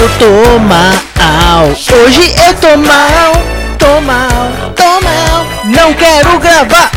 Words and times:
eu 0.00 0.08
tô 0.18 0.58
mal. 0.60 1.66
Hoje 1.68 2.34
eu 2.46 2.54
tô 2.54 2.76
mal, 2.78 3.32
tô 3.78 4.00
mal, 4.00 4.72
tô 4.74 5.00
mal. 5.02 5.46
Não 5.66 5.92
quero 5.92 6.38
gravar. 6.38 6.90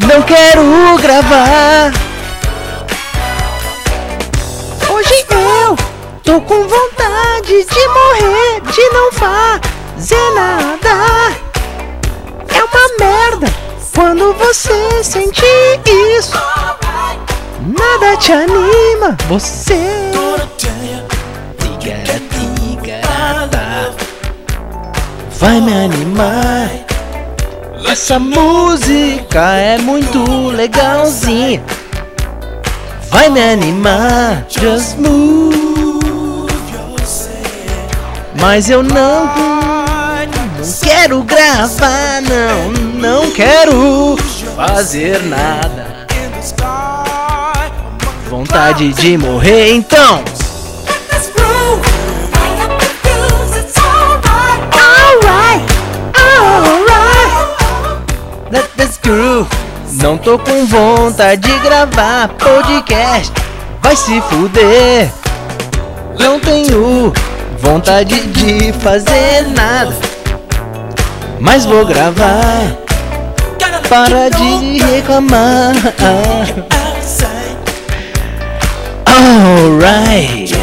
Não 0.00 0.20
quero 0.22 0.98
gravar. 1.00 1.92
Hoje 4.90 5.24
eu 5.30 5.76
tô 6.22 6.40
com 6.42 6.68
vontade 6.68 7.64
de 7.64 7.88
morrer, 7.88 8.60
de 8.70 8.82
não 8.90 9.12
fazer 9.12 10.30
nada. 10.34 11.34
É 12.54 12.62
uma 12.62 12.98
merda 12.98 13.46
quando 13.94 14.34
você 14.34 15.02
sente 15.02 15.44
isso. 16.18 16.38
Nada 17.66 18.16
te 18.18 18.32
anima, 18.32 19.16
você. 19.26 20.13
Vai 25.44 25.60
me 25.60 25.74
animar. 25.74 26.70
Essa 27.86 28.18
música 28.18 29.42
é 29.56 29.76
muito 29.76 30.24
legalzinha. 30.48 31.62
Vai 33.10 33.28
me 33.28 33.42
animar. 33.42 34.46
Just 34.48 34.96
move. 34.96 35.54
Mas 38.40 38.70
eu 38.70 38.82
não, 38.82 39.26
não 39.26 40.72
quero 40.82 41.22
gravar, 41.22 42.22
não, 42.22 42.72
não 42.98 43.30
quero 43.30 44.16
fazer 44.56 45.22
nada. 45.24 46.06
Vontade 48.30 48.94
de 48.94 49.18
morrer, 49.18 49.74
então. 49.74 50.24
Não 60.00 60.16
tô 60.16 60.38
com 60.38 60.64
vontade 60.64 61.42
de 61.42 61.58
gravar 61.58 62.28
podcast. 62.28 63.30
Vai 63.82 63.94
se 63.94 64.18
fuder. 64.22 65.12
Não 66.18 66.40
tenho 66.40 67.12
vontade 67.58 68.26
de 68.28 68.72
fazer 68.72 69.46
nada. 69.54 69.94
Mas 71.38 71.66
vou 71.66 71.84
gravar. 71.84 72.78
Para 73.90 74.30
de 74.30 74.78
reclamar. 74.82 75.74
Alright. 79.06 80.54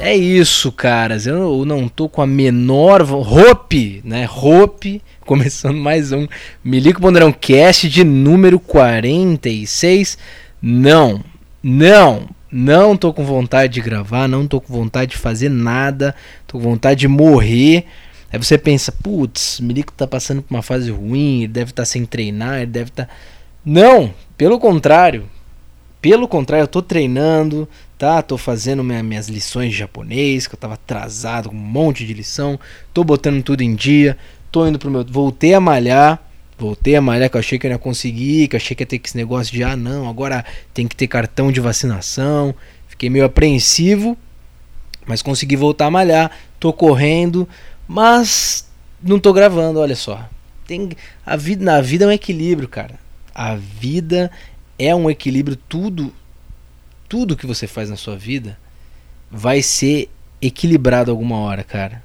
É 0.00 0.14
isso, 0.14 0.72
caras. 0.72 1.26
Eu 1.26 1.64
não 1.66 1.86
tô 1.86 2.08
com 2.08 2.22
a 2.22 2.26
menor. 2.26 3.02
Hope, 3.02 4.00
né? 4.04 4.28
Hope. 4.30 5.02
Começando 5.26 5.78
mais 5.78 6.12
um 6.12 6.28
Milico 6.62 7.00
Ponderão 7.00 7.32
Cast 7.32 7.88
de 7.88 8.04
número 8.04 8.60
46. 8.60 10.18
Não, 10.60 11.24
não, 11.62 12.28
não 12.52 12.94
tô 12.94 13.12
com 13.12 13.24
vontade 13.24 13.72
de 13.72 13.80
gravar, 13.80 14.28
não 14.28 14.46
tô 14.46 14.60
com 14.60 14.72
vontade 14.72 15.12
de 15.12 15.16
fazer 15.16 15.48
nada, 15.48 16.14
tô 16.46 16.58
com 16.58 16.64
vontade 16.64 17.00
de 17.00 17.08
morrer. 17.08 17.86
Aí 18.30 18.38
você 18.38 18.58
pensa, 18.58 18.92
putz, 18.92 19.60
Milico 19.60 19.92
tá 19.92 20.06
passando 20.06 20.42
por 20.42 20.54
uma 20.54 20.62
fase 20.62 20.90
ruim, 20.90 21.38
ele 21.38 21.48
deve 21.48 21.70
estar 21.70 21.82
tá 21.82 21.86
sem 21.86 22.04
treinar, 22.04 22.58
ele 22.58 22.70
deve 22.70 22.90
estar. 22.90 23.06
Tá... 23.06 23.12
Não, 23.64 24.12
pelo 24.36 24.58
contrário. 24.58 25.24
Pelo 26.02 26.28
contrário, 26.28 26.64
eu 26.64 26.68
tô 26.68 26.82
treinando, 26.82 27.66
tá? 27.96 28.20
Tô 28.20 28.36
fazendo 28.36 28.84
minha, 28.84 29.02
minhas 29.02 29.28
lições 29.28 29.70
de 29.70 29.78
japonês, 29.78 30.46
que 30.46 30.54
eu 30.54 30.58
tava 30.58 30.74
atrasado 30.74 31.48
com 31.48 31.54
um 31.54 31.58
monte 31.58 32.04
de 32.04 32.12
lição, 32.12 32.60
tô 32.92 33.02
botando 33.02 33.42
tudo 33.42 33.62
em 33.62 33.74
dia, 33.74 34.18
tô 34.54 34.68
indo 34.68 34.78
pro 34.78 34.88
meu. 34.88 35.04
Voltei 35.04 35.52
a 35.52 35.58
malhar. 35.58 36.22
Voltei 36.56 36.94
a 36.94 37.00
malhar 37.00 37.28
que 37.28 37.36
eu 37.36 37.40
achei 37.40 37.58
que 37.58 37.66
eu 37.66 37.70
não 37.70 37.74
ia 37.74 37.80
conseguir, 37.80 38.46
que 38.46 38.54
eu 38.54 38.58
achei 38.58 38.76
que 38.76 38.84
ia 38.84 38.86
ter 38.86 39.00
que 39.00 39.08
esse 39.08 39.16
negócio 39.16 39.52
de 39.52 39.64
ah 39.64 39.76
não, 39.76 40.08
agora 40.08 40.44
tem 40.72 40.86
que 40.86 40.94
ter 40.94 41.08
cartão 41.08 41.50
de 41.50 41.58
vacinação. 41.58 42.54
Fiquei 42.86 43.10
meio 43.10 43.24
apreensivo, 43.24 44.16
mas 45.04 45.20
consegui 45.20 45.56
voltar 45.56 45.86
a 45.86 45.90
malhar. 45.90 46.30
Tô 46.60 46.72
correndo, 46.72 47.48
mas 47.88 48.70
não 49.02 49.18
tô 49.18 49.32
gravando, 49.32 49.80
olha 49.80 49.96
só. 49.96 50.28
Tem 50.64 50.90
a 51.26 51.34
vida 51.34 51.64
na 51.64 51.80
vida 51.80 52.04
é 52.04 52.08
um 52.08 52.12
equilíbrio, 52.12 52.68
cara. 52.68 52.94
A 53.34 53.56
vida 53.56 54.30
é 54.78 54.94
um 54.94 55.10
equilíbrio, 55.10 55.56
tudo 55.56 56.14
tudo 57.08 57.36
que 57.36 57.46
você 57.46 57.66
faz 57.66 57.90
na 57.90 57.96
sua 57.96 58.16
vida 58.16 58.56
vai 59.28 59.60
ser 59.60 60.08
equilibrado 60.40 61.10
alguma 61.10 61.38
hora, 61.38 61.64
cara. 61.64 62.02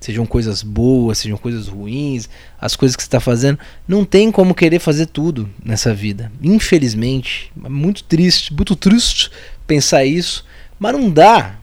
Sejam 0.00 0.24
coisas 0.24 0.62
boas, 0.62 1.18
sejam 1.18 1.36
coisas 1.36 1.66
ruins, 1.66 2.28
as 2.60 2.76
coisas 2.76 2.94
que 2.94 3.02
você 3.02 3.08
está 3.08 3.20
fazendo. 3.20 3.58
Não 3.86 4.04
tem 4.04 4.30
como 4.30 4.54
querer 4.54 4.78
fazer 4.78 5.06
tudo 5.06 5.48
nessa 5.64 5.92
vida. 5.92 6.30
Infelizmente, 6.42 7.52
é 7.64 7.68
muito 7.68 8.04
triste, 8.04 8.54
muito 8.54 8.76
triste 8.76 9.30
pensar 9.66 10.04
isso, 10.04 10.44
mas 10.78 10.92
não 10.92 11.10
dá. 11.10 11.56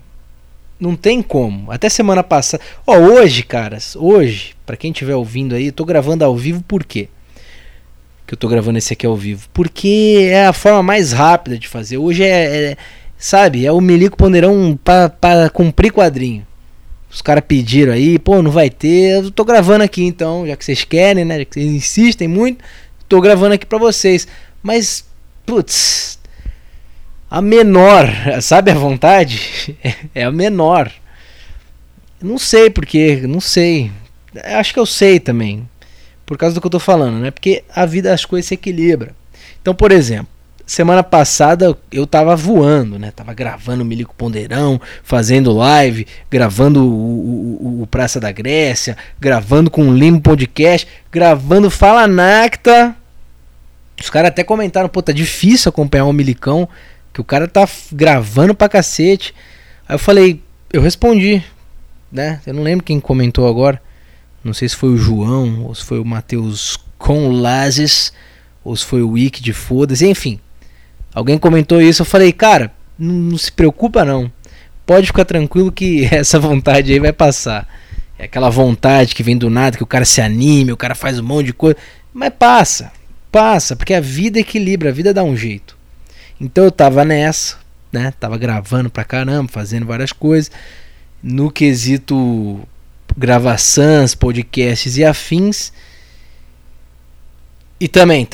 Não 0.78 0.96
tem 0.96 1.22
como. 1.22 1.72
Até 1.72 1.88
semana 1.88 2.24
passada. 2.24 2.62
Ó, 2.86 2.98
hoje, 2.98 3.44
caras, 3.44 3.96
hoje, 3.96 4.54
para 4.66 4.76
quem 4.76 4.92
estiver 4.92 5.16
ouvindo 5.16 5.56
aí, 5.56 5.72
tô 5.72 5.86
gravando 5.86 6.26
ao 6.26 6.36
vivo 6.36 6.62
por 6.64 6.84
quê? 6.84 7.08
que 8.26 8.34
eu 8.34 8.38
tô 8.38 8.48
gravando 8.48 8.78
esse 8.78 8.94
aqui 8.94 9.06
ao 9.06 9.16
vivo. 9.16 9.48
Porque 9.54 10.30
é 10.32 10.48
a 10.48 10.54
forma 10.54 10.82
mais 10.82 11.12
rápida 11.12 11.58
de 11.58 11.68
fazer. 11.68 11.98
Hoje 11.98 12.24
é, 12.24 12.72
é 12.72 12.78
sabe, 13.18 13.66
é 13.66 13.72
o 13.72 13.80
Melico 13.80 14.18
Ponderão 14.18 14.78
para 14.84 15.50
cumprir 15.50 15.92
quadrinho. 15.92 16.46
Os 17.16 17.22
caras 17.22 17.46
pediram 17.48 17.94
aí, 17.94 18.20
pô, 18.20 18.42
não 18.42 18.52
vai 18.52 18.70
ter. 18.70 19.24
Eu 19.24 19.32
tô 19.32 19.46
gravando 19.46 19.86
aqui 19.86 20.04
então, 20.04 20.46
já 20.46 20.58
que 20.58 20.66
vocês 20.66 20.84
querem, 20.84 21.24
né? 21.24 21.40
Já 21.40 21.46
que 21.46 21.54
vocês 21.54 21.72
insistem 21.72 22.28
muito, 22.28 22.62
tô 23.08 23.22
gravando 23.22 23.56
aqui 23.56 23.66
para 23.66 23.78
vocês. 23.78 24.28
Mas, 24.62 25.06
putz, 25.46 26.20
a 27.32 27.42
menor, 27.42 28.06
sabe 28.44 28.70
a 28.70 28.76
vontade? 28.76 29.78
É 30.14 30.26
a 30.26 30.32
menor. 30.32 30.92
Não 32.22 32.38
sei 32.38 32.70
porque, 32.70 33.22
não 33.26 33.40
sei. 33.40 33.94
Acho 34.44 34.74
que 34.74 34.80
eu 34.80 34.86
sei 34.86 35.18
também 35.18 35.66
por 36.26 36.38
causa 36.38 36.54
do 36.54 36.60
que 36.60 36.68
eu 36.68 36.72
tô 36.72 36.80
falando, 36.80 37.20
né? 37.20 37.32
Porque 37.32 37.64
a 37.74 37.86
vida 37.86 38.14
as 38.14 38.26
coisas 38.26 38.50
se 38.50 38.56
equilibra. 38.56 39.16
Então, 39.62 39.74
por 39.74 39.94
exemplo, 39.94 40.28
semana 40.66 41.04
passada 41.04 41.78
eu 41.92 42.08
tava 42.08 42.36
voando, 42.36 42.98
né? 42.98 43.12
Tava 43.12 43.34
gravando 43.34 43.84
o 43.84 43.86
Milico 43.86 44.16
Ponderão, 44.16 44.82
fazendo 45.04 45.54
live, 45.54 46.08
gravando 46.30 46.84
o, 46.84 47.80
o, 47.80 47.82
o 47.84 47.88
Praça 47.88 48.20
da 48.20 48.32
Grécia, 48.32 48.98
gravando 49.20 49.70
com 49.70 49.88
o 49.88 49.94
Limo 49.94 50.20
Podcast, 50.20 50.88
gravando 51.12 51.70
Fala 51.70 52.08
Nacta. 52.08 52.96
Os 54.02 54.10
caras 54.10 54.30
até 54.30 54.44
comentaram, 54.44 54.90
pô, 54.90 55.02
tá 55.02 55.12
difícil 55.12 55.70
acompanhar 55.70 56.06
o 56.06 56.14
Milicão, 56.14 56.68
que 57.14 57.22
o 57.22 57.24
cara 57.24 57.48
tá 57.48 57.68
gravando 57.92 58.54
pra 58.54 58.68
cacete. 58.68 59.34
Aí 59.88 59.96
eu 59.96 60.00
falei, 60.00 60.42
eu 60.74 60.82
respondi, 60.82 61.44
né? 62.12 62.42
Eu 62.46 62.54
não 62.54 62.64
lembro 62.64 62.84
quem 62.84 63.00
comentou 63.00 63.48
agora. 63.48 63.82
Não 64.44 64.54
sei 64.54 64.68
se 64.68 64.76
foi 64.76 64.90
o 64.90 64.98
João, 64.98 65.64
ou 65.64 65.74
se 65.74 65.84
foi 65.84 66.00
o 66.00 66.06
Matheus 66.06 66.78
Conlazes, 66.98 68.12
ou 68.64 68.76
se 68.76 68.86
foi 68.86 69.02
o 69.02 69.12
Wiki 69.12 69.42
de 69.42 69.54
Foda-se, 69.54 70.06
enfim. 70.06 70.40
Alguém 71.16 71.38
comentou 71.38 71.82
isso, 71.82 72.02
eu 72.02 72.06
falei, 72.06 72.34
cara, 72.34 72.74
não, 73.00 73.14
não 73.14 73.38
se 73.38 73.50
preocupa 73.50 74.04
não. 74.04 74.30
Pode 74.86 75.08
ficar 75.08 75.24
tranquilo 75.24 75.72
que 75.72 76.06
essa 76.14 76.38
vontade 76.38 76.92
aí 76.92 77.00
vai 77.00 77.14
passar. 77.14 77.66
É 78.20 78.26
aquela 78.26 78.50
vontade 78.50 79.16
que 79.16 79.24
vem 79.24 79.38
do 79.38 79.50
nada, 79.50 79.78
que 79.78 79.84
o 79.84 79.88
cara 79.88 80.04
se 80.04 80.20
anime, 80.20 80.74
o 80.74 80.78
cara 80.78 80.94
faz 80.94 81.18
um 81.18 81.24
monte 81.24 81.48
de 81.48 81.54
coisa. 81.54 81.78
Mas 82.14 82.34
passa, 82.38 82.92
passa, 83.32 83.78
porque 83.78 83.94
a 83.94 84.02
vida 84.02 84.40
equilibra, 84.40 84.90
a 84.90 84.94
vida 84.94 85.14
dá 85.14 85.24
um 85.24 85.38
jeito. 85.38 85.78
Então 86.40 86.66
eu 86.66 86.72
tava 86.72 87.06
nessa, 87.06 87.58
né? 87.94 88.14
Tava 88.20 88.38
gravando 88.38 88.90
pra 88.90 89.06
caramba, 89.06 89.50
fazendo 89.50 89.86
várias 89.86 90.12
coisas. 90.12 90.52
No 91.24 91.50
quesito 91.50 92.60
gravações, 93.18 94.14
podcasts 94.14 94.98
e 94.98 95.06
afins. 95.06 95.72
E 97.78 97.90
também, 97.90 98.26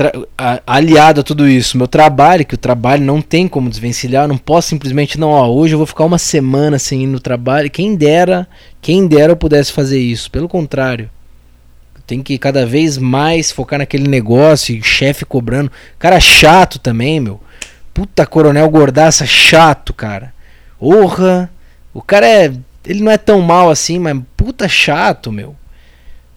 aliado 0.67 1.21
a 1.21 1.23
tudo 1.23 1.49
isso, 1.49 1.75
meu 1.75 1.87
trabalho, 1.87 2.45
que 2.45 2.53
o 2.53 2.57
trabalho 2.57 3.03
não 3.03 3.21
tem 3.21 3.47
como 3.47 3.71
desvencilhar, 3.71 4.27
não 4.27 4.37
posso 4.37 4.67
simplesmente, 4.67 5.19
não, 5.19 5.29
ó, 5.29 5.47
hoje 5.47 5.73
eu 5.73 5.79
vou 5.79 5.87
ficar 5.87 6.05
uma 6.05 6.19
semana 6.19 6.77
sem 6.77 7.03
ir 7.03 7.07
no 7.07 7.19
trabalho. 7.19 7.71
Quem 7.71 7.95
dera, 7.95 8.47
quem 8.79 9.07
dera 9.07 9.31
eu 9.31 9.37
pudesse 9.37 9.71
fazer 9.71 9.99
isso. 9.99 10.29
Pelo 10.29 10.47
contrário, 10.47 11.09
tem 12.05 12.21
que 12.21 12.37
cada 12.37 12.67
vez 12.67 12.99
mais 12.99 13.51
focar 13.51 13.79
naquele 13.79 14.07
negócio, 14.07 14.83
chefe 14.83 15.25
cobrando. 15.25 15.71
Cara 15.97 16.19
chato 16.19 16.77
também, 16.77 17.19
meu. 17.19 17.41
Puta 17.93 18.27
coronel 18.27 18.69
gordaça 18.69 19.25
chato, 19.25 19.91
cara. 19.91 20.33
Orra. 20.79 21.49
O 21.93 22.01
cara 22.01 22.27
é 22.27 22.53
ele 22.85 23.03
não 23.03 23.11
é 23.11 23.17
tão 23.17 23.41
mal 23.41 23.69
assim, 23.69 23.99
mas 23.99 24.17
puta 24.35 24.67
chato, 24.67 25.31
meu. 25.31 25.55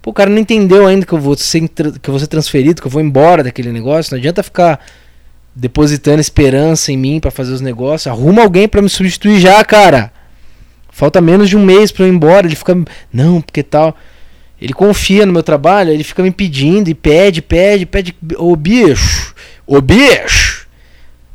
Pô, 0.04 0.10
o 0.10 0.12
cara 0.12 0.28
não 0.28 0.36
entendeu 0.36 0.86
ainda 0.86 1.06
que 1.06 1.14
eu 1.14 1.18
vou 1.18 1.34
ser, 1.34 1.66
que 1.66 2.10
eu 2.10 2.12
vou 2.12 2.18
ser 2.18 2.26
transferido, 2.26 2.82
que 2.82 2.86
eu 2.86 2.90
vou 2.90 3.00
embora 3.00 3.42
daquele 3.42 3.72
negócio. 3.72 4.12
Não 4.12 4.18
adianta 4.18 4.42
ficar 4.42 4.78
depositando 5.54 6.20
esperança 6.20 6.92
em 6.92 6.96
mim 6.98 7.18
para 7.18 7.30
fazer 7.30 7.54
os 7.54 7.62
negócios. 7.62 8.06
Arruma 8.06 8.42
alguém 8.42 8.68
para 8.68 8.82
me 8.82 8.90
substituir 8.90 9.40
já, 9.40 9.64
cara. 9.64 10.12
Falta 10.90 11.22
menos 11.22 11.48
de 11.48 11.56
um 11.56 11.64
mês 11.64 11.90
para 11.90 12.04
eu 12.04 12.08
ir 12.08 12.14
embora. 12.14 12.46
Ele 12.46 12.54
fica, 12.54 12.76
não, 13.10 13.40
porque 13.40 13.62
tal. 13.62 13.96
Ele 14.60 14.74
confia 14.74 15.24
no 15.24 15.32
meu 15.32 15.42
trabalho, 15.42 15.90
ele 15.90 16.04
fica 16.04 16.22
me 16.22 16.30
pedindo 16.30 16.90
e 16.90 16.94
pede, 16.94 17.40
pede, 17.40 17.86
pede. 17.86 18.14
Ô 18.36 18.54
bicho, 18.54 19.34
ô 19.66 19.80
bicho. 19.80 20.68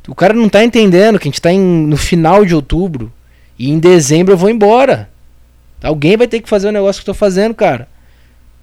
O 0.08 0.14
cara 0.14 0.36
não 0.36 0.48
tá 0.48 0.64
entendendo 0.64 1.18
que 1.18 1.28
a 1.28 1.32
gente 1.32 1.42
tá 1.42 1.52
em, 1.52 1.60
no 1.60 1.98
final 1.98 2.46
de 2.46 2.54
outubro 2.54 3.12
e 3.58 3.72
em 3.72 3.80
dezembro 3.80 4.36
eu 4.36 4.38
vou 4.38 4.48
embora. 4.48 5.10
Alguém 5.82 6.16
vai 6.16 6.28
ter 6.28 6.40
que 6.40 6.48
fazer 6.48 6.68
o 6.68 6.72
negócio 6.72 7.02
que 7.04 7.10
eu 7.10 7.16
tô 7.16 7.18
fazendo, 7.18 7.56
cara. 7.56 7.88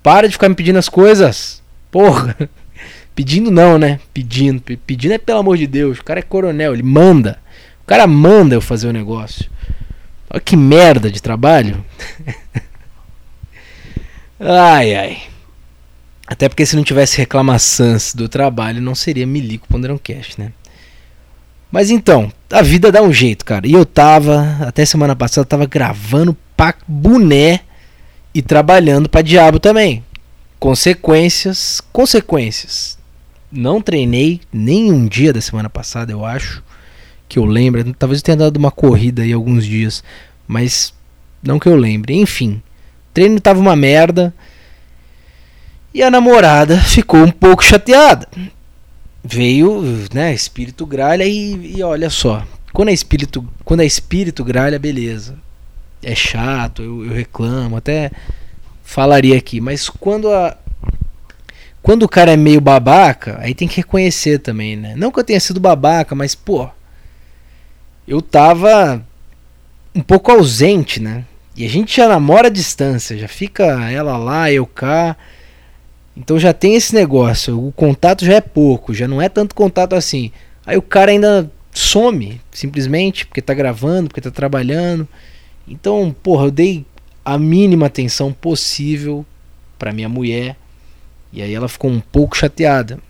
Para 0.07 0.29
de 0.29 0.35
ficar 0.35 0.49
me 0.49 0.55
pedindo 0.55 0.79
as 0.79 0.89
coisas. 0.89 1.61
Porra. 1.91 2.37
Pedindo 3.13 3.51
não, 3.51 3.77
né? 3.77 3.99
Pedindo. 4.15 4.63
Pedindo 4.63 5.15
é 5.15 5.19
pelo 5.19 5.41
amor 5.41 5.59
de 5.59 5.67
Deus. 5.67 5.99
O 5.99 6.05
cara 6.05 6.21
é 6.21 6.23
coronel, 6.23 6.75
ele 6.75 6.85
manda. 6.85 7.41
O 7.83 7.87
cara 7.87 8.07
manda 8.07 8.55
eu 8.55 8.61
fazer 8.61 8.87
o 8.87 8.93
negócio. 8.93 9.51
Olha 10.31 10.41
que 10.41 10.57
merda 10.57 11.11
de 11.11 11.21
trabalho. 11.21 11.85
ai, 14.39 14.95
ai. 14.95 15.23
Até 16.25 16.49
porque 16.49 16.65
se 16.65 16.77
não 16.77 16.85
tivesse 16.85 17.19
reclamações 17.19 18.15
do 18.15 18.29
trabalho, 18.29 18.81
não 18.81 18.95
seria 18.95 19.27
Milico 19.27 19.67
Ponderão 19.67 19.99
Cash, 19.99 20.37
né? 20.37 20.53
Mas 21.69 21.91
então, 21.91 22.31
a 22.49 22.63
vida 22.63 22.93
dá 22.93 23.03
um 23.03 23.13
jeito, 23.13 23.45
cara. 23.45 23.67
E 23.67 23.73
eu 23.73 23.85
tava, 23.85 24.57
até 24.61 24.85
semana 24.85 25.17
passada, 25.17 25.45
tava 25.45 25.67
gravando 25.67 26.37
pra 26.57 26.77
boné 26.87 27.63
e 28.37 28.43
trabalhando 28.43 29.09
pra 29.09 29.23
diabo 29.23 29.59
também. 29.59 30.05
Consequências, 30.61 31.81
consequências. 31.91 32.99
Não 33.51 33.81
treinei 33.81 34.43
nem 34.53 34.93
um 34.93 35.07
dia 35.07 35.33
da 35.33 35.41
semana 35.41 35.71
passada, 35.71 36.13
eu 36.13 36.23
acho. 36.23 36.63
Que 37.27 37.39
eu 37.39 37.47
lembro. 37.47 37.95
Talvez 37.95 38.21
eu 38.21 38.25
tenha 38.25 38.37
dado 38.37 38.59
uma 38.59 38.71
corrida 38.71 39.23
aí 39.23 39.33
alguns 39.33 39.65
dias. 39.65 40.05
Mas 40.47 40.93
não 41.43 41.59
que 41.59 41.67
eu 41.67 41.77
lembre. 41.77 42.13
Enfim. 42.13 42.63
Treino 43.15 43.41
tava 43.41 43.59
uma 43.59 43.75
merda. 43.75 44.35
E 45.95 46.03
a 46.03 46.11
namorada 46.11 46.77
ficou 46.85 47.21
um 47.21 47.31
pouco 47.31 47.65
chateada. 47.65 48.29
Veio, 49.25 49.83
né, 50.13 50.35
espírito 50.35 50.85
gralha 50.85 51.25
e, 51.25 51.79
e 51.79 51.83
olha 51.83 52.11
só. 52.11 52.47
Quando 52.71 52.91
é 52.91 52.93
espírito, 52.93 53.49
quando 53.65 53.81
é 53.81 53.87
espírito 53.87 54.45
gralha, 54.45 54.79
beleza 54.79 55.46
é 56.03 56.15
chato, 56.15 56.83
eu, 56.83 57.05
eu 57.07 57.13
reclamo, 57.13 57.77
até 57.77 58.11
falaria 58.83 59.37
aqui, 59.37 59.61
mas 59.61 59.89
quando 59.89 60.33
a 60.33 60.57
quando 61.83 62.03
o 62.03 62.09
cara 62.09 62.33
é 62.33 62.37
meio 62.37 62.61
babaca, 62.61 63.39
aí 63.41 63.55
tem 63.55 63.69
que 63.69 63.77
reconhecer 63.77 64.41
também, 64.41 64.75
né? 64.75 64.95
Não 64.97 65.13
que 65.13 65.21
eu 65.21 65.25
tenha 65.25 65.39
sido 65.39 65.61
babaca, 65.61 66.17
mas 66.17 66.35
pô, 66.35 66.69
eu 68.09 68.21
tava 68.21 69.07
um 69.95 70.03
pouco 70.03 70.33
ausente, 70.33 71.01
né? 71.01 71.25
E 71.57 71.65
a 71.65 71.69
gente 71.69 71.97
já 71.97 72.09
namora 72.09 72.49
à 72.49 72.51
distância, 72.51 73.17
já 73.17 73.29
fica 73.29 73.65
ela 73.89 74.17
lá, 74.17 74.51
eu 74.51 74.67
cá. 74.67 75.17
Então 76.17 76.39
já 76.41 76.53
tem 76.53 76.75
esse 76.75 76.93
negócio, 76.93 77.67
o 77.67 77.71
contato 77.71 78.25
já 78.25 78.35
é 78.35 78.41
pouco, 78.41 78.93
já 78.93 79.07
não 79.07 79.23
é 79.23 79.29
tanto 79.29 79.55
contato 79.55 79.95
assim. 79.95 80.33
Aí 80.67 80.77
o 80.77 80.83
cara 80.83 81.13
ainda 81.13 81.49
some, 81.73 82.41
simplesmente, 82.51 83.27
porque 83.27 83.41
tá 83.41 83.55
gravando, 83.55 84.09
porque 84.09 84.21
tá 84.21 84.31
trabalhando. 84.31 85.07
Então, 85.67 86.15
porra, 86.23 86.47
eu 86.47 86.51
dei 86.51 86.87
a 87.25 87.37
mínima 87.37 87.87
atenção 87.87 88.33
possível 88.33 89.27
para 89.79 89.93
minha 89.93 90.09
mulher. 90.09 90.57
E 91.33 91.43
aí 91.43 91.53
ela 91.53 91.69
ficou 91.69 91.91
um 91.91 92.01
pouco 92.01 92.37
chateada. 92.37 93.01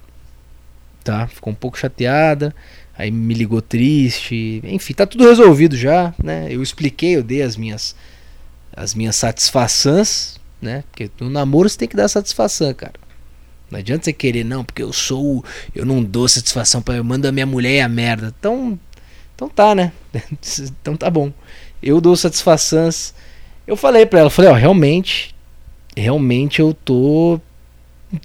Tá? 1.04 1.26
Ficou 1.26 1.52
um 1.52 1.56
pouco 1.56 1.78
chateada. 1.78 2.54
Aí 2.96 3.10
me 3.10 3.34
ligou 3.34 3.60
triste. 3.60 4.62
Enfim, 4.64 4.94
tá 4.94 5.06
tudo 5.06 5.28
resolvido 5.28 5.76
já, 5.76 6.14
né? 6.22 6.48
Eu 6.50 6.62
expliquei, 6.62 7.16
eu 7.16 7.22
dei 7.22 7.42
as 7.42 7.56
minhas 7.56 7.94
as 8.74 8.94
minhas 8.94 9.16
satisfações, 9.16 10.38
né? 10.60 10.84
Porque 10.90 11.10
no 11.20 11.30
namoro 11.30 11.68
você 11.68 11.78
tem 11.78 11.88
que 11.88 11.96
dar 11.96 12.08
satisfação, 12.08 12.72
cara. 12.74 12.94
Não 13.70 13.78
adianta 13.78 14.04
você 14.04 14.12
querer, 14.12 14.44
não, 14.44 14.64
porque 14.64 14.82
eu 14.82 14.92
sou. 14.92 15.44
Eu 15.74 15.84
não 15.84 16.02
dou 16.02 16.28
satisfação 16.28 16.80
para 16.80 16.96
Eu 16.96 17.04
mando 17.04 17.28
a 17.28 17.32
minha 17.32 17.46
mulher 17.46 17.82
a 17.82 17.88
merda. 17.88 18.34
Então. 18.38 18.78
Então 19.34 19.48
tá, 19.50 19.74
né? 19.74 19.92
então 20.80 20.96
tá 20.96 21.10
bom 21.10 21.30
eu 21.82 22.00
dou 22.00 22.17
satisfações. 22.17 23.14
Eu 23.67 23.76
falei 23.76 24.06
para 24.06 24.20
ela, 24.20 24.31
falei, 24.31 24.50
ó, 24.50 24.55
realmente, 24.55 25.34
realmente 25.96 26.61
eu 26.61 26.73
tô 26.73 27.40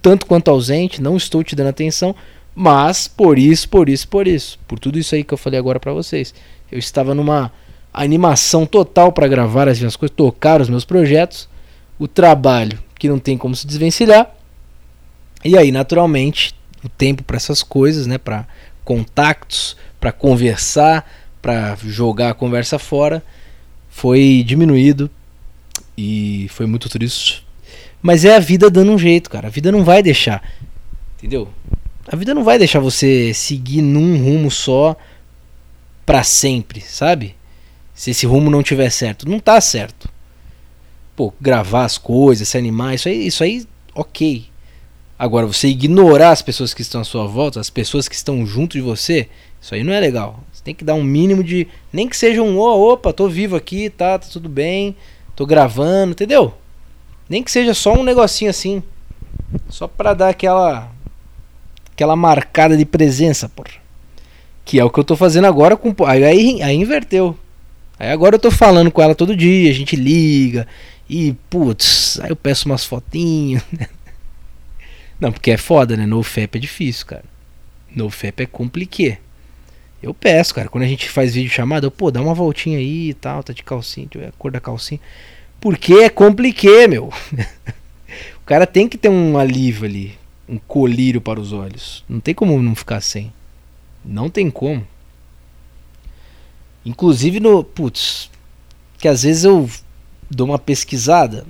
tanto 0.02 0.26
quanto 0.26 0.52
ausente, 0.52 1.02
não 1.02 1.18
estou 1.18 1.44
te 1.44 1.56
dando 1.56 1.70
atenção, 1.70 2.16
mas 2.54 3.08
por 3.08 3.40
isso, 3.40 3.68
por 3.70 3.90
isso, 3.90 4.08
por 4.08 4.28
isso, 4.28 4.60
por 4.68 4.80
tudo 4.80 5.00
isso 5.00 5.16
aí 5.16 5.24
que 5.24 5.34
eu 5.34 5.38
falei 5.38 5.60
agora 5.60 5.80
para 5.80 5.94
vocês. 5.94 6.34
Eu 6.72 6.78
estava 6.78 7.16
numa 7.16 7.52
animação 7.94 8.66
total 8.66 9.12
para 9.12 9.28
gravar 9.28 9.68
as 9.68 9.80
minhas 9.80 9.96
coisas, 9.96 10.16
tocar 10.16 10.62
os 10.62 10.70
meus 10.70 10.86
projetos, 10.86 11.50
o 12.00 12.08
trabalho 12.08 12.80
que 12.98 13.10
não 13.10 13.20
tem 13.20 13.38
como 13.38 13.56
se 13.56 13.68
desvencilhar. 13.68 14.30
E 15.44 15.58
aí, 15.58 15.72
naturalmente, 15.72 16.56
o 16.84 16.90
tempo 16.90 17.24
para 17.24 17.38
essas 17.38 17.64
coisas, 17.64 18.06
né, 18.06 18.18
para 18.18 18.48
contactos, 18.84 19.76
para 20.00 20.12
conversar, 20.12 21.10
para 21.42 21.76
jogar 21.84 22.30
a 22.30 22.34
conversa 22.34 22.78
fora, 22.78 23.24
foi 23.92 24.44
diminuído 24.44 25.12
e 25.96 26.48
foi 26.50 26.66
muito 26.66 26.90
triste. 26.90 27.46
Mas 28.02 28.26
é 28.26 28.36
a 28.36 28.40
vida 28.40 28.70
dando 28.70 28.92
um 28.92 28.98
jeito, 28.98 29.30
cara. 29.30 29.48
A 29.48 29.52
vida 29.52 29.72
não 29.72 29.84
vai 29.84 30.02
deixar. 30.02 30.42
Entendeu? 31.18 31.48
A 32.08 32.16
vida 32.16 32.34
não 32.34 32.44
vai 32.44 32.58
deixar 32.58 32.80
você 32.80 33.32
seguir 33.34 33.84
num 33.84 34.18
rumo 34.18 34.50
só 34.50 34.96
para 36.04 36.24
sempre, 36.24 36.82
sabe? 36.82 37.36
Se 37.94 38.10
esse 38.10 38.26
rumo 38.26 38.50
não 38.50 38.64
tiver 38.64 38.90
certo, 38.90 39.30
não 39.30 39.40
tá 39.40 39.62
certo. 39.62 40.10
Pô, 41.16 41.32
gravar 41.40 41.86
as 41.86 42.00
coisas, 42.00 42.48
se 42.48 42.58
animar, 42.58 42.96
isso 42.96 43.08
aí, 43.08 43.28
isso 43.28 43.44
aí, 43.44 43.68
OK. 43.94 44.46
Agora 45.20 45.46
você 45.46 45.68
ignorar 45.68 46.32
as 46.32 46.42
pessoas 46.42 46.74
que 46.74 46.82
estão 46.82 47.02
à 47.02 47.04
sua 47.04 47.28
volta, 47.28 47.60
as 47.60 47.70
pessoas 47.70 48.08
que 48.08 48.16
estão 48.16 48.44
junto 48.48 48.74
de 48.74 48.82
você, 48.82 49.30
isso 49.62 49.76
aí 49.76 49.84
não 49.84 49.94
é 49.94 50.00
legal. 50.00 50.44
Você 50.62 50.66
tem 50.66 50.76
que 50.76 50.84
dar 50.84 50.94
um 50.94 51.04
mínimo 51.04 51.44
de. 51.44 51.68
Nem 51.92 52.08
que 52.08 52.16
seja 52.16 52.44
um, 52.44 52.60
oh, 52.60 52.94
opa, 52.94 53.12
tô 53.12 53.28
vivo 53.28 53.56
aqui, 53.56 53.90
tá, 53.90 54.20
tá 54.20 54.28
tudo 54.32 54.48
bem, 54.48 54.96
tô 55.36 55.44
gravando, 55.44 56.12
entendeu? 56.12 56.54
Nem 57.28 57.42
que 57.42 57.50
seja 57.50 57.74
só 57.74 57.94
um 57.94 58.04
negocinho 58.04 58.52
assim. 58.52 58.84
Só 59.70 59.88
pra 59.88 60.14
dar 60.14 60.30
aquela. 60.30 60.92
Aquela 61.92 62.16
marcada 62.16 62.78
de 62.78 62.86
presença, 62.86 63.50
porra. 63.50 63.82
Que 64.64 64.80
é 64.80 64.86
o 64.86 64.90
que 64.92 65.00
eu 65.00 65.04
tô 65.04 65.16
fazendo 65.16 65.46
agora 65.46 65.76
com. 65.76 65.96
Aí, 66.06 66.24
aí, 66.24 66.62
aí 66.62 66.76
inverteu. 66.76 67.36
Aí 67.98 68.12
agora 68.12 68.36
eu 68.36 68.40
tô 68.40 68.52
falando 68.52 68.92
com 68.92 69.02
ela 69.02 69.16
todo 69.16 69.36
dia, 69.36 69.72
a 69.72 69.74
gente 69.74 69.96
liga. 69.96 70.68
E, 71.10 71.34
putz, 71.50 72.20
aí 72.22 72.30
eu 72.30 72.36
peço 72.36 72.68
umas 72.68 72.86
fotinhas. 72.86 73.64
Não, 75.20 75.32
porque 75.32 75.50
é 75.50 75.58
foda, 75.58 75.98
né? 75.98 76.06
No 76.06 76.22
FEP 76.22 76.58
é 76.58 76.62
difícil, 76.62 77.08
cara. 77.08 77.26
No 77.96 78.12
FEP 78.12 78.44
é 78.44 78.46
complicado. 78.46 79.18
Eu 80.02 80.14
peço, 80.14 80.56
cara. 80.56 80.68
Quando 80.68 80.84
a 80.84 80.88
gente 80.88 81.10
faz 81.10 81.36
vídeo 81.36 81.52
chamada, 81.52 81.92
pô, 81.92 82.10
dá 82.10 82.22
uma 82.22 82.34
voltinha 82.34 82.78
aí 82.78 83.10
e 83.10 83.14
tal, 83.14 83.44
tá 83.44 83.54
de 83.54 83.64
calcinha, 83.64 84.08
a 84.28 84.32
cor 84.32 84.52
da 84.52 84.60
calcinha. 84.60 85.00
Porque 85.60 85.94
é 85.94 86.10
compliqué, 86.10 86.88
meu. 86.88 87.06
o 88.38 88.46
cara 88.46 88.66
tem 88.66 88.88
que 88.88 88.98
ter 88.98 89.10
um 89.10 89.38
alívio 89.38 89.86
ali, 89.86 90.18
um 90.50 90.58
colírio 90.58 91.22
para 91.22 91.40
os 91.40 91.54
olhos. 91.54 92.04
Não 92.10 92.20
tem 92.20 92.34
como 92.34 92.60
não 92.62 92.74
ficar 92.74 93.00
sem. 93.02 93.32
Não 94.04 94.30
tem 94.30 94.50
como. 94.50 94.86
Inclusive 96.84 97.40
no. 97.40 97.64
Putz. 97.64 98.30
Que 98.98 99.08
às 99.08 99.22
vezes 99.22 99.44
eu 99.44 99.70
dou 100.30 100.48
uma 100.48 100.58
pesquisada 100.58 101.46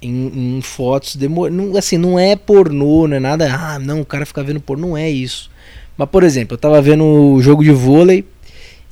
em, 0.00 0.56
em 0.56 0.62
fotos. 0.62 1.16
Demor... 1.16 1.50
Não, 1.50 1.76
assim, 1.76 1.98
não 1.98 2.18
é 2.18 2.36
pornô, 2.36 3.06
não 3.06 3.16
é 3.16 3.20
nada. 3.20 3.54
Ah, 3.54 3.78
não, 3.78 4.00
o 4.00 4.06
cara 4.06 4.24
fica 4.24 4.42
vendo 4.42 4.60
pornô. 4.60 4.88
Não 4.88 4.96
é 4.96 5.10
isso. 5.10 5.50
Mas, 5.96 6.08
por 6.08 6.22
exemplo, 6.22 6.54
eu 6.54 6.58
tava 6.58 6.80
vendo 6.82 7.04
o 7.04 7.40
jogo 7.40 7.64
de 7.64 7.72
vôlei 7.72 8.24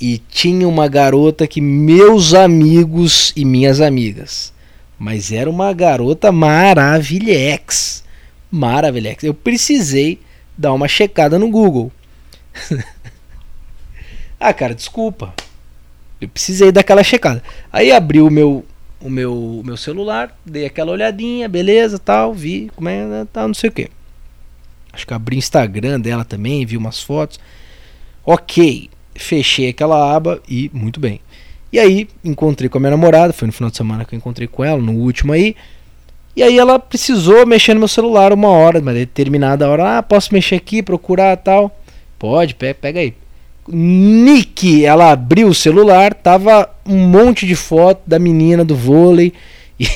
e 0.00 0.18
tinha 0.18 0.68
uma 0.68 0.88
garota 0.88 1.46
que 1.46 1.60
meus 1.60 2.34
amigos 2.34 3.32
e 3.36 3.44
minhas 3.44 3.80
amigas. 3.80 4.52
Mas 4.98 5.32
era 5.32 5.48
uma 5.50 5.72
garota 5.72 6.32
maravilhex. 6.32 8.04
Maravilhex. 8.50 9.24
Eu 9.24 9.34
precisei 9.34 10.18
dar 10.56 10.72
uma 10.72 10.88
checada 10.88 11.38
no 11.38 11.50
Google. 11.50 11.92
ah, 14.40 14.52
cara, 14.52 14.74
desculpa. 14.74 15.34
Eu 16.20 16.28
precisei 16.28 16.72
daquela 16.72 17.02
checada. 17.02 17.42
Aí 17.72 17.92
abri 17.92 18.20
o 18.20 18.30
meu 18.30 18.64
o 19.04 19.10
meu, 19.10 19.34
o 19.34 19.62
meu 19.62 19.76
celular, 19.76 20.34
dei 20.46 20.64
aquela 20.64 20.90
olhadinha, 20.90 21.46
beleza, 21.46 21.98
tal, 21.98 22.32
vi 22.32 22.70
como 22.74 22.88
é, 22.88 23.26
tal, 23.30 23.48
não 23.48 23.54
sei 23.54 23.68
o 23.68 23.72
que. 23.72 23.90
Acho 24.94 25.06
que 25.06 25.12
abri 25.12 25.36
o 25.36 25.38
Instagram 25.38 26.00
dela 26.00 26.24
também, 26.24 26.64
vi 26.64 26.76
umas 26.76 27.02
fotos. 27.02 27.38
Ok, 28.24 28.88
fechei 29.14 29.68
aquela 29.68 30.14
aba 30.14 30.40
e 30.48 30.70
muito 30.72 31.00
bem. 31.00 31.20
E 31.72 31.78
aí 31.78 32.08
encontrei 32.24 32.68
com 32.68 32.78
a 32.78 32.80
minha 32.80 32.92
namorada, 32.92 33.32
foi 33.32 33.46
no 33.46 33.52
final 33.52 33.70
de 33.70 33.76
semana 33.76 34.04
que 34.04 34.14
eu 34.14 34.16
encontrei 34.16 34.46
com 34.46 34.64
ela, 34.64 34.80
no 34.80 34.92
último 34.92 35.32
aí. 35.32 35.56
E 36.36 36.42
aí 36.42 36.58
ela 36.58 36.78
precisou 36.78 37.44
mexer 37.46 37.74
no 37.74 37.80
meu 37.80 37.88
celular 37.88 38.32
uma 38.32 38.48
hora, 38.48 38.80
uma 38.80 38.92
determinada 38.92 39.68
hora. 39.68 39.98
Ah, 39.98 40.02
posso 40.02 40.32
mexer 40.32 40.54
aqui, 40.54 40.82
procurar 40.82 41.36
tal. 41.36 41.76
Pode, 42.18 42.54
pega, 42.54 43.00
aí. 43.00 43.14
Nick, 43.68 44.84
ela 44.84 45.10
abriu 45.10 45.48
o 45.48 45.54
celular, 45.54 46.14
tava 46.14 46.68
um 46.86 47.08
monte 47.08 47.46
de 47.46 47.54
foto 47.54 48.02
da 48.06 48.18
menina 48.18 48.64
do 48.64 48.76
vôlei 48.76 49.32
e, 49.78 49.88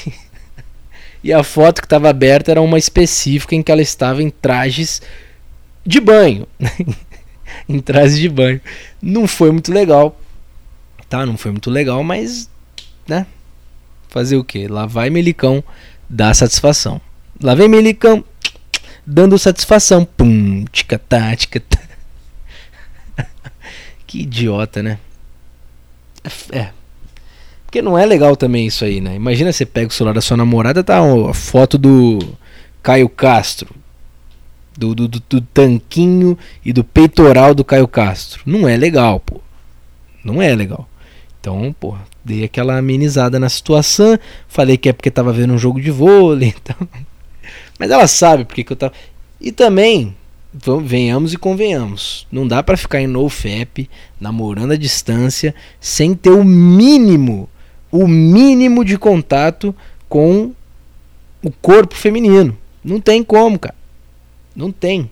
e 1.23 1.33
a 1.33 1.43
foto 1.43 1.81
que 1.81 1.87
estava 1.87 2.09
aberta 2.09 2.51
era 2.51 2.63
uma 2.63 2.79
específica 2.79 3.55
em 3.55 3.63
que 3.63 3.73
ela 3.73 3.83
estava 3.83 4.23
em 4.23 4.31
trajes 4.31 5.03
de 5.85 6.01
banho. 6.01 6.47
em 7.69 7.81
trajes 7.81 8.19
de 8.19 8.29
banho. 8.29 8.61
Não 9.01 9.27
foi 9.27 9.51
muito 9.51 9.73
legal. 9.73 10.19
Tá, 11.09 11.25
não 11.25 11.37
foi 11.37 11.51
muito 11.51 11.71
legal, 11.71 12.05
mas 12.05 12.49
né? 13.09 13.27
Fazer 14.09 14.37
o 14.37 14.45
que? 14.45 14.69
Lá 14.69 14.87
vai 14.87 15.11
Melicão 15.11 15.65
dar 16.09 16.35
satisfação. 16.35 17.01
Lá 17.43 17.55
vem 17.55 17.69
Melicão 17.69 18.23
dando 19.07 19.39
satisfação. 19.39 20.05
Pum, 20.05 20.65
tica-tá, 20.71 21.35
tica-tá. 21.35 21.81
que 24.07 24.21
idiota, 24.21 24.83
né? 24.83 24.99
É, 26.53 26.59
é. 26.59 26.78
Porque 27.69 27.83
não 27.83 27.99
é 27.99 28.07
legal 28.07 28.35
também 28.35 28.67
isso 28.67 28.83
aí, 28.83 28.99
né? 28.99 29.15
Imagina 29.15 29.53
você 29.53 29.67
pega 29.67 29.89
o 29.89 29.93
celular 29.93 30.15
da 30.15 30.23
sua 30.23 30.39
namorada, 30.39 30.83
tá 30.83 30.99
a 30.99 31.35
foto 31.35 31.77
do 31.77 32.19
Caio 32.83 33.11
Castro. 33.11 33.77
Do, 34.75 34.95
do, 34.95 35.07
do, 35.07 35.23
do 35.29 35.41
tanquinho 35.43 36.39
e 36.65 36.73
do 36.73 36.83
peitoral 36.83 37.55
do 37.55 37.63
Caio 37.63 37.87
Castro. 37.87 38.41
Não 38.47 38.67
é 38.67 38.75
legal, 38.75 39.21
pô. 39.21 39.43
Não 40.25 40.41
é 40.41 40.55
legal. 40.55 40.89
Então, 41.39 41.75
pô, 41.79 41.95
dei 42.25 42.43
aquela 42.43 42.79
amenizada 42.79 43.39
na 43.39 43.51
situação. 43.51 44.19
Falei 44.49 44.79
que 44.79 44.89
é 44.89 44.93
porque 44.95 45.11
tava 45.11 45.31
vendo 45.31 45.53
um 45.53 45.59
jogo 45.59 45.79
de 45.79 45.91
vôlei. 45.91 46.55
Então... 46.63 46.89
Mas 47.79 47.91
ela 47.91 48.07
sabe 48.07 48.47
porque 48.47 48.65
que 48.65 48.73
eu 48.73 48.77
tava. 48.77 48.95
E 49.39 49.53
também, 49.53 50.17
venhamos 50.83 51.35
e 51.35 51.37
convenhamos. 51.37 52.27
Não 52.33 52.49
dá 52.49 52.63
para 52.63 52.79
ficar 52.79 53.03
em 53.03 53.07
NoFap, 53.07 53.91
namorando 54.19 54.73
à 54.73 54.77
distância, 54.77 55.55
sem 55.79 56.15
ter 56.15 56.31
o 56.31 56.43
mínimo, 56.43 57.49
o 57.91 58.07
mínimo 58.07 58.85
de 58.85 58.99
contato 58.99 59.75
com 60.09 60.53
o 61.43 61.51
corpo 61.51 61.95
feminino. 61.95 62.57
Não 62.85 63.01
tem 63.01 63.23
como, 63.23 63.59
cara. 63.59 63.75
Não 64.55 64.73
tem. 64.73 65.11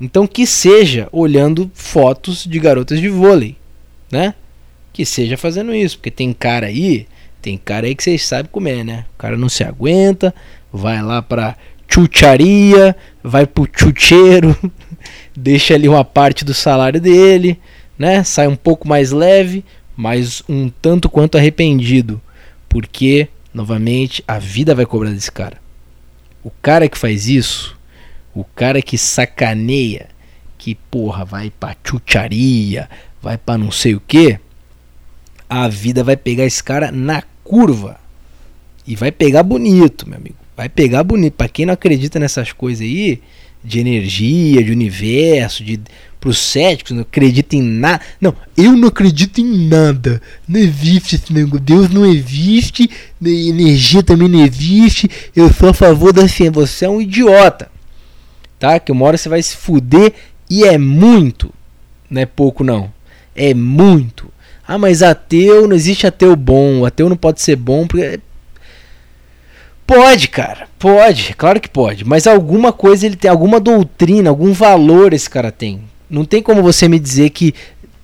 Então 0.00 0.26
que 0.26 0.46
seja 0.46 1.08
olhando 1.12 1.70
fotos 1.74 2.44
de 2.44 2.58
garotas 2.58 3.00
de 3.00 3.08
vôlei, 3.08 3.56
né? 4.10 4.34
que 4.92 5.04
seja 5.04 5.36
fazendo 5.36 5.74
isso, 5.74 5.96
porque 5.96 6.10
tem 6.10 6.32
cara 6.32 6.66
aí, 6.66 7.06
tem 7.40 7.56
cara 7.56 7.86
aí 7.86 7.94
que 7.94 8.02
vocês 8.02 8.24
sabem 8.24 8.50
comer, 8.50 8.84
né? 8.84 9.04
O 9.14 9.18
cara 9.18 9.36
não 9.36 9.48
se 9.48 9.64
aguenta, 9.64 10.34
vai 10.72 11.02
lá 11.02 11.22
pra 11.22 11.56
chucharia, 11.88 12.94
vai 13.22 13.46
pro 13.46 13.68
chucheiro, 13.72 14.56
deixa 15.34 15.74
ali 15.74 15.88
uma 15.88 16.04
parte 16.04 16.44
do 16.44 16.54
salário 16.54 17.00
dele, 17.00 17.58
né? 17.98 18.22
Sai 18.24 18.46
um 18.46 18.56
pouco 18.56 18.86
mais 18.86 19.10
leve, 19.10 19.64
mas 20.00 20.42
um 20.48 20.70
tanto 20.70 21.10
quanto 21.10 21.36
arrependido, 21.36 22.22
porque 22.70 23.28
novamente 23.52 24.24
a 24.26 24.38
vida 24.38 24.74
vai 24.74 24.86
cobrar 24.86 25.10
desse 25.10 25.30
cara. 25.30 25.58
O 26.42 26.50
cara 26.62 26.88
que 26.88 26.96
faz 26.96 27.28
isso, 27.28 27.78
o 28.34 28.42
cara 28.42 28.80
que 28.80 28.96
sacaneia, 28.96 30.08
que 30.56 30.74
porra 30.74 31.22
vai 31.22 31.50
pra 31.50 31.76
chucharia, 31.84 32.88
vai 33.20 33.36
pra 33.36 33.58
não 33.58 33.70
sei 33.70 33.94
o 33.94 34.00
que, 34.00 34.40
a 35.46 35.68
vida 35.68 36.02
vai 36.02 36.16
pegar 36.16 36.46
esse 36.46 36.64
cara 36.64 36.90
na 36.90 37.22
curva. 37.44 38.00
E 38.86 38.96
vai 38.96 39.12
pegar 39.12 39.42
bonito, 39.42 40.08
meu 40.08 40.16
amigo. 40.16 40.36
Vai 40.56 40.70
pegar 40.70 41.04
bonito. 41.04 41.34
Para 41.34 41.48
quem 41.50 41.66
não 41.66 41.74
acredita 41.74 42.18
nessas 42.18 42.52
coisas 42.52 42.80
aí, 42.80 43.20
de 43.62 43.78
energia, 43.78 44.62
de 44.62 44.70
universo, 44.70 45.62
de 45.62 45.80
pros 46.20 46.38
céticos, 46.38 46.92
não 46.92 47.02
acredita 47.02 47.56
em 47.56 47.62
nada. 47.62 48.02
Não, 48.20 48.34
eu 48.56 48.76
não 48.76 48.88
acredito 48.88 49.40
em 49.40 49.68
nada. 49.68 50.20
Não 50.46 50.60
existe 50.60 51.16
esse 51.16 51.32
negócio. 51.32 51.60
Deus 51.60 51.88
não 51.88 52.04
existe, 52.04 52.88
energia 53.24 54.02
também 54.02 54.28
não 54.28 54.44
existe. 54.44 55.10
Eu 55.34 55.52
sou 55.52 55.70
a 55.70 55.74
favor 55.74 56.12
da 56.12 56.28
ciência. 56.28 56.52
Você 56.52 56.84
é 56.84 56.88
um 56.88 57.00
idiota. 57.00 57.70
Tá? 58.58 58.78
Que 58.78 58.92
uma 58.92 59.06
hora 59.06 59.16
você 59.16 59.28
vai 59.28 59.42
se 59.42 59.56
fuder 59.56 60.12
e 60.48 60.64
é 60.64 60.76
muito. 60.76 61.52
Não 62.10 62.20
é 62.20 62.26
pouco 62.26 62.62
não. 62.62 62.92
É 63.34 63.54
muito. 63.54 64.30
Ah, 64.68 64.78
mas 64.78 65.02
ateu, 65.02 65.66
não 65.66 65.74
existe 65.74 66.06
ateu 66.06 66.36
bom. 66.36 66.84
Ateu 66.84 67.08
não 67.08 67.16
pode 67.16 67.40
ser 67.40 67.56
bom 67.56 67.86
porque. 67.86 68.20
Pode, 69.90 70.28
cara. 70.28 70.68
Pode, 70.78 71.34
claro 71.34 71.60
que 71.60 71.68
pode. 71.68 72.04
Mas 72.04 72.28
alguma 72.28 72.72
coisa 72.72 73.04
ele 73.04 73.16
tem, 73.16 73.28
alguma 73.28 73.58
doutrina, 73.58 74.30
algum 74.30 74.52
valor 74.52 75.12
esse 75.12 75.28
cara 75.28 75.50
tem. 75.50 75.82
Não 76.08 76.24
tem 76.24 76.40
como 76.40 76.62
você 76.62 76.86
me 76.86 76.96
dizer 76.96 77.30
que. 77.30 77.52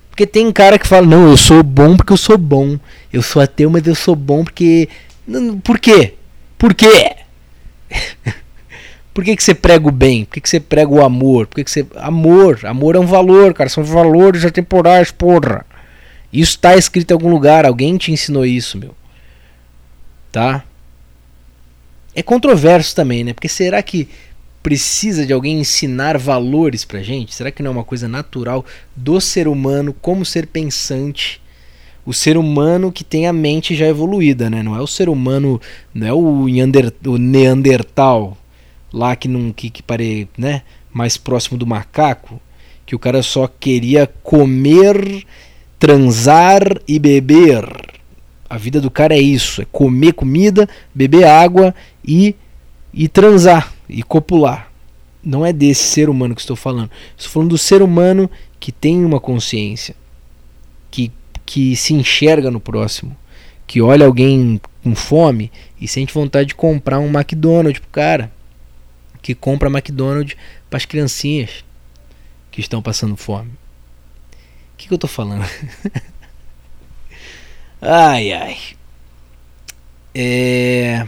Porque 0.09 0.27
tem 0.27 0.51
cara 0.51 0.77
que 0.77 0.85
fala, 0.85 1.07
não, 1.07 1.29
eu 1.29 1.37
sou 1.37 1.63
bom 1.63 1.95
porque 1.95 2.11
eu 2.11 2.17
sou 2.17 2.37
bom. 2.37 2.77
Eu 3.11 3.21
sou 3.21 3.41
ateu, 3.41 3.69
mas 3.69 3.87
eu 3.87 3.95
sou 3.95 4.17
bom 4.17 4.43
porque. 4.43 4.89
Por 5.63 5.79
quê? 5.79 6.15
Por 6.57 6.73
quê? 6.73 7.15
Por 9.13 9.23
que, 9.23 9.35
que 9.35 9.43
você 9.43 9.55
prega 9.55 9.87
o 9.87 9.91
bem? 9.91 10.25
Por 10.25 10.33
que, 10.35 10.41
que 10.41 10.49
você 10.49 10.59
prega 10.59 10.91
o 10.91 11.03
amor? 11.03 11.47
Por 11.47 11.55
que, 11.55 11.63
que 11.63 11.71
você. 11.71 11.87
Amor. 11.95 12.59
Amor 12.65 12.97
é 12.97 12.99
um 12.99 13.05
valor, 13.05 13.53
cara. 13.53 13.69
São 13.69 13.83
valores 13.83 14.43
atemporais, 14.43 15.09
porra. 15.09 15.65
Isso 16.31 16.51
está 16.51 16.75
escrito 16.75 17.11
em 17.11 17.13
algum 17.13 17.29
lugar, 17.29 17.65
alguém 17.65 17.97
te 17.97 18.11
ensinou 18.11 18.45
isso, 18.45 18.77
meu. 18.77 18.93
Tá? 20.31 20.63
É 22.17 22.23
controverso 22.23 22.95
também, 22.95 23.23
né? 23.23 23.31
Porque 23.31 23.47
será 23.47 23.79
que 23.83 24.09
precisa 24.63 25.23
de 25.23 25.31
alguém 25.31 25.59
ensinar 25.59 26.17
valores 26.17 26.83
pra 26.83 27.03
gente? 27.03 27.35
Será 27.35 27.51
que 27.51 27.61
não 27.61 27.69
é 27.69 27.73
uma 27.75 27.83
coisa 27.83 28.07
natural 28.07 28.65
do 28.95 29.21
ser 29.21 29.47
humano 29.47 29.93
como 30.01 30.25
ser 30.25 30.47
pensante? 30.47 31.39
O 32.03 32.15
ser 32.15 32.35
humano 32.35 32.91
que 32.91 33.03
tem 33.03 33.27
a 33.27 33.33
mente 33.33 33.75
já 33.75 33.85
evoluída, 33.85 34.49
né? 34.49 34.63
Não 34.63 34.75
é 34.75 34.81
o 34.81 34.87
ser 34.87 35.09
humano, 35.09 35.61
não 35.93 36.07
é 36.07 36.11
o, 36.11 36.47
o 37.05 37.17
Neandertal 37.19 38.35
lá 38.91 39.15
que 39.15 39.27
não 39.27 39.53
que, 39.53 39.69
que 39.69 39.83
pare, 39.83 40.27
né, 40.35 40.63
mais 40.91 41.17
próximo 41.17 41.55
do 41.55 41.67
macaco, 41.67 42.41
que 42.83 42.95
o 42.95 42.99
cara 42.99 43.21
só 43.21 43.47
queria 43.47 44.07
comer 44.23 45.23
transar 45.77 46.63
e 46.87 46.97
beber. 46.97 47.63
A 48.49 48.57
vida 48.57 48.81
do 48.81 48.89
cara 48.89 49.13
é 49.13 49.19
isso, 49.19 49.61
é 49.61 49.65
comer 49.71 50.13
comida, 50.13 50.67
beber 50.95 51.25
água 51.25 51.75
e, 52.07 52.35
e 52.93 53.07
transar 53.07 53.73
e 53.89 54.01
copular. 54.01 54.71
Não 55.21 55.45
é 55.45 55.51
desse 55.51 55.83
ser 55.83 56.09
humano 56.09 56.33
que 56.33 56.41
estou 56.41 56.55
falando. 56.55 56.89
Estou 57.17 57.31
falando 57.31 57.49
do 57.49 57.57
ser 57.57 57.81
humano 57.81 58.31
que 58.59 58.71
tem 58.71 59.03
uma 59.03 59.19
consciência, 59.19 59.95
que, 60.89 61.11
que 61.45 61.75
se 61.75 61.93
enxerga 61.93 62.49
no 62.49 62.59
próximo, 62.59 63.15
que 63.65 63.81
olha 63.81 64.05
alguém 64.05 64.61
com 64.81 64.95
fome 64.95 65.51
e 65.79 65.87
sente 65.87 66.13
vontade 66.13 66.49
de 66.49 66.55
comprar 66.55 66.99
um 66.99 67.09
McDonald's 67.09 67.79
pro 67.79 67.89
cara, 67.89 68.31
que 69.21 69.35
compra 69.35 69.69
McDonald's 69.69 70.37
para 70.69 70.77
as 70.77 70.85
criancinhas 70.85 71.65
que 72.49 72.61
estão 72.61 72.81
passando 72.81 73.17
fome. 73.17 73.49
O 73.49 74.77
que, 74.77 74.87
que 74.87 74.93
eu 74.93 74.97
tô 74.97 75.07
falando? 75.07 75.45
ai, 77.81 78.31
ai. 78.31 78.57
É... 80.13 81.05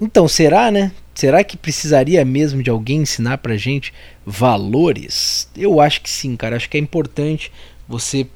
Então, 0.00 0.28
será, 0.28 0.70
né? 0.70 0.92
Será 1.14 1.42
que 1.42 1.56
precisaria 1.56 2.24
mesmo 2.24 2.62
de 2.62 2.68
alguém 2.68 3.00
ensinar 3.00 3.38
pra 3.38 3.56
gente 3.56 3.92
valores? 4.24 5.48
Eu 5.56 5.80
acho 5.80 6.02
que 6.02 6.10
sim, 6.10 6.36
cara. 6.36 6.56
Acho 6.56 6.68
que 6.68 6.76
é 6.76 6.80
importante 6.80 7.50
você 7.88 8.26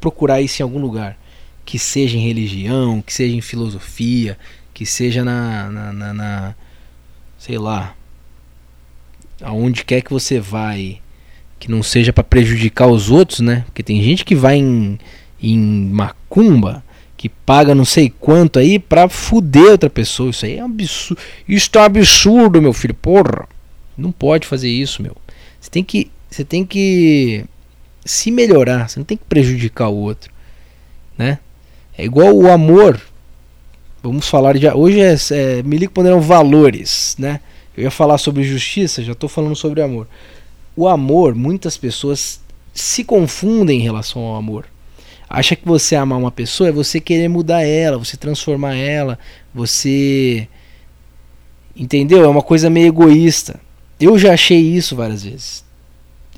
procurar 0.00 0.40
isso 0.40 0.62
em 0.62 0.64
algum 0.64 0.78
lugar. 0.78 1.18
Que 1.64 1.78
seja 1.78 2.16
em 2.16 2.26
religião, 2.26 3.02
que 3.02 3.12
seja 3.12 3.34
em 3.34 3.40
filosofia, 3.40 4.38
que 4.72 4.86
seja 4.86 5.24
na, 5.24 5.68
na, 5.68 5.92
na, 5.92 6.14
na 6.14 6.54
sei 7.36 7.58
lá, 7.58 7.94
aonde 9.42 9.84
quer 9.84 10.00
que 10.00 10.12
você 10.12 10.38
vai 10.38 11.00
que 11.58 11.70
não 11.70 11.82
seja 11.82 12.12
para 12.12 12.22
prejudicar 12.22 12.86
os 12.86 13.10
outros, 13.10 13.40
né? 13.40 13.64
Porque 13.66 13.82
tem 13.82 14.02
gente 14.02 14.24
que 14.24 14.34
vai 14.34 14.56
em, 14.56 14.98
em 15.42 15.58
macumba, 15.58 16.84
que 17.18 17.28
paga 17.28 17.74
não 17.74 17.84
sei 17.84 18.08
quanto 18.08 18.58
aí 18.58 18.78
pra 18.78 19.10
fuder 19.10 19.72
outra 19.72 19.90
pessoa. 19.90 20.30
Isso 20.30 20.46
aí 20.46 20.56
é 20.56 20.62
um 20.62 20.66
absurdo. 20.66 21.20
Isso 21.46 21.70
é 21.74 21.78
um 21.78 21.84
absurdo, 21.84 22.62
meu 22.62 22.72
filho. 22.72 22.94
Porra. 22.94 23.46
Não 23.96 24.10
pode 24.10 24.46
fazer 24.46 24.70
isso, 24.70 25.02
meu. 25.02 25.14
Você 25.60 25.68
tem 25.68 25.84
que, 25.84 26.10
você 26.30 26.44
tem 26.44 26.64
que 26.64 27.44
se 28.04 28.30
melhorar. 28.30 28.88
Você 28.88 28.98
não 28.98 29.04
tem 29.04 29.18
que 29.18 29.24
prejudicar 29.24 29.88
o 29.88 29.96
outro, 29.96 30.32
né? 31.18 31.40
É 31.96 32.04
igual 32.04 32.34
o 32.34 32.50
amor. 32.50 32.98
Vamos 34.02 34.28
falar 34.28 34.56
de 34.56 34.66
hoje 34.70 35.00
é, 35.00 35.16
é 35.32 35.62
me 35.62 35.76
liga 35.76 35.92
valores, 36.20 37.16
né? 37.18 37.40
Eu 37.76 37.82
ia 37.82 37.90
falar 37.90 38.16
sobre 38.16 38.44
justiça, 38.44 39.02
já 39.02 39.12
estou 39.12 39.28
falando 39.28 39.56
sobre 39.56 39.82
amor 39.82 40.06
o 40.78 40.86
amor, 40.86 41.34
muitas 41.34 41.76
pessoas 41.76 42.40
se 42.72 43.02
confundem 43.02 43.80
em 43.80 43.82
relação 43.82 44.22
ao 44.22 44.36
amor. 44.36 44.64
Acha 45.28 45.54
que 45.54 45.66
você 45.66 45.94
amar 45.94 46.18
uma 46.18 46.30
pessoa 46.30 46.68
é 46.68 46.72
você 46.72 47.00
querer 47.00 47.28
mudar 47.28 47.62
ela, 47.62 47.98
você 47.98 48.16
transformar 48.16 48.74
ela, 48.76 49.18
você. 49.54 50.48
Entendeu? 51.76 52.24
É 52.24 52.28
uma 52.28 52.42
coisa 52.42 52.70
meio 52.70 52.86
egoísta. 52.86 53.60
Eu 54.00 54.18
já 54.18 54.32
achei 54.32 54.60
isso 54.60 54.96
várias 54.96 55.22
vezes. 55.22 55.64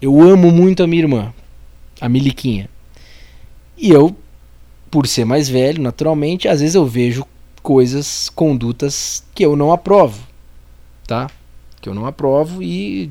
Eu 0.02 0.20
amo 0.20 0.50
muito 0.50 0.82
a 0.82 0.86
minha 0.86 1.02
irmã, 1.02 1.32
a 2.00 2.08
Miliquinha. 2.08 2.68
E 3.76 3.90
eu, 3.90 4.16
por 4.90 5.06
ser 5.06 5.24
mais 5.24 5.48
velho, 5.48 5.82
naturalmente, 5.82 6.48
às 6.48 6.60
vezes 6.60 6.74
eu 6.74 6.86
vejo 6.86 7.24
coisas, 7.62 8.28
condutas 8.30 9.24
que 9.34 9.44
eu 9.44 9.56
não 9.56 9.72
aprovo, 9.72 10.26
tá? 11.06 11.30
Que 11.80 11.88
eu 11.88 11.94
não 11.94 12.06
aprovo 12.06 12.62
e 12.62 13.10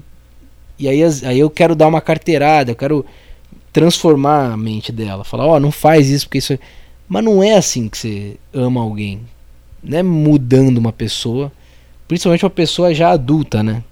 e 0.80 0.88
aí, 0.88 1.02
aí 1.04 1.38
eu 1.38 1.50
quero 1.50 1.76
dar 1.76 1.88
uma 1.88 2.00
carteirada, 2.00 2.72
eu 2.72 2.76
quero 2.76 3.06
transformar 3.72 4.52
a 4.52 4.58
mente 4.58 4.92
dela, 4.92 5.24
falar, 5.24 5.46
ó, 5.46 5.56
oh, 5.56 5.60
não 5.60 5.72
faz 5.72 6.10
isso 6.10 6.26
porque 6.26 6.40
isso, 6.40 6.54
é... 6.54 6.60
mas 7.08 7.24
não 7.24 7.44
é 7.44 7.56
assim 7.56 7.88
que 7.88 7.98
você 7.98 8.38
ama 8.54 8.82
alguém, 8.82 9.22
não 9.84 9.98
é 9.98 10.04
mudando 10.04 10.78
uma 10.78 10.92
pessoa, 10.92 11.52
principalmente 12.08 12.44
uma 12.44 12.50
pessoa 12.50 12.94
já 12.94 13.12
adulta, 13.12 13.62
né? 13.62 13.84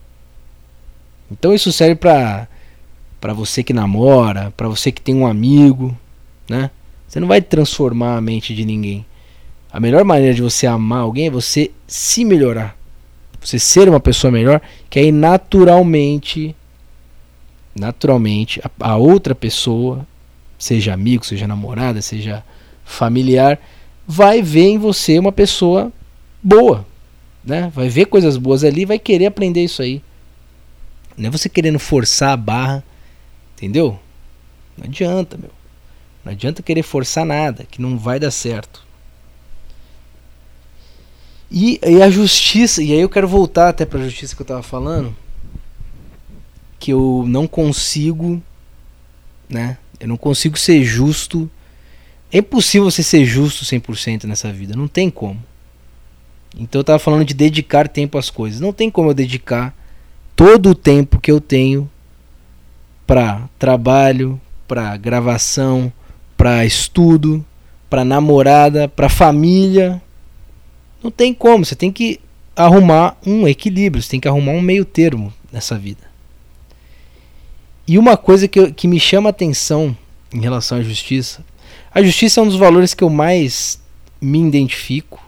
Então 1.31 1.53
isso 1.53 1.71
serve 1.71 1.95
para 1.95 2.47
para 3.19 3.33
você 3.33 3.63
que 3.63 3.73
namora, 3.73 4.53
para 4.55 4.67
você 4.67 4.91
que 4.91 5.01
tem 5.01 5.15
um 5.15 5.25
amigo, 5.25 5.97
né? 6.47 6.69
Você 7.07 7.19
não 7.19 7.27
vai 7.27 7.41
transformar 7.41 8.15
a 8.15 8.21
mente 8.21 8.53
de 8.53 8.63
ninguém. 8.63 9.05
A 9.71 9.79
melhor 9.79 10.03
maneira 10.03 10.33
de 10.33 10.41
você 10.41 10.67
amar 10.67 10.99
alguém 10.99 11.27
é 11.27 11.31
você 11.31 11.71
se 11.87 12.23
melhorar. 12.23 12.77
Você 13.41 13.57
ser 13.57 13.89
uma 13.89 13.99
pessoa 13.99 14.31
melhor, 14.31 14.61
que 14.89 14.99
aí 14.99 15.11
naturalmente 15.11 16.55
naturalmente 17.79 18.61
a, 18.63 18.91
a 18.91 18.95
outra 18.97 19.35
pessoa, 19.35 20.05
seja 20.57 20.93
amigo, 20.93 21.25
seja 21.25 21.47
namorada, 21.47 22.01
seja 22.01 22.43
familiar, 22.83 23.59
vai 24.07 24.41
ver 24.41 24.67
em 24.69 24.77
você 24.77 25.19
uma 25.19 25.31
pessoa 25.31 25.91
boa, 26.41 26.85
né? 27.43 27.71
Vai 27.73 27.89
ver 27.89 28.05
coisas 28.05 28.37
boas 28.37 28.63
ali, 28.63 28.85
vai 28.85 28.97
querer 28.97 29.27
aprender 29.27 29.63
isso 29.63 29.81
aí. 29.81 30.01
Não 31.17 31.27
é 31.27 31.31
você 31.31 31.49
querendo 31.49 31.79
forçar 31.79 32.31
a 32.31 32.37
barra, 32.37 32.83
entendeu? 33.55 33.99
Não 34.77 34.85
adianta, 34.85 35.37
meu. 35.37 35.51
Não 36.23 36.31
adianta 36.31 36.61
querer 36.61 36.83
forçar 36.83 37.25
nada, 37.25 37.65
que 37.69 37.81
não 37.81 37.97
vai 37.97 38.19
dar 38.19 38.31
certo. 38.31 38.85
E, 41.49 41.79
e 41.85 42.01
a 42.01 42.09
justiça, 42.09 42.83
e 42.83 42.91
aí 42.91 42.99
eu 42.99 43.09
quero 43.09 43.27
voltar 43.27 43.69
até 43.69 43.85
para 43.85 43.99
a 43.99 44.03
justiça 44.03 44.35
que 44.35 44.41
eu 44.41 44.45
estava 44.45 44.61
falando, 44.61 45.15
que 46.79 46.91
eu 46.91 47.23
não 47.27 47.47
consigo, 47.47 48.41
né? 49.49 49.77
Eu 49.99 50.07
não 50.07 50.17
consigo 50.17 50.57
ser 50.57 50.83
justo. 50.83 51.49
É 52.31 52.39
impossível 52.39 52.89
você 52.89 53.01
ser 53.01 53.25
justo 53.25 53.65
100% 53.65 54.25
nessa 54.25 54.51
vida, 54.51 54.75
não 54.75 54.87
tem 54.87 55.09
como. 55.09 55.41
Então 56.57 56.79
eu 56.79 56.81
estava 56.81 56.99
falando 56.99 57.25
de 57.25 57.33
dedicar 57.33 57.87
tempo 57.87 58.17
às 58.17 58.29
coisas. 58.29 58.59
Não 58.59 58.73
tem 58.73 58.89
como 58.89 59.09
eu 59.09 59.13
dedicar 59.13 59.75
todo 60.35 60.71
o 60.71 60.75
tempo 60.75 61.19
que 61.19 61.31
eu 61.31 61.39
tenho 61.39 61.89
para 63.05 63.47
trabalho, 63.57 64.39
para 64.67 64.97
gravação, 64.97 65.91
para 66.35 66.65
estudo, 66.65 67.45
para 67.89 68.03
namorada, 68.03 68.87
para 68.87 69.07
família. 69.07 70.01
Não 71.01 71.11
tem 71.11 71.33
como, 71.33 71.63
você 71.63 71.75
tem 71.75 71.91
que 71.91 72.19
arrumar 72.55 73.17
um 73.25 73.47
equilíbrio, 73.47 74.01
você 74.01 74.09
tem 74.09 74.19
que 74.19 74.27
arrumar 74.27 74.51
um 74.51 74.61
meio 74.61 74.83
termo 74.83 75.31
nessa 75.51 75.77
vida. 75.77 76.06
E 77.87 77.97
uma 77.97 78.17
coisa 78.17 78.47
que, 78.47 78.71
que 78.71 78.87
me 78.87 78.99
chama 78.99 79.29
a 79.29 79.31
atenção 79.31 79.95
em 80.33 80.41
relação 80.41 80.77
à 80.77 80.81
justiça, 80.81 81.43
a 81.93 82.01
justiça 82.01 82.39
é 82.39 82.43
um 82.43 82.47
dos 82.47 82.57
valores 82.57 82.93
que 82.93 83.03
eu 83.03 83.09
mais 83.09 83.81
me 84.19 84.39
identifico. 84.39 85.23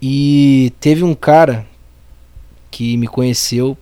E 0.00 0.72
teve 0.80 1.02
um 1.02 1.14
cara 1.14 1.66
que 2.70 2.96
me 2.96 3.06
conheceu, 3.06 3.76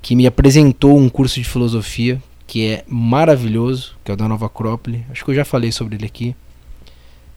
que 0.00 0.14
me 0.14 0.26
apresentou 0.26 0.96
um 0.96 1.08
curso 1.08 1.40
de 1.40 1.44
filosofia 1.44 2.20
que 2.50 2.66
é 2.66 2.84
maravilhoso, 2.88 3.94
que 4.02 4.10
é 4.10 4.14
o 4.14 4.16
da 4.16 4.26
Nova 4.26 4.46
Acrópole. 4.46 5.06
Acho 5.08 5.24
que 5.24 5.30
eu 5.30 5.34
já 5.36 5.44
falei 5.44 5.70
sobre 5.70 5.94
ele 5.94 6.06
aqui, 6.06 6.34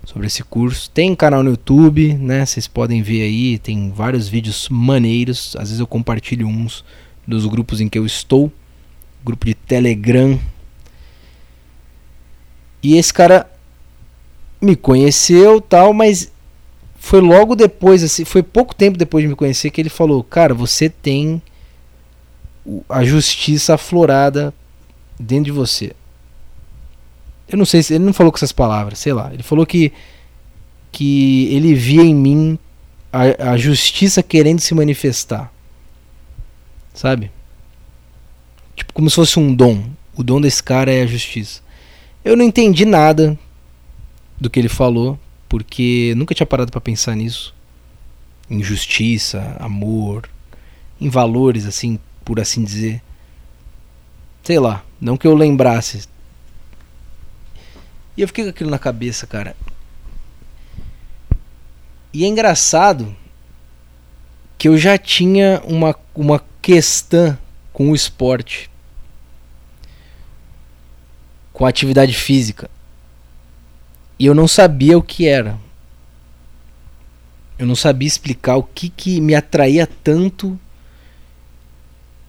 sobre 0.05 0.25
esse 0.25 0.43
curso. 0.43 0.89
Tem 0.89 1.13
canal 1.13 1.43
no 1.43 1.51
YouTube, 1.51 2.15
né? 2.15 2.43
Vocês 2.43 2.67
podem 2.67 3.03
ver 3.03 3.21
aí, 3.21 3.59
tem 3.59 3.91
vários 3.91 4.27
vídeos 4.27 4.67
maneiros. 4.69 5.55
Às 5.55 5.65
vezes 5.69 5.79
eu 5.79 5.85
compartilho 5.85 6.47
uns 6.47 6.83
dos 7.27 7.45
grupos 7.45 7.81
em 7.81 7.89
que 7.89 7.97
eu 7.97 8.05
estou, 8.05 8.51
grupo 9.23 9.45
de 9.45 9.53
Telegram. 9.53 10.39
E 12.81 12.97
esse 12.97 13.13
cara 13.13 13.49
me 14.61 14.75
conheceu, 14.75 15.61
tal, 15.61 15.93
mas 15.93 16.31
foi 16.95 17.21
logo 17.21 17.55
depois, 17.55 18.03
assim, 18.03 18.23
foi 18.25 18.41
pouco 18.41 18.73
tempo 18.73 18.97
depois 18.97 19.23
de 19.23 19.27
me 19.27 19.35
conhecer 19.35 19.69
que 19.69 19.81
ele 19.81 19.89
falou: 19.89 20.23
"Cara, 20.23 20.53
você 20.53 20.89
tem 20.89 21.41
a 22.87 23.03
justiça 23.03 23.73
aflorada 23.73 24.53
dentro 25.19 25.45
de 25.45 25.51
você. 25.51 25.93
Eu 27.47 27.57
não 27.57 27.65
sei 27.65 27.83
se 27.83 27.93
ele 27.93 28.03
não 28.03 28.13
falou 28.13 28.31
com 28.31 28.37
essas 28.37 28.51
palavras, 28.51 28.99
sei 28.99 29.13
lá. 29.13 29.31
Ele 29.33 29.43
falou 29.43 29.65
que 29.65 29.91
que 30.91 31.47
ele 31.51 31.73
via 31.73 32.03
em 32.03 32.13
mim 32.13 32.59
a, 33.11 33.51
a 33.51 33.57
justiça 33.57 34.21
querendo 34.21 34.59
se 34.59 34.75
manifestar. 34.75 35.51
Sabe? 36.93 37.31
Tipo 38.75 38.93
como 38.93 39.09
se 39.09 39.15
fosse 39.15 39.39
um 39.39 39.53
dom. 39.53 39.83
O 40.15 40.23
dom 40.23 40.39
desse 40.39 40.61
cara 40.61 40.91
é 40.91 41.01
a 41.01 41.07
justiça. 41.07 41.61
Eu 42.23 42.37
não 42.37 42.45
entendi 42.45 42.85
nada 42.85 43.37
do 44.39 44.49
que 44.49 44.59
ele 44.59 44.69
falou, 44.69 45.19
porque 45.49 46.13
nunca 46.15 46.35
tinha 46.35 46.47
parado 46.47 46.71
para 46.71 46.81
pensar 46.81 47.15
nisso. 47.15 47.53
Em 48.49 48.61
justiça, 48.61 49.57
amor, 49.59 50.29
em 50.99 51.09
valores 51.09 51.65
assim, 51.65 51.99
por 52.23 52.39
assim 52.39 52.63
dizer. 52.63 53.01
Sei 54.43 54.59
lá, 54.59 54.83
não 54.99 55.17
que 55.17 55.27
eu 55.27 55.35
lembrasse. 55.35 56.07
E 58.15 58.21
eu 58.21 58.27
fiquei 58.27 58.43
com 58.43 58.49
aquilo 58.51 58.69
na 58.69 58.79
cabeça, 58.79 59.25
cara. 59.25 59.55
E 62.13 62.23
é 62.23 62.27
engraçado 62.27 63.15
que 64.57 64.67
eu 64.67 64.77
já 64.77 64.97
tinha 64.97 65.61
uma, 65.65 65.95
uma 66.13 66.43
questão 66.63 67.37
com 67.73 67.91
o 67.91 67.95
esporte, 67.95 68.71
com 71.51 71.65
a 71.65 71.69
atividade 71.69 72.13
física. 72.13 72.71
E 74.17 74.25
eu 74.25 74.33
não 74.33 74.47
sabia 74.47 74.97
o 74.97 75.03
que 75.03 75.27
era. 75.27 75.59
Eu 77.59 77.67
não 77.67 77.75
sabia 77.75 78.07
explicar 78.07 78.55
o 78.55 78.63
que, 78.63 78.87
que 78.87 79.19
me 79.19 79.35
atraía 79.35 79.85
tanto 79.85 80.57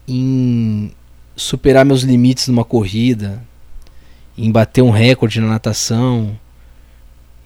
em 0.06 0.92
superar 1.36 1.84
meus 1.84 2.02
limites 2.02 2.48
numa 2.48 2.64
corrida, 2.64 3.40
em 4.36 4.50
bater 4.50 4.82
um 4.82 4.90
recorde 4.90 5.40
na 5.40 5.46
natação, 5.46 6.36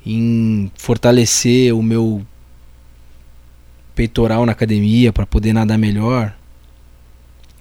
em 0.07 0.73
fortalecer 0.75 1.75
o 1.75 1.83
meu 1.83 2.27
peitoral 3.95 4.47
na 4.47 4.53
academia 4.53 5.13
para 5.13 5.27
poder 5.27 5.53
nadar 5.53 5.77
melhor, 5.77 6.38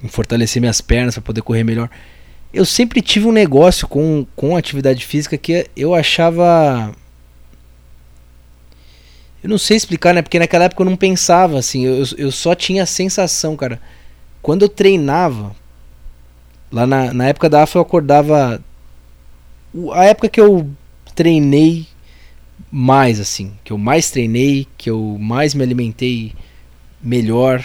fortalecer 0.07 0.62
minhas 0.62 0.81
pernas 0.81 1.15
para 1.15 1.23
poder 1.23 1.41
correr 1.41 1.63
melhor. 1.63 1.89
Eu 2.53 2.65
sempre 2.65 3.01
tive 3.01 3.27
um 3.27 3.31
negócio 3.31 3.88
com, 3.88 4.25
com 4.36 4.55
atividade 4.55 5.05
física 5.05 5.38
que 5.38 5.67
eu 5.75 5.93
achava. 5.93 6.93
Eu 9.43 9.49
não 9.49 9.57
sei 9.57 9.77
explicar, 9.77 10.13
né? 10.13 10.21
Porque 10.21 10.39
naquela 10.39 10.65
época 10.65 10.81
eu 10.81 10.86
não 10.86 10.95
pensava 10.95 11.60
assim. 11.60 11.86
Eu, 11.86 12.03
eu 12.17 12.31
só 12.31 12.55
tinha 12.55 12.83
a 12.83 12.88
sensação, 12.88 13.55
cara. 13.55 13.81
Quando 14.41 14.63
eu 14.63 14.69
treinava, 14.69 15.55
Lá 16.71 16.86
na, 16.86 17.13
na 17.13 17.27
época 17.27 17.49
da 17.49 17.63
AFA 17.63 17.77
eu 17.77 17.81
acordava. 17.81 18.62
A 19.93 20.05
época 20.05 20.29
que 20.29 20.41
eu 20.41 20.69
treinei 21.15 21.88
mais, 22.71 23.19
assim. 23.19 23.53
Que 23.63 23.71
eu 23.71 23.77
mais 23.77 24.12
treinei, 24.12 24.67
que 24.77 24.89
eu 24.89 25.17
mais 25.19 25.53
me 25.53 25.63
alimentei 25.63 26.33
melhor. 27.01 27.63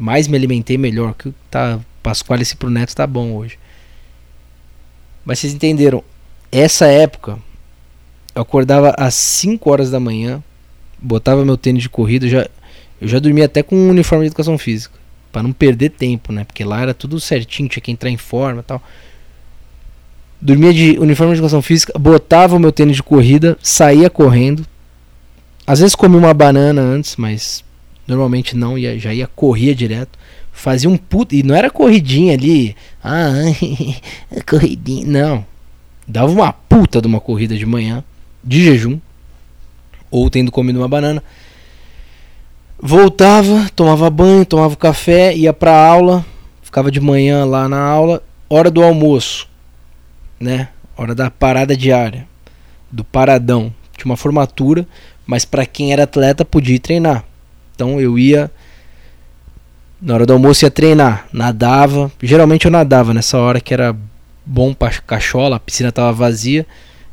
Mais 0.00 0.26
me 0.26 0.36
alimentei 0.36 0.78
melhor. 0.78 1.14
Que 1.14 1.32
tá. 1.50 1.78
Pascoal 2.02 2.40
esse 2.40 2.56
pro 2.56 2.70
Neto 2.70 2.96
tá 2.96 3.06
bom 3.06 3.32
hoje. 3.34 3.58
Mas 5.22 5.38
vocês 5.38 5.52
entenderam? 5.52 6.02
Essa 6.50 6.86
época 6.86 7.38
eu 8.34 8.40
acordava 8.40 8.94
às 8.96 9.14
5 9.14 9.70
horas 9.70 9.90
da 9.90 10.00
manhã, 10.00 10.42
botava 10.98 11.44
meu 11.44 11.58
tênis 11.58 11.82
de 11.82 11.88
corrida, 11.88 12.26
já, 12.26 12.48
eu 13.00 13.06
já 13.06 13.18
dormia 13.18 13.44
até 13.44 13.62
com 13.62 13.76
um 13.76 13.90
uniforme 13.90 14.24
de 14.24 14.28
educação 14.28 14.56
física 14.56 14.98
para 15.30 15.42
não 15.42 15.52
perder 15.52 15.90
tempo, 15.90 16.32
né? 16.32 16.44
Porque 16.44 16.64
lá 16.64 16.80
era 16.80 16.94
tudo 16.94 17.20
certinho, 17.20 17.68
tinha 17.68 17.82
que 17.82 17.92
entrar 17.92 18.10
em 18.10 18.16
forma, 18.16 18.62
tal. 18.62 18.82
Dormia 20.40 20.72
de 20.72 20.98
uniforme 20.98 21.34
de 21.34 21.38
educação 21.38 21.62
física, 21.62 21.96
botava 21.98 22.56
o 22.56 22.58
meu 22.58 22.72
tênis 22.72 22.96
de 22.96 23.02
corrida, 23.02 23.58
saía 23.62 24.08
correndo. 24.08 24.66
Às 25.66 25.80
vezes 25.80 25.94
comia 25.94 26.18
uma 26.18 26.34
banana 26.34 26.80
antes, 26.80 27.16
mas 27.16 27.62
normalmente 28.10 28.56
não, 28.56 28.76
ia, 28.76 28.98
já 28.98 29.14
ia 29.14 29.26
corria 29.26 29.74
direto. 29.74 30.18
Fazia 30.52 30.90
um 30.90 30.96
puto, 30.96 31.34
e 31.34 31.42
não 31.42 31.54
era 31.54 31.70
corridinha 31.70 32.34
ali, 32.34 32.76
ah, 33.02 33.32
corridinha, 34.46 35.06
não. 35.06 35.46
Dava 36.06 36.30
uma 36.30 36.52
puta 36.52 37.00
de 37.00 37.06
uma 37.06 37.20
corrida 37.20 37.56
de 37.56 37.64
manhã, 37.64 38.04
de 38.42 38.62
jejum, 38.62 38.98
ou 40.10 40.28
tendo 40.28 40.50
comido 40.50 40.78
uma 40.78 40.88
banana 40.88 41.22
Voltava, 42.82 43.68
tomava 43.76 44.08
banho, 44.08 44.46
tomava 44.46 44.74
café, 44.74 45.36
ia 45.36 45.52
pra 45.52 45.86
aula, 45.86 46.24
ficava 46.62 46.90
de 46.90 46.98
manhã 46.98 47.44
lá 47.44 47.68
na 47.68 47.78
aula, 47.78 48.22
hora 48.48 48.70
do 48.70 48.82
almoço, 48.82 49.46
né? 50.40 50.68
Hora 50.96 51.14
da 51.14 51.30
parada 51.30 51.76
diária, 51.76 52.26
do 52.90 53.04
paradão. 53.04 53.70
Tinha 53.94 54.06
uma 54.06 54.16
formatura, 54.16 54.86
mas 55.26 55.44
para 55.44 55.66
quem 55.66 55.92
era 55.92 56.04
atleta 56.04 56.42
podia 56.42 56.80
treinar. 56.80 57.22
Então 57.80 57.98
eu 57.98 58.18
ia 58.18 58.50
na 60.02 60.12
hora 60.12 60.26
do 60.26 60.34
almoço 60.34 60.66
ia 60.66 60.70
treinar, 60.70 61.26
nadava. 61.32 62.12
Geralmente 62.22 62.66
eu 62.66 62.70
nadava 62.70 63.14
nessa 63.14 63.38
hora 63.38 63.58
que 63.58 63.72
era 63.72 63.96
bom 64.44 64.74
para 64.74 65.00
cachola, 65.00 65.56
a 65.56 65.60
piscina 65.60 65.90
tava 65.90 66.12
vazia, 66.12 66.66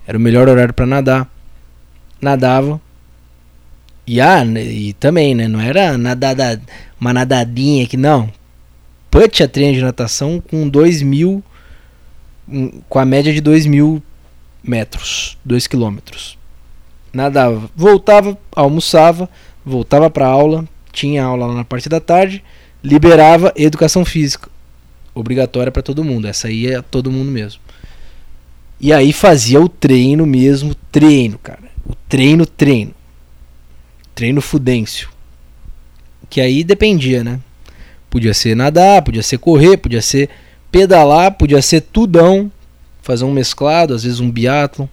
era 0.05 0.17
o 0.17 0.19
melhor 0.19 0.49
horário 0.49 0.73
para 0.73 0.85
nadar. 0.85 1.31
Nadava. 2.21 2.81
E, 4.05 4.19
ah, 4.19 4.43
e 4.43 4.91
também, 4.91 5.33
né? 5.33 5.47
Não 5.47 5.61
era 5.61 5.97
nadada, 5.97 6.61
uma 6.99 7.13
nadadinha 7.13 7.87
que 7.87 7.95
não. 7.95 8.29
Put 9.09 9.41
a 9.41 9.47
treino 9.47 9.73
de 9.73 9.81
natação 9.81 10.43
com 10.51 10.67
2 10.67 11.01
mil. 11.01 11.41
Com 12.89 12.99
a 12.99 13.05
média 13.05 13.31
de 13.31 13.39
2 13.39 13.65
mil 13.67 14.03
metros, 14.61 15.37
2 15.45 15.65
quilômetros. 15.65 16.37
Nadava, 17.13 17.69
voltava, 17.73 18.37
almoçava, 18.53 19.29
voltava 19.67 20.09
para 20.09 20.25
aula, 20.25 20.67
tinha 20.91 21.23
aula 21.23 21.45
lá 21.45 21.53
na 21.53 21.65
parte 21.65 21.89
da 21.89 21.99
tarde, 21.99 22.43
liberava 22.83 23.53
educação 23.55 24.05
física, 24.05 24.49
obrigatória 25.13 25.71
para 25.71 25.81
todo 25.81 26.03
mundo. 26.03 26.27
Essa 26.27 26.47
aí 26.47 26.67
é 26.67 26.81
todo 26.81 27.11
mundo 27.11 27.29
mesmo. 27.29 27.61
E 28.79 28.93
aí 28.93 29.11
fazia 29.11 29.59
o 29.59 29.67
treino 29.67 30.25
mesmo, 30.25 30.73
treino, 30.91 31.37
cara. 31.37 31.59
O 31.85 31.93
treino, 32.07 32.45
treino. 32.45 32.93
Treino 34.15 34.41
fudêncio. 34.41 35.09
Que 36.29 36.39
aí 36.39 36.63
dependia, 36.63 37.23
né? 37.23 37.39
Podia 38.09 38.33
ser 38.33 38.55
nadar, 38.55 39.01
podia 39.01 39.23
ser 39.23 39.37
correr, 39.37 39.77
podia 39.77 40.01
ser 40.01 40.29
pedalar, 40.71 41.33
podia 41.33 41.61
ser 41.61 41.81
tudão, 41.81 42.51
fazer 43.01 43.25
um 43.25 43.31
mesclado, 43.31 43.93
às 43.93 44.03
vezes 44.03 44.19
um 44.19 44.31
biatlon. 44.31 44.87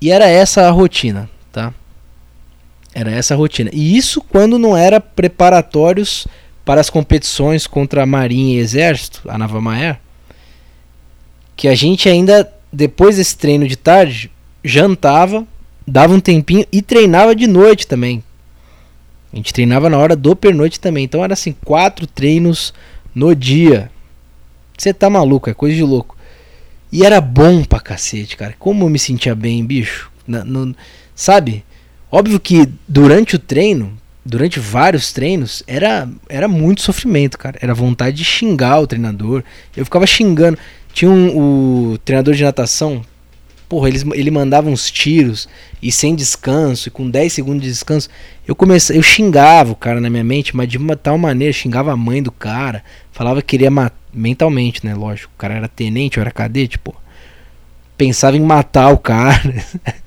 E 0.00 0.10
era 0.10 0.26
essa 0.26 0.66
a 0.66 0.70
rotina, 0.70 1.30
tá? 1.52 1.72
Era 2.94 3.10
essa 3.10 3.34
a 3.34 3.36
rotina. 3.36 3.70
E 3.72 3.96
isso 3.96 4.20
quando 4.20 4.58
não 4.58 4.76
era 4.76 5.00
preparatórios 5.00 6.26
para 6.64 6.80
as 6.80 6.88
competições 6.88 7.66
contra 7.66 8.02
a 8.02 8.06
Marinha 8.06 8.54
e 8.54 8.58
Exército, 8.58 9.22
a 9.28 9.36
Navamaer, 9.36 10.00
que 11.56 11.68
a 11.68 11.74
gente 11.74 12.08
ainda 12.08 12.50
depois 12.72 13.16
desse 13.16 13.36
treino 13.36 13.66
de 13.68 13.76
tarde 13.76 14.30
jantava, 14.62 15.46
dava 15.86 16.12
um 16.14 16.20
tempinho 16.20 16.66
e 16.72 16.82
treinava 16.82 17.34
de 17.34 17.46
noite 17.46 17.86
também. 17.86 18.22
A 19.32 19.36
gente 19.36 19.52
treinava 19.52 19.90
na 19.90 19.98
hora 19.98 20.14
do 20.14 20.34
pernoite 20.34 20.78
também. 20.80 21.04
Então 21.04 21.22
era 21.22 21.34
assim, 21.34 21.54
quatro 21.64 22.06
treinos 22.06 22.72
no 23.14 23.34
dia. 23.34 23.90
Você 24.76 24.92
tá 24.92 25.08
maluco, 25.10 25.50
é 25.50 25.54
coisa 25.54 25.74
de 25.74 25.82
louco. 25.82 26.16
E 26.90 27.04
era 27.04 27.20
bom 27.20 27.64
pra 27.64 27.80
cacete, 27.80 28.36
cara. 28.36 28.54
Como 28.58 28.84
eu 28.84 28.88
me 28.88 28.98
sentia 28.98 29.34
bem, 29.34 29.64
bicho. 29.64 30.10
Na, 30.26 30.44
no, 30.44 30.74
sabe? 31.14 31.64
Óbvio 32.14 32.38
que 32.38 32.68
durante 32.86 33.34
o 33.34 33.40
treino, 33.40 33.98
durante 34.24 34.60
vários 34.60 35.12
treinos, 35.12 35.64
era, 35.66 36.08
era 36.28 36.46
muito 36.46 36.80
sofrimento, 36.80 37.36
cara. 37.36 37.58
Era 37.60 37.74
vontade 37.74 38.16
de 38.18 38.24
xingar 38.24 38.78
o 38.78 38.86
treinador. 38.86 39.42
Eu 39.76 39.84
ficava 39.84 40.06
xingando. 40.06 40.56
Tinha 40.92 41.10
um, 41.10 41.92
o 41.92 41.98
treinador 41.98 42.34
de 42.34 42.44
natação, 42.44 43.04
porra, 43.68 43.88
ele, 43.88 44.00
ele 44.14 44.30
mandava 44.30 44.70
uns 44.70 44.92
tiros 44.92 45.48
e 45.82 45.90
sem 45.90 46.14
descanso, 46.14 46.86
e 46.86 46.90
com 46.92 47.10
10 47.10 47.32
segundos 47.32 47.62
de 47.64 47.68
descanso. 47.68 48.08
Eu 48.46 48.54
comecei, 48.54 48.96
eu 48.96 49.02
xingava 49.02 49.72
o 49.72 49.76
cara 49.76 50.00
na 50.00 50.08
minha 50.08 50.22
mente, 50.22 50.54
mas 50.54 50.68
de 50.68 50.78
uma 50.78 50.94
tal 50.94 51.18
maneira, 51.18 51.52
xingava 51.52 51.92
a 51.92 51.96
mãe 51.96 52.22
do 52.22 52.30
cara, 52.30 52.84
falava 53.10 53.42
que 53.42 53.48
queria 53.48 53.72
matar, 53.72 53.98
mentalmente, 54.12 54.86
né, 54.86 54.94
lógico. 54.94 55.32
O 55.34 55.36
cara 55.36 55.54
era 55.54 55.66
tenente, 55.66 56.18
eu 56.18 56.20
era 56.20 56.30
cadete, 56.30 56.78
pô. 56.78 56.94
Pensava 57.98 58.36
em 58.36 58.40
matar 58.40 58.90
o 58.92 58.98
cara. 58.98 59.52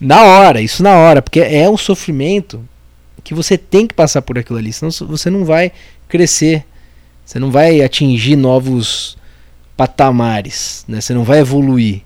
na 0.00 0.22
hora, 0.22 0.60
isso 0.60 0.82
na 0.82 0.94
hora, 0.96 1.22
porque 1.22 1.40
é 1.40 1.68
um 1.68 1.76
sofrimento 1.76 2.66
que 3.24 3.34
você 3.34 3.58
tem 3.58 3.86
que 3.86 3.94
passar 3.94 4.22
por 4.22 4.38
aquilo 4.38 4.58
ali, 4.58 4.72
senão 4.72 4.90
você 4.90 5.30
não 5.30 5.44
vai 5.44 5.72
crescer. 6.08 6.64
Você 7.24 7.40
não 7.40 7.50
vai 7.50 7.82
atingir 7.82 8.36
novos 8.36 9.18
patamares, 9.76 10.84
né? 10.86 11.00
Você 11.00 11.12
não 11.12 11.24
vai 11.24 11.40
evoluir. 11.40 12.02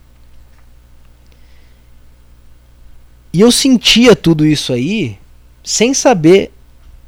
E 3.33 3.41
eu 3.43 3.53
sentia 3.53 4.17
tudo 4.17 4.47
isso 4.47 4.73
aí 4.73 5.19
sem 5.63 5.93
saber 5.93 6.51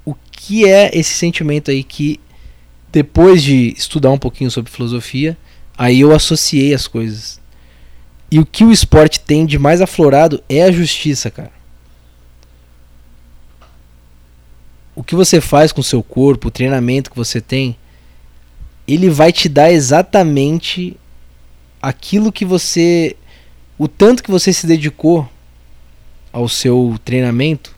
o 0.04 0.14
que 0.30 0.68
é 0.68 0.90
esse 0.92 1.14
sentimento 1.14 1.70
aí 1.70 1.82
que 1.82 2.20
depois 2.92 3.42
de 3.42 3.74
estudar 3.78 4.10
um 4.10 4.18
pouquinho 4.18 4.50
sobre 4.50 4.70
filosofia, 4.70 5.36
aí 5.76 6.00
eu 6.00 6.14
associei 6.14 6.74
as 6.74 6.86
coisas. 6.86 7.40
E 8.32 8.38
o 8.38 8.46
que 8.46 8.64
o 8.64 8.72
esporte 8.72 9.20
tem 9.20 9.44
de 9.44 9.58
mais 9.58 9.82
aflorado 9.82 10.42
é 10.48 10.62
a 10.62 10.72
justiça, 10.72 11.30
cara. 11.30 11.52
O 14.94 15.04
que 15.04 15.14
você 15.14 15.38
faz 15.38 15.70
com 15.70 15.82
o 15.82 15.84
seu 15.84 16.02
corpo, 16.02 16.48
o 16.48 16.50
treinamento 16.50 17.10
que 17.10 17.16
você 17.16 17.42
tem, 17.42 17.76
ele 18.88 19.10
vai 19.10 19.32
te 19.32 19.50
dar 19.50 19.70
exatamente 19.70 20.96
aquilo 21.82 22.32
que 22.32 22.46
você. 22.46 23.14
O 23.76 23.86
tanto 23.86 24.22
que 24.22 24.30
você 24.30 24.50
se 24.50 24.66
dedicou 24.66 25.28
ao 26.32 26.48
seu 26.48 26.98
treinamento, 27.04 27.76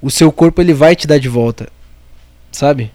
o 0.00 0.08
seu 0.08 0.30
corpo 0.30 0.62
ele 0.62 0.72
vai 0.72 0.94
te 0.94 1.08
dar 1.08 1.18
de 1.18 1.28
volta. 1.28 1.68
Sabe? 2.52 2.92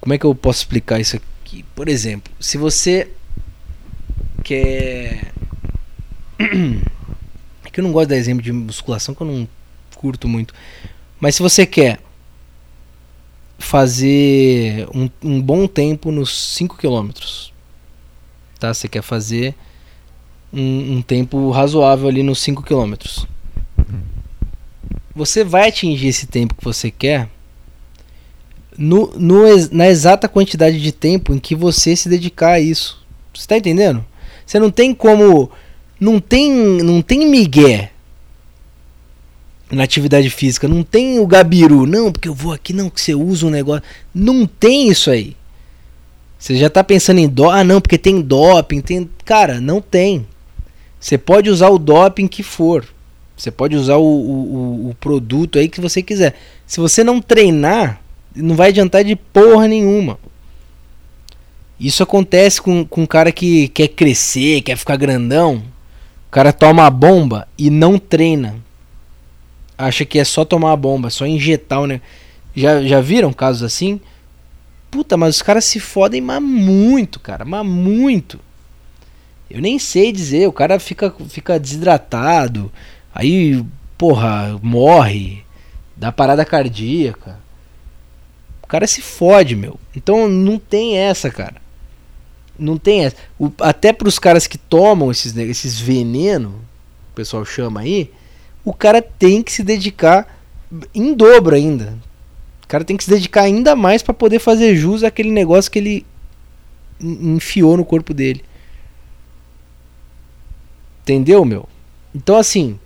Como 0.00 0.12
é 0.12 0.18
que 0.18 0.24
eu 0.24 0.34
posso 0.34 0.58
explicar 0.58 0.98
isso 0.98 1.14
aqui? 1.14 1.64
Por 1.76 1.88
exemplo, 1.88 2.32
se 2.40 2.58
você 2.58 3.12
quer. 4.48 5.32
É 6.38 7.68
que 7.70 7.80
eu 7.80 7.84
não 7.84 7.92
gosto 7.92 8.08
de 8.08 8.14
dar 8.14 8.18
exemplo 8.18 8.42
de 8.42 8.52
musculação 8.52 9.14
que 9.14 9.20
eu 9.20 9.26
não 9.26 9.48
curto 9.94 10.26
muito. 10.26 10.54
Mas 11.20 11.34
se 11.34 11.42
você 11.42 11.66
quer 11.66 12.00
fazer 13.58 14.88
um, 14.94 15.10
um 15.22 15.42
bom 15.42 15.66
tempo 15.66 16.10
nos 16.10 16.54
5 16.54 16.76
km, 16.76 17.10
tá? 18.58 18.72
Você 18.72 18.88
quer 18.88 19.02
fazer 19.02 19.54
um, 20.52 20.96
um 20.96 21.02
tempo 21.02 21.50
razoável 21.50 22.08
ali 22.08 22.22
nos 22.22 22.40
5 22.40 22.62
km. 22.62 22.94
Você 25.14 25.44
vai 25.44 25.68
atingir 25.68 26.08
esse 26.08 26.26
tempo 26.26 26.54
que 26.54 26.64
você 26.64 26.90
quer 26.90 27.28
no, 28.78 29.12
no, 29.18 29.42
na 29.72 29.88
exata 29.88 30.28
quantidade 30.28 30.80
de 30.80 30.92
tempo 30.92 31.34
em 31.34 31.40
que 31.40 31.56
você 31.56 31.96
se 31.96 32.08
dedicar 32.08 32.52
a 32.52 32.60
isso. 32.60 33.04
Você 33.34 33.42
está 33.42 33.56
entendendo? 33.56 34.04
Você 34.48 34.58
não 34.58 34.70
tem 34.70 34.94
como. 34.94 35.50
Não 36.00 36.18
tem, 36.18 36.50
não 36.50 37.02
tem 37.02 37.28
migué 37.28 37.90
na 39.70 39.82
atividade 39.82 40.30
física. 40.30 40.66
Não 40.66 40.82
tem 40.82 41.18
o 41.18 41.26
gabiru. 41.26 41.84
Não, 41.84 42.10
porque 42.10 42.30
eu 42.30 42.34
vou 42.34 42.54
aqui, 42.54 42.72
não, 42.72 42.88
que 42.88 42.98
você 42.98 43.14
usa 43.14 43.46
um 43.46 43.50
negócio. 43.50 43.82
Não 44.14 44.46
tem 44.46 44.88
isso 44.88 45.10
aí. 45.10 45.36
Você 46.38 46.56
já 46.56 46.68
está 46.68 46.82
pensando 46.82 47.18
em 47.18 47.28
doping. 47.28 47.58
Ah, 47.58 47.62
não, 47.62 47.78
porque 47.78 47.98
tem 47.98 48.22
doping. 48.22 48.80
Tem... 48.80 49.10
Cara, 49.22 49.60
não 49.60 49.82
tem. 49.82 50.26
Você 50.98 51.18
pode 51.18 51.50
usar 51.50 51.68
o 51.68 51.78
doping 51.78 52.26
que 52.26 52.42
for. 52.42 52.88
Você 53.36 53.50
pode 53.50 53.76
usar 53.76 53.96
o, 53.96 54.02
o, 54.02 54.88
o, 54.88 54.94
produto 54.94 55.58
aí 55.58 55.68
que 55.68 55.80
você 55.80 56.02
quiser. 56.02 56.34
Se 56.66 56.80
você 56.80 57.04
não 57.04 57.20
treinar, 57.20 58.00
não 58.34 58.56
vai 58.56 58.70
adiantar 58.70 59.04
de 59.04 59.14
porra 59.14 59.68
nenhuma. 59.68 60.18
Isso 61.80 62.02
acontece 62.02 62.60
com, 62.60 62.84
com 62.84 63.02
um 63.02 63.06
cara 63.06 63.30
que 63.30 63.68
quer 63.68 63.88
crescer, 63.88 64.62
quer 64.62 64.76
ficar 64.76 64.96
grandão. 64.96 65.62
O 66.26 66.30
cara 66.30 66.52
toma 66.52 66.84
a 66.84 66.90
bomba 66.90 67.46
e 67.56 67.70
não 67.70 67.98
treina. 67.98 68.56
Acha 69.76 70.04
que 70.04 70.18
é 70.18 70.24
só 70.24 70.44
tomar 70.44 70.72
a 70.72 70.76
bomba, 70.76 71.08
só 71.08 71.24
injetar 71.24 71.80
o 71.80 71.86
né? 71.86 72.00
Já, 72.54 72.82
já 72.82 73.00
viram 73.00 73.32
casos 73.32 73.62
assim? 73.62 74.00
Puta, 74.90 75.16
mas 75.16 75.36
os 75.36 75.42
caras 75.42 75.64
se 75.64 75.78
fodem 75.78 76.20
mas 76.20 76.42
muito, 76.42 77.20
cara, 77.20 77.44
mas 77.44 77.64
muito. 77.64 78.40
Eu 79.48 79.60
nem 79.60 79.78
sei 79.78 80.10
dizer, 80.10 80.48
o 80.48 80.52
cara 80.52 80.80
fica, 80.80 81.14
fica 81.28 81.60
desidratado, 81.60 82.70
aí, 83.14 83.64
porra, 83.96 84.58
morre, 84.62 85.44
dá 85.96 86.10
parada 86.10 86.44
cardíaca. 86.44 87.38
O 88.62 88.66
cara 88.66 88.86
se 88.86 89.00
fode, 89.00 89.56
meu. 89.56 89.78
Então 89.96 90.28
não 90.28 90.58
tem 90.58 90.98
essa, 90.98 91.30
cara. 91.30 91.67
Não 92.58 92.76
tem 92.76 93.04
essa. 93.04 93.16
O, 93.38 93.52
até 93.60 93.92
pros 93.92 94.18
caras 94.18 94.46
que 94.46 94.58
tomam 94.58 95.10
esses, 95.10 95.36
esses 95.36 95.78
veneno, 95.78 96.50
o 97.12 97.14
pessoal 97.14 97.44
chama 97.44 97.80
aí, 97.80 98.10
o 98.64 98.72
cara 98.72 99.00
tem 99.00 99.42
que 99.42 99.52
se 99.52 99.62
dedicar 99.62 100.38
em 100.94 101.14
dobro 101.14 101.54
ainda. 101.54 101.96
O 102.64 102.66
cara 102.66 102.84
tem 102.84 102.96
que 102.96 103.04
se 103.04 103.10
dedicar 103.10 103.42
ainda 103.42 103.74
mais 103.74 104.02
para 104.02 104.12
poder 104.12 104.38
fazer 104.38 104.76
jus 104.76 105.02
àquele 105.02 105.30
negócio 105.30 105.70
que 105.70 105.78
ele 105.78 106.06
enfiou 107.00 107.76
no 107.76 107.84
corpo 107.84 108.12
dele. 108.12 108.44
Entendeu, 111.02 111.44
meu? 111.44 111.66
Então, 112.14 112.36
assim. 112.36 112.78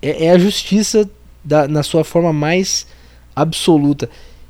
É, 0.00 0.26
é 0.26 0.30
a 0.30 0.38
justiça 0.38 1.08
da, 1.44 1.68
na 1.68 1.82
sua 1.82 2.04
forma 2.04 2.32
mais 2.32 2.86
absoluta. 3.36 4.08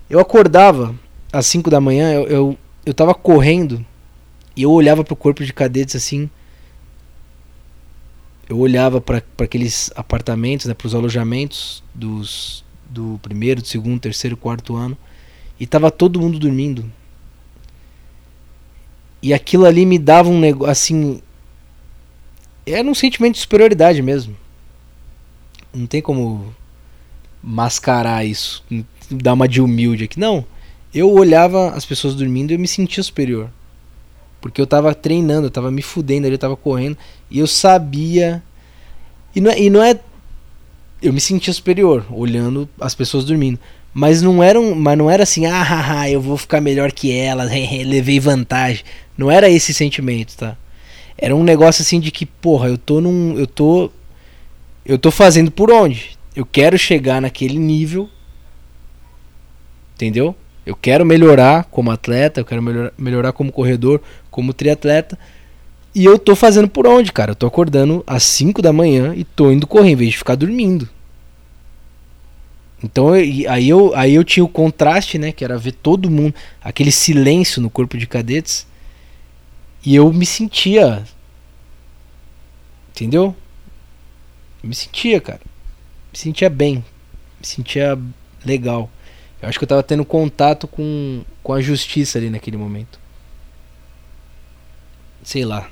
Eu 0.08 0.20
acordava 0.20 0.94
às 1.32 1.46
5 1.46 1.70
da 1.70 1.80
manhã, 1.80 2.12
eu, 2.12 2.26
eu, 2.26 2.58
eu 2.84 2.94
tava 2.94 3.14
correndo 3.14 3.84
e 4.56 4.62
eu 4.62 4.70
olhava 4.70 5.04
pro 5.04 5.16
corpo 5.16 5.44
de 5.44 5.52
cadetes 5.52 5.96
assim. 5.96 6.28
Eu 8.48 8.58
olhava 8.58 9.00
para 9.00 9.22
aqueles 9.38 9.90
apartamentos, 9.96 10.66
né, 10.66 10.74
para 10.74 10.86
os 10.86 10.94
alojamentos 10.94 11.82
dos 11.94 12.62
do 12.88 13.18
primeiro, 13.22 13.62
do 13.62 13.66
segundo, 13.66 13.98
terceiro, 13.98 14.36
quarto 14.36 14.76
ano 14.76 14.96
e 15.58 15.66
tava 15.66 15.90
todo 15.90 16.20
mundo 16.20 16.38
dormindo. 16.38 16.90
E 19.22 19.32
aquilo 19.32 19.64
ali 19.64 19.86
me 19.86 19.98
dava 19.98 20.28
um 20.28 20.38
negócio 20.38 20.70
assim, 20.70 21.22
era 22.66 22.86
um 22.86 22.94
sentimento 22.94 23.34
de 23.34 23.40
superioridade 23.40 24.02
mesmo. 24.02 24.36
Não 25.72 25.86
tem 25.86 26.02
como 26.02 26.54
mascarar 27.42 28.24
isso, 28.24 28.64
dar 29.10 29.32
uma 29.32 29.48
de 29.48 29.60
humilde 29.60 30.04
aqui. 30.04 30.20
Não, 30.20 30.44
eu 30.94 31.10
olhava 31.10 31.70
as 31.70 31.84
pessoas 31.84 32.14
dormindo 32.14 32.50
e 32.50 32.54
eu 32.54 32.58
me 32.58 32.68
sentia 32.68 33.02
superior. 33.02 33.50
Porque 34.40 34.60
eu 34.60 34.66
tava 34.66 34.94
treinando, 34.94 35.46
eu 35.46 35.50
tava 35.50 35.70
me 35.70 35.82
fudendo 35.82 36.26
ali, 36.26 36.34
eu 36.34 36.38
tava 36.38 36.56
correndo. 36.56 36.96
E 37.30 37.38
eu 37.38 37.46
sabia. 37.46 38.42
E 39.34 39.40
não 39.40 39.50
é. 39.50 39.58
E 39.60 39.70
não 39.70 39.82
é 39.82 39.98
eu 41.02 41.12
me 41.12 41.20
sentia 41.20 41.52
superior, 41.52 42.06
olhando 42.10 42.68
as 42.80 42.94
pessoas 42.94 43.24
dormindo. 43.24 43.58
Mas 43.92 44.22
não 44.22 44.42
era, 44.42 44.58
um, 44.58 44.74
mas 44.74 44.96
não 44.96 45.10
era 45.10 45.22
assim, 45.22 45.46
ah, 45.46 45.62
haha, 45.62 46.10
eu 46.10 46.20
vou 46.20 46.36
ficar 46.36 46.60
melhor 46.60 46.90
que 46.90 47.12
elas, 47.12 47.50
levei 47.50 48.18
vantagem. 48.18 48.84
Não 49.16 49.30
era 49.30 49.48
esse 49.48 49.72
sentimento, 49.74 50.36
tá? 50.36 50.56
Era 51.16 51.36
um 51.36 51.44
negócio 51.44 51.82
assim 51.82 52.00
de 52.00 52.10
que, 52.10 52.26
porra, 52.26 52.68
eu 52.68 52.78
tô 52.78 53.00
num. 53.00 53.38
Eu 53.38 53.46
tô. 53.46 53.90
Eu 54.84 54.98
tô 54.98 55.10
fazendo 55.10 55.50
por 55.50 55.70
onde? 55.70 56.18
Eu 56.34 56.44
quero 56.44 56.76
chegar 56.76 57.20
naquele 57.20 57.58
nível. 57.58 58.08
Entendeu? 59.94 60.34
Eu 60.66 60.74
quero 60.74 61.04
melhorar 61.04 61.64
como 61.64 61.90
atleta, 61.90 62.40
eu 62.40 62.44
quero 62.44 62.62
melhorar, 62.62 62.92
melhorar 62.96 63.32
como 63.32 63.52
corredor, 63.52 64.00
como 64.30 64.54
triatleta. 64.54 65.18
E 65.94 66.04
eu 66.04 66.18
tô 66.18 66.34
fazendo 66.34 66.68
por 66.68 66.86
onde, 66.86 67.12
cara? 67.12 67.32
Eu 67.32 67.36
tô 67.36 67.46
acordando 67.46 68.02
às 68.06 68.22
5 68.24 68.60
da 68.62 68.72
manhã 68.72 69.14
e 69.14 69.24
tô 69.24 69.52
indo 69.52 69.66
correr 69.66 69.90
em 69.90 69.96
vez 69.96 70.10
de 70.10 70.18
ficar 70.18 70.34
dormindo. 70.34 70.88
Então 72.82 73.12
aí 73.12 73.68
eu, 73.68 73.94
aí 73.94 74.14
eu 74.14 74.24
tinha 74.24 74.44
o 74.44 74.48
contraste, 74.48 75.18
né? 75.18 75.32
Que 75.32 75.44
era 75.44 75.56
ver 75.56 75.72
todo 75.72 76.10
mundo, 76.10 76.34
aquele 76.62 76.90
silêncio 76.90 77.62
no 77.62 77.70
corpo 77.70 77.96
de 77.96 78.06
cadetes. 78.06 78.66
E 79.84 79.94
eu 79.94 80.12
me 80.12 80.26
sentia. 80.26 81.04
Entendeu? 82.90 83.36
Eu 84.62 84.68
me 84.68 84.74
sentia, 84.74 85.20
cara. 85.20 85.40
Me 86.12 86.18
sentia 86.18 86.50
bem. 86.50 86.84
Me 87.40 87.46
sentia 87.46 87.98
legal. 88.44 88.90
Eu 89.42 89.48
acho 89.48 89.58
que 89.58 89.64
eu 89.64 89.68
tava 89.68 89.82
tendo 89.82 90.04
contato 90.04 90.66
com, 90.66 91.22
com 91.42 91.52
a 91.52 91.60
justiça 91.60 92.18
ali 92.18 92.30
naquele 92.30 92.56
momento. 92.56 92.98
Sei 95.22 95.44
lá. 95.44 95.68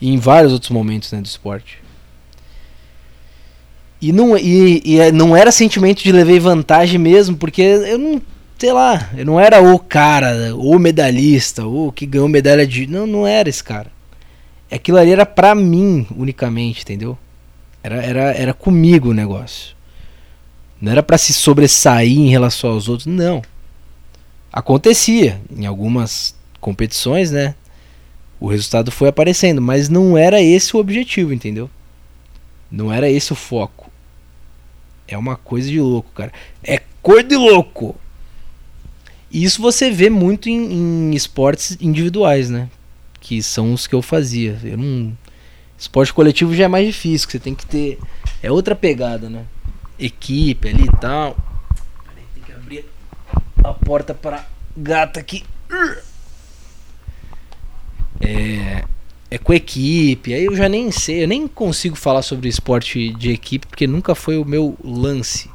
E 0.00 0.10
em 0.10 0.18
vários 0.18 0.52
outros 0.52 0.70
momentos 0.70 1.12
né, 1.12 1.20
do 1.20 1.26
esporte. 1.26 1.78
E 4.00 4.12
não, 4.12 4.36
e, 4.36 4.80
e 4.84 4.98
é, 4.98 5.12
não 5.12 5.36
era 5.36 5.52
sentimento 5.52 6.02
de 6.02 6.10
levei 6.10 6.40
vantagem 6.40 6.98
mesmo, 6.98 7.36
porque 7.36 7.60
eu 7.60 7.98
não. 7.98 8.22
Sei 8.58 8.72
lá, 8.72 9.10
eu 9.16 9.24
não 9.24 9.40
era 9.40 9.62
o 9.62 9.78
cara, 9.78 10.54
o 10.54 10.78
medalhista, 10.78 11.66
o 11.66 11.90
que 11.90 12.06
ganhou 12.06 12.28
medalha 12.28 12.66
de. 12.66 12.86
Não, 12.86 13.06
não 13.06 13.26
era 13.26 13.48
esse 13.48 13.64
cara. 13.64 13.90
Aquilo 14.70 14.98
ali 14.98 15.10
era 15.10 15.26
pra 15.26 15.54
mim 15.54 16.06
unicamente, 16.14 16.82
entendeu? 16.82 17.18
Era, 17.82 17.96
era, 18.02 18.22
era 18.32 18.54
comigo 18.54 19.10
o 19.10 19.14
negócio. 19.14 19.74
Não 20.80 20.92
era 20.92 21.02
para 21.02 21.18
se 21.18 21.32
sobressair 21.32 22.18
em 22.18 22.28
relação 22.28 22.70
aos 22.70 22.88
outros, 22.88 23.06
não. 23.06 23.42
Acontecia 24.52 25.40
em 25.54 25.66
algumas 25.66 26.34
competições, 26.60 27.30
né? 27.30 27.54
O 28.38 28.48
resultado 28.48 28.90
foi 28.90 29.08
aparecendo, 29.08 29.60
mas 29.60 29.88
não 29.88 30.16
era 30.16 30.40
esse 30.40 30.74
o 30.74 30.80
objetivo, 30.80 31.32
entendeu? 31.32 31.68
Não 32.70 32.92
era 32.92 33.10
esse 33.10 33.32
o 33.32 33.36
foco. 33.36 33.90
É 35.06 35.18
uma 35.18 35.36
coisa 35.36 35.68
de 35.68 35.80
louco, 35.80 36.10
cara. 36.14 36.32
É 36.62 36.80
cor 37.02 37.22
de 37.22 37.36
louco. 37.36 37.94
E 39.30 39.44
isso 39.44 39.60
você 39.60 39.90
vê 39.90 40.08
muito 40.08 40.48
em, 40.48 40.72
em 40.72 41.14
esportes 41.14 41.76
individuais, 41.80 42.48
né? 42.48 42.68
Que 43.20 43.42
são 43.42 43.74
os 43.74 43.86
que 43.86 43.94
eu 43.94 44.00
fazia. 44.00 44.58
Eu 44.64 44.78
não 44.78 45.12
Esporte 45.80 46.12
coletivo 46.12 46.54
já 46.54 46.64
é 46.64 46.68
mais 46.68 46.86
difícil, 46.86 47.26
você 47.26 47.38
tem 47.38 47.54
que 47.54 47.64
ter. 47.64 47.98
É 48.42 48.52
outra 48.52 48.76
pegada, 48.76 49.30
né? 49.30 49.46
Equipe 50.00 50.68
ali 50.68 50.84
e 50.84 50.96
tal. 51.00 51.36
Peraí, 52.04 52.24
tem 52.34 52.42
que 52.42 52.52
abrir 52.52 52.84
a 53.62 53.72
porta 53.74 54.14
pra 54.14 54.46
gata 54.76 55.20
aqui. 55.20 55.44
É. 58.20 58.84
É 59.32 59.38
com 59.38 59.54
equipe, 59.54 60.34
aí 60.34 60.44
eu 60.44 60.56
já 60.56 60.68
nem 60.68 60.90
sei, 60.90 61.22
eu 61.22 61.28
nem 61.28 61.46
consigo 61.46 61.94
falar 61.94 62.20
sobre 62.20 62.48
esporte 62.48 63.12
de 63.14 63.30
equipe 63.30 63.64
porque 63.64 63.86
nunca 63.86 64.12
foi 64.12 64.36
o 64.36 64.44
meu 64.44 64.76
lance. 64.82 65.48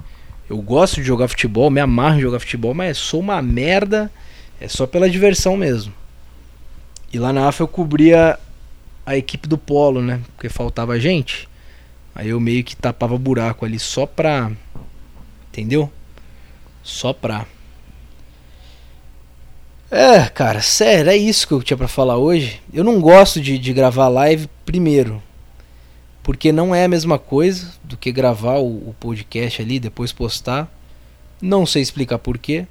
Eu 0.50 0.58
gosto 0.62 0.96
de 0.96 1.04
jogar 1.04 1.28
futebol, 1.28 1.70
me 1.70 1.82
amarro 1.82 2.18
em 2.18 2.22
jogar 2.22 2.40
futebol, 2.40 2.74
mas 2.74 2.98
sou 2.98 3.20
uma 3.20 3.42
merda, 3.42 4.10
é 4.62 4.70
só 4.70 4.88
pela 4.88 5.10
diversão 5.10 5.58
mesmo. 5.58 5.94
E 7.12 7.20
lá 7.20 7.34
na 7.34 7.50
AFA 7.50 7.64
eu 7.64 7.68
cobria 7.68 8.40
a 9.06 9.18
equipe 9.18 9.46
do 9.46 9.58
Polo, 9.58 10.02
né? 10.02 10.22
Porque 10.36 10.48
faltava 10.48 10.98
gente. 10.98 11.50
Aí 12.16 12.30
eu 12.30 12.40
meio 12.40 12.64
que 12.64 12.78
tapava 12.78 13.18
buraco 13.18 13.66
ali 13.66 13.78
só 13.78 14.06
pra. 14.06 14.50
Entendeu? 15.50 15.92
Só 16.82 17.12
pra. 17.12 17.46
É, 19.92 20.28
cara, 20.30 20.62
sério, 20.62 21.12
é 21.12 21.18
isso 21.18 21.46
que 21.46 21.54
eu 21.54 21.62
tinha 21.62 21.76
para 21.76 21.90
falar 21.90 22.18
hoje. 22.18 22.62
Eu 22.74 22.86
não 22.86 23.02
gosto 23.02 23.42
de, 23.42 23.58
de 23.60 23.74
gravar 23.74 24.08
live 24.08 24.50
primeiro. 24.66 25.22
Porque 26.24 26.52
não 26.52 26.74
é 26.74 26.86
a 26.86 26.88
mesma 26.88 27.20
coisa 27.20 27.74
do 27.84 27.98
que 27.98 28.12
gravar 28.12 28.56
o, 28.56 28.90
o 28.90 28.96
podcast 29.00 29.62
ali, 29.62 29.78
depois 29.78 30.14
postar. 30.14 30.72
Não 31.42 31.66
sei 31.66 31.82
explicar 31.82 32.18
porquê. 32.18 32.66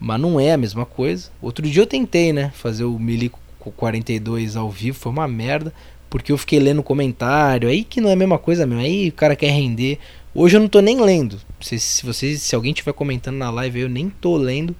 Mas 0.00 0.20
não 0.20 0.40
é 0.40 0.52
a 0.52 0.56
mesma 0.56 0.86
coisa. 0.86 1.30
Outro 1.40 1.68
dia 1.68 1.82
eu 1.82 1.86
tentei, 1.86 2.32
né? 2.32 2.50
Fazer 2.54 2.84
o 2.84 2.98
Milico 2.98 3.38
com 3.58 3.70
42 3.70 4.56
ao 4.56 4.70
vivo, 4.70 4.98
foi 4.98 5.10
uma 5.10 5.26
merda, 5.26 5.72
porque 6.14 6.30
eu 6.30 6.38
fiquei 6.38 6.60
lendo 6.60 6.80
comentário, 6.80 7.68
aí 7.68 7.82
que 7.82 8.00
não 8.00 8.08
é 8.08 8.12
a 8.12 8.16
mesma 8.16 8.38
coisa 8.38 8.64
mesmo, 8.64 8.84
aí 8.84 9.08
o 9.08 9.12
cara 9.12 9.34
quer 9.34 9.50
render. 9.50 9.98
Hoje 10.32 10.56
eu 10.56 10.60
não 10.60 10.68
tô 10.68 10.78
nem 10.78 11.00
lendo. 11.00 11.40
Se, 11.60 11.76
se, 11.76 12.06
vocês, 12.06 12.40
se 12.40 12.54
alguém 12.54 12.70
estiver 12.70 12.92
comentando 12.92 13.34
na 13.34 13.50
live, 13.50 13.80
eu 13.80 13.88
nem 13.88 14.08
tô 14.08 14.36
lendo, 14.36 14.76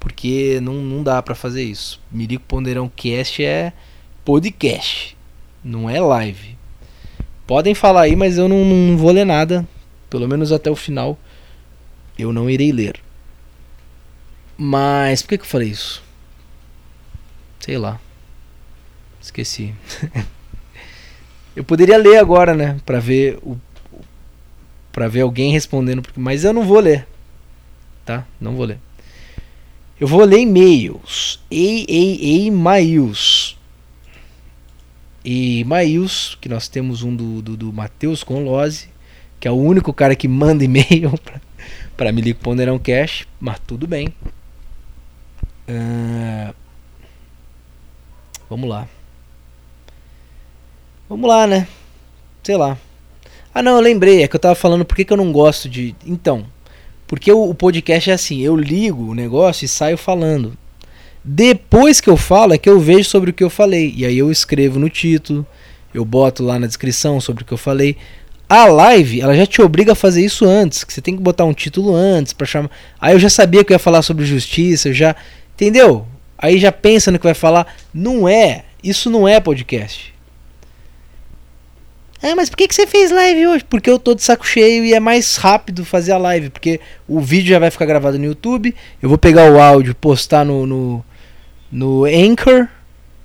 porque 0.00 0.58
não, 0.60 0.74
não 0.74 1.04
dá 1.04 1.22
para 1.22 1.36
fazer 1.36 1.62
isso. 1.62 2.00
Mirico 2.10 2.44
Ponderão 2.48 2.90
Cast 2.96 3.44
é 3.44 3.72
podcast, 4.24 5.16
não 5.62 5.88
é 5.88 6.00
live. 6.00 6.58
Podem 7.46 7.76
falar 7.76 8.00
aí, 8.00 8.16
mas 8.16 8.36
eu 8.36 8.48
não, 8.48 8.64
não 8.64 8.98
vou 8.98 9.12
ler 9.12 9.24
nada, 9.24 9.64
pelo 10.10 10.26
menos 10.26 10.50
até 10.50 10.68
o 10.68 10.74
final. 10.74 11.16
Eu 12.18 12.32
não 12.32 12.50
irei 12.50 12.72
ler. 12.72 12.98
Mas 14.58 15.22
por 15.22 15.28
que, 15.28 15.38
que 15.38 15.44
eu 15.44 15.48
falei 15.48 15.68
isso? 15.68 16.02
Sei 17.60 17.78
lá. 17.78 18.00
Esqueci. 19.20 19.72
eu 21.54 21.64
poderia 21.64 21.98
ler 21.98 22.18
agora, 22.18 22.54
né? 22.54 22.78
Pra 22.84 22.98
ver 22.98 23.38
o. 23.42 23.56
Pra 24.90 25.08
ver 25.08 25.20
alguém 25.22 25.52
respondendo. 25.52 26.02
Mas 26.16 26.44
eu 26.44 26.52
não 26.52 26.64
vou 26.64 26.80
ler. 26.80 27.06
Tá? 28.04 28.26
Não 28.40 28.54
vou 28.54 28.66
ler. 28.66 28.78
Eu 30.00 30.08
vou 30.08 30.24
ler 30.24 30.40
e-mails. 30.40 31.40
E, 31.50 31.86
e, 31.88 32.46
e-mails. 32.46 33.56
E-mails, 35.24 36.36
que 36.40 36.48
nós 36.48 36.68
temos 36.68 37.02
um 37.02 37.14
do, 37.14 37.40
do, 37.40 37.56
do 37.56 37.72
Matheus 37.72 38.24
Conlose, 38.24 38.88
que 39.38 39.46
é 39.46 39.50
o 39.50 39.56
único 39.56 39.92
cara 39.92 40.16
que 40.16 40.26
manda 40.26 40.64
e-mail 40.64 41.12
pra 41.96 42.10
Milico 42.10 42.40
Ponderão 42.40 42.78
Cash, 42.78 43.28
mas 43.38 43.60
tudo 43.60 43.86
bem. 43.86 44.08
Uh, 45.68 46.52
vamos 48.50 48.68
lá. 48.68 48.88
Vamos 51.12 51.28
lá, 51.28 51.46
né? 51.46 51.68
Sei 52.42 52.56
lá. 52.56 52.78
Ah, 53.54 53.62
não, 53.62 53.72
eu 53.72 53.82
lembrei. 53.82 54.22
É 54.22 54.28
que 54.28 54.34
eu 54.34 54.40
tava 54.40 54.54
falando 54.54 54.82
por 54.82 54.96
que, 54.96 55.04
que 55.04 55.12
eu 55.12 55.16
não 55.18 55.30
gosto 55.30 55.68
de. 55.68 55.94
Então. 56.06 56.46
Porque 57.06 57.30
o, 57.30 57.50
o 57.50 57.54
podcast 57.54 58.10
é 58.10 58.14
assim: 58.14 58.40
eu 58.40 58.56
ligo 58.56 59.10
o 59.10 59.14
negócio 59.14 59.66
e 59.66 59.68
saio 59.68 59.98
falando. 59.98 60.56
Depois 61.22 62.00
que 62.00 62.08
eu 62.08 62.16
falo, 62.16 62.54
é 62.54 62.58
que 62.58 62.66
eu 62.66 62.80
vejo 62.80 63.04
sobre 63.10 63.28
o 63.28 63.32
que 63.34 63.44
eu 63.44 63.50
falei. 63.50 63.92
E 63.94 64.06
aí 64.06 64.16
eu 64.16 64.30
escrevo 64.30 64.78
no 64.78 64.88
título, 64.88 65.46
eu 65.92 66.02
boto 66.02 66.42
lá 66.42 66.58
na 66.58 66.66
descrição 66.66 67.20
sobre 67.20 67.42
o 67.42 67.46
que 67.46 67.52
eu 67.52 67.58
falei. 67.58 67.94
A 68.48 68.64
live, 68.64 69.20
ela 69.20 69.36
já 69.36 69.44
te 69.44 69.60
obriga 69.60 69.92
a 69.92 69.94
fazer 69.94 70.24
isso 70.24 70.46
antes, 70.46 70.82
que 70.82 70.94
você 70.94 71.02
tem 71.02 71.14
que 71.14 71.22
botar 71.22 71.44
um 71.44 71.52
título 71.52 71.94
antes 71.94 72.32
para 72.32 72.46
chamar. 72.46 72.70
Aí 72.98 73.14
eu 73.14 73.18
já 73.18 73.28
sabia 73.28 73.62
que 73.62 73.70
eu 73.70 73.74
ia 73.74 73.78
falar 73.78 74.00
sobre 74.00 74.24
justiça, 74.24 74.88
eu 74.88 74.94
já, 74.94 75.14
entendeu? 75.52 76.06
Aí 76.38 76.58
já 76.58 76.72
pensa 76.72 77.12
no 77.12 77.18
que 77.18 77.26
vai 77.26 77.34
falar. 77.34 77.66
Não 77.92 78.26
é, 78.26 78.64
isso 78.82 79.10
não 79.10 79.28
é 79.28 79.38
podcast. 79.40 80.11
Ah, 82.22 82.36
mas 82.36 82.48
por 82.48 82.56
que, 82.56 82.68
que 82.68 82.74
você 82.74 82.86
fez 82.86 83.10
live 83.10 83.48
hoje? 83.48 83.64
Porque 83.64 83.90
eu 83.90 83.98
tô 83.98 84.14
de 84.14 84.22
saco 84.22 84.46
cheio 84.46 84.84
e 84.84 84.94
é 84.94 85.00
mais 85.00 85.36
rápido 85.36 85.84
fazer 85.84 86.12
a 86.12 86.18
live. 86.18 86.50
Porque 86.50 86.80
o 87.08 87.20
vídeo 87.20 87.48
já 87.48 87.58
vai 87.58 87.68
ficar 87.68 87.84
gravado 87.84 88.16
no 88.16 88.24
YouTube. 88.24 88.72
Eu 89.02 89.08
vou 89.08 89.18
pegar 89.18 89.50
o 89.50 89.60
áudio, 89.60 89.92
postar 89.92 90.44
no, 90.44 90.64
no, 90.64 91.04
no 91.70 92.04
Anchor 92.04 92.68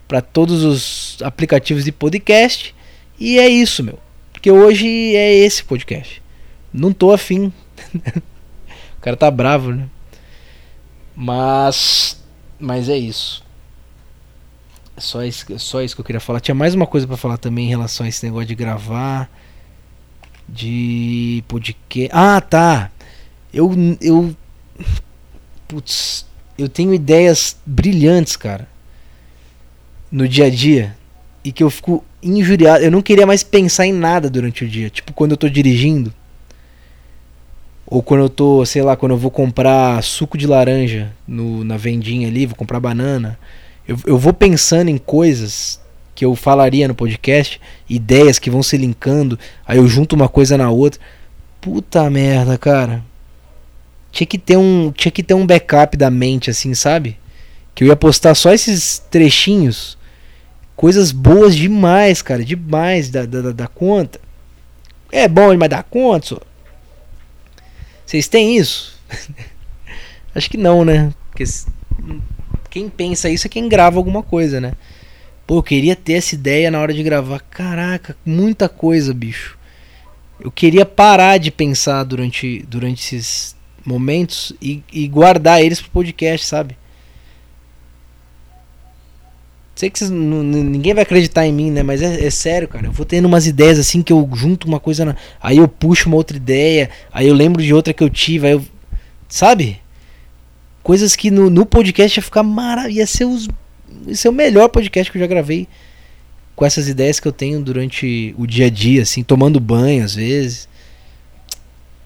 para 0.07 0.19
todos 0.19 0.63
os 0.63 1.21
aplicativos 1.21 1.85
de 1.85 1.91
podcast. 1.91 2.73
E 3.19 3.37
é 3.37 3.47
isso, 3.47 3.83
meu. 3.83 3.99
Porque 4.33 4.49
hoje 4.49 4.87
é 5.15 5.31
esse 5.35 5.63
podcast. 5.63 6.23
Não 6.73 6.91
tô 6.91 7.11
afim. 7.11 7.53
o 8.97 9.01
cara 9.01 9.15
tá 9.15 9.29
bravo, 9.29 9.73
né? 9.73 9.87
Mas. 11.15 12.19
Mas 12.59 12.89
é 12.89 12.97
isso. 12.97 13.46
Só 14.97 15.23
isso, 15.23 15.45
só 15.59 15.81
isso 15.81 15.95
que 15.95 16.01
eu 16.01 16.05
queria 16.05 16.19
falar. 16.19 16.39
Tinha 16.39 16.55
mais 16.55 16.73
uma 16.73 16.87
coisa 16.87 17.05
para 17.05 17.15
falar 17.15 17.37
também 17.37 17.65
em 17.65 17.69
relação 17.69 18.05
a 18.05 18.09
esse 18.09 18.25
negócio 18.25 18.47
de 18.47 18.55
gravar. 18.55 19.29
De 20.49 21.43
podcast. 21.47 22.09
Ah, 22.11 22.41
tá. 22.41 22.89
Eu. 23.53 23.71
Eu. 24.01 24.35
Putz. 25.67 26.25
Eu 26.57 26.67
tenho 26.67 26.93
ideias 26.93 27.57
brilhantes, 27.65 28.35
cara. 28.35 28.67
No 30.11 30.27
dia 30.27 30.45
a 30.45 30.49
dia. 30.49 30.95
E 31.43 31.51
que 31.51 31.63
eu 31.63 31.69
fico 31.69 32.03
injuriado. 32.23 32.83
Eu 32.83 32.89
não 32.89 33.01
queria 33.01 33.27
mais 33.27 33.43
pensar 33.43 33.85
em 33.85 33.93
nada 33.93 34.29
durante 34.29 34.63
o 34.63 34.67
dia. 34.67 34.89
Tipo, 34.89 35.13
quando 35.13 35.31
eu 35.31 35.37
tô 35.37 35.47
dirigindo. 35.47 36.11
Ou 37.85 38.01
quando 38.01 38.21
eu 38.21 38.29
tô, 38.29 38.65
sei 38.65 38.81
lá, 38.81 38.97
quando 38.97 39.11
eu 39.11 39.17
vou 39.17 39.31
comprar 39.31 40.03
suco 40.03 40.37
de 40.37 40.47
laranja 40.47 41.13
no, 41.27 41.63
na 41.63 41.77
vendinha 41.77 42.27
ali, 42.27 42.45
vou 42.45 42.55
comprar 42.55 42.79
banana 42.79 43.37
eu, 43.87 43.97
eu 44.05 44.17
vou 44.17 44.33
pensando 44.33 44.89
em 44.89 44.97
coisas 44.97 45.79
que 46.13 46.25
eu 46.25 46.35
falaria 46.35 46.87
no 46.87 46.95
podcast, 46.95 47.61
ideias 47.89 48.39
que 48.39 48.49
vão 48.49 48.63
se 48.63 48.75
linkando, 48.75 49.37
aí 49.65 49.77
eu 49.77 49.87
junto 49.87 50.15
uma 50.15 50.27
coisa 50.27 50.57
na 50.57 50.69
outra. 50.69 50.99
Puta 51.61 52.09
merda, 52.09 52.57
cara. 52.57 53.03
Tinha 54.11 54.27
que 54.27 54.37
ter 54.37 54.57
um, 54.57 54.91
tinha 54.91 55.11
que 55.11 55.21
ter 55.21 55.35
um 55.35 55.45
backup 55.45 55.95
da 55.95 56.09
mente 56.09 56.49
assim, 56.49 56.73
sabe? 56.73 57.17
Que 57.75 57.83
eu 57.83 57.87
ia 57.87 57.95
postar 57.95 58.33
só 58.35 58.51
esses 58.51 58.99
trechinhos. 59.11 59.97
Coisas 60.75 61.11
boas 61.11 61.55
demais, 61.55 62.21
cara, 62.21 62.43
demais 62.43 63.09
da, 63.09 63.25
da, 63.25 63.51
da 63.51 63.67
conta. 63.67 64.19
É 65.11 65.27
bom, 65.27 65.55
mas 65.55 65.69
dá 65.69 65.83
conta, 65.83 66.27
só. 66.27 66.41
Vocês 68.05 68.27
têm 68.27 68.57
isso? 68.57 68.97
Acho 70.33 70.49
que 70.49 70.57
não, 70.57 70.83
né? 70.83 71.13
Porque 71.29 71.43
quem 72.69 72.89
pensa 72.89 73.29
isso 73.29 73.47
é 73.47 73.49
quem 73.49 73.67
grava 73.67 73.97
alguma 73.97 74.23
coisa, 74.23 74.61
né? 74.61 74.73
Pô, 75.45 75.59
eu 75.59 75.63
queria 75.63 75.95
ter 75.95 76.13
essa 76.13 76.35
ideia 76.35 76.69
na 76.69 76.79
hora 76.79 76.93
de 76.93 77.01
gravar. 77.01 77.39
Caraca, 77.39 78.17
muita 78.25 78.67
coisa, 78.67 79.13
bicho. 79.13 79.57
Eu 80.39 80.51
queria 80.51 80.85
parar 80.85 81.37
de 81.37 81.51
pensar 81.51 82.03
durante, 82.03 82.65
durante 82.67 82.99
esses 82.99 83.55
momentos 83.85 84.53
e, 84.61 84.83
e 84.91 85.07
guardar 85.07 85.61
eles 85.61 85.79
pro 85.79 85.89
podcast, 85.89 86.45
sabe? 86.45 86.77
Sei 89.77 89.89
que 89.89 89.99
vocês, 89.99 90.09
ninguém 90.11 90.93
vai 90.93 91.03
acreditar 91.03 91.45
em 91.45 91.53
mim, 91.53 91.71
né? 91.71 91.83
Mas 91.83 92.01
é, 92.01 92.25
é, 92.25 92.29
sério, 92.31 92.67
cara. 92.67 92.87
Eu 92.87 92.91
vou 92.91 93.05
tendo 93.05 93.25
umas 93.25 93.45
ideias 93.45 93.77
assim 93.77 94.01
que 94.01 94.11
eu 94.11 94.27
junto 94.33 94.67
uma 94.67 94.79
coisa. 94.79 95.05
Na... 95.05 95.15
Aí 95.39 95.57
eu 95.57 95.67
puxo 95.67 96.09
uma 96.09 96.17
outra 96.17 96.35
ideia. 96.35 96.89
Aí 97.13 97.27
eu 97.27 97.33
lembro 97.33 97.61
de 97.61 97.73
outra 97.73 97.93
que 97.93 98.03
eu 98.03 98.09
tive. 98.09 98.47
Aí 98.47 98.53
eu. 98.53 98.65
Sabe? 99.29 99.79
Coisas 100.87 101.17
que 101.17 101.29
no, 101.29 101.49
no 101.49 101.65
podcast 101.65 102.17
ia 102.17 102.23
ficar 102.23 102.43
maravilhoso. 102.43 102.97
Ia 102.97 103.05
ser, 103.05 103.25
os, 103.25 103.49
ia 104.07 104.15
ser 104.15 104.29
o 104.29 104.31
melhor 104.31 104.69
podcast 104.69 105.11
que 105.11 105.17
eu 105.17 105.19
já 105.19 105.27
gravei. 105.27 105.67
Com 106.55 106.65
essas 106.65 106.87
ideias 106.87 107.19
que 107.19 107.27
eu 107.27 107.33
tenho 107.33 107.61
durante 107.61 108.33
o 108.37 108.47
dia 108.47 108.67
a 108.67 108.69
dia, 108.69 109.01
assim, 109.01 109.21
tomando 109.21 109.59
banho 109.59 110.01
às 110.01 110.15
vezes. 110.15 110.69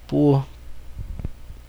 Pô. 0.08 0.42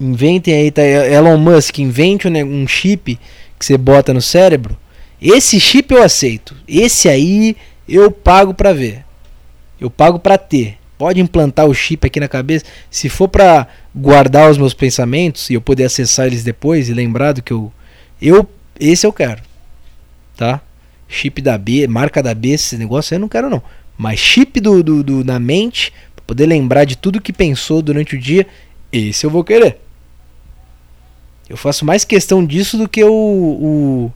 Inventem 0.01 0.55
aí, 0.55 0.71
tá? 0.71 0.81
Elon 0.81 1.37
Musk, 1.37 1.81
invente 1.81 2.27
um, 2.27 2.63
um 2.63 2.67
chip 2.67 3.21
que 3.59 3.67
você 3.67 3.77
bota 3.77 4.15
no 4.15 4.23
cérebro. 4.23 4.75
Esse 5.21 5.61
chip 5.61 5.93
eu 5.93 6.03
aceito. 6.03 6.57
Esse 6.67 7.11
aí 7.11 7.59
eu 7.87 8.11
pago 8.11 8.55
pra 8.55 8.73
ver. 8.73 9.05
Eu 9.79 9.91
pago 9.91 10.19
pra 10.19 10.39
ter 10.39 10.79
pode 11.03 11.21
implantar 11.21 11.67
o 11.67 11.75
chip 11.75 12.07
aqui 12.07 12.21
na 12.21 12.29
cabeça. 12.29 12.65
Se 12.89 13.09
for 13.09 13.27
para 13.27 13.67
guardar 13.95 14.51
os 14.51 14.59
meus 14.59 14.75
pensamentos 14.75 15.51
e 15.51 15.55
eu 15.55 15.61
poder 15.61 15.85
acessar 15.85 16.27
eles 16.27 16.43
depois 16.43 16.89
e 16.89 16.95
lembrar 16.95 17.33
do 17.33 17.43
que 17.43 17.53
eu. 17.53 17.73
Eu. 18.21 18.49
Esse 18.79 19.07
eu 19.07 19.13
quero. 19.13 19.43
Tá? 20.37 20.61
Chip 21.09 21.43
da 21.43 21.59
B, 21.59 21.87
marca 21.87 22.23
da 22.23 22.35
B, 22.35 22.51
esse 22.51 22.77
negócio 22.79 23.15
eu 23.15 23.19
não 23.21 23.29
quero 23.29 23.51
não. 23.51 23.63
Mas 23.99 24.19
chip 24.19 24.59
do, 24.61 24.83
do, 24.83 25.03
do 25.03 25.25
na 25.25 25.39
mente, 25.39 25.93
para 26.17 26.25
poder 26.25 26.47
lembrar 26.47 26.85
de 26.85 26.97
tudo 26.97 27.21
que 27.21 27.33
pensou 27.33 27.83
durante 27.83 28.17
o 28.17 28.19
dia, 28.19 28.47
esse 28.91 29.25
eu 29.25 29.31
vou 29.31 29.45
querer. 29.45 29.79
Eu 31.49 31.57
faço 31.57 31.85
mais 31.85 32.05
questão 32.05 32.45
disso 32.45 32.79
do 32.79 32.89
que 32.89 33.05
o, 33.05 33.13
o, 33.13 34.13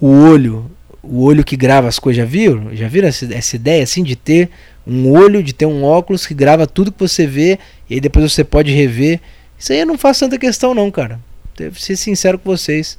o 0.00 0.06
olho. 0.30 0.70
O 1.02 1.24
olho 1.24 1.42
que 1.42 1.56
grava 1.56 1.88
as 1.88 1.98
coisas. 1.98 2.18
Já 2.18 2.24
viram? 2.24 2.74
Já 2.76 2.86
viram 2.86 3.08
essa, 3.08 3.32
essa 3.34 3.56
ideia 3.56 3.82
assim 3.82 4.04
de 4.04 4.14
ter 4.14 4.50
um 4.86 5.10
olho, 5.10 5.42
de 5.42 5.52
ter 5.52 5.66
um 5.66 5.84
óculos 5.84 6.26
que 6.26 6.34
grava 6.34 6.66
tudo 6.66 6.92
que 6.92 6.98
você 6.98 7.26
vê 7.26 7.58
e 7.88 7.94
aí 7.94 8.00
depois 8.00 8.32
você 8.32 8.44
pode 8.44 8.72
rever. 8.72 9.20
Isso 9.58 9.72
aí 9.72 9.80
eu 9.80 9.86
não 9.86 9.98
faço 9.98 10.20
tanta 10.20 10.38
questão 10.38 10.74
não, 10.74 10.90
cara. 10.90 11.20
Devo 11.56 11.78
ser 11.78 11.96
sincero 11.96 12.38
com 12.38 12.50
vocês. 12.50 12.98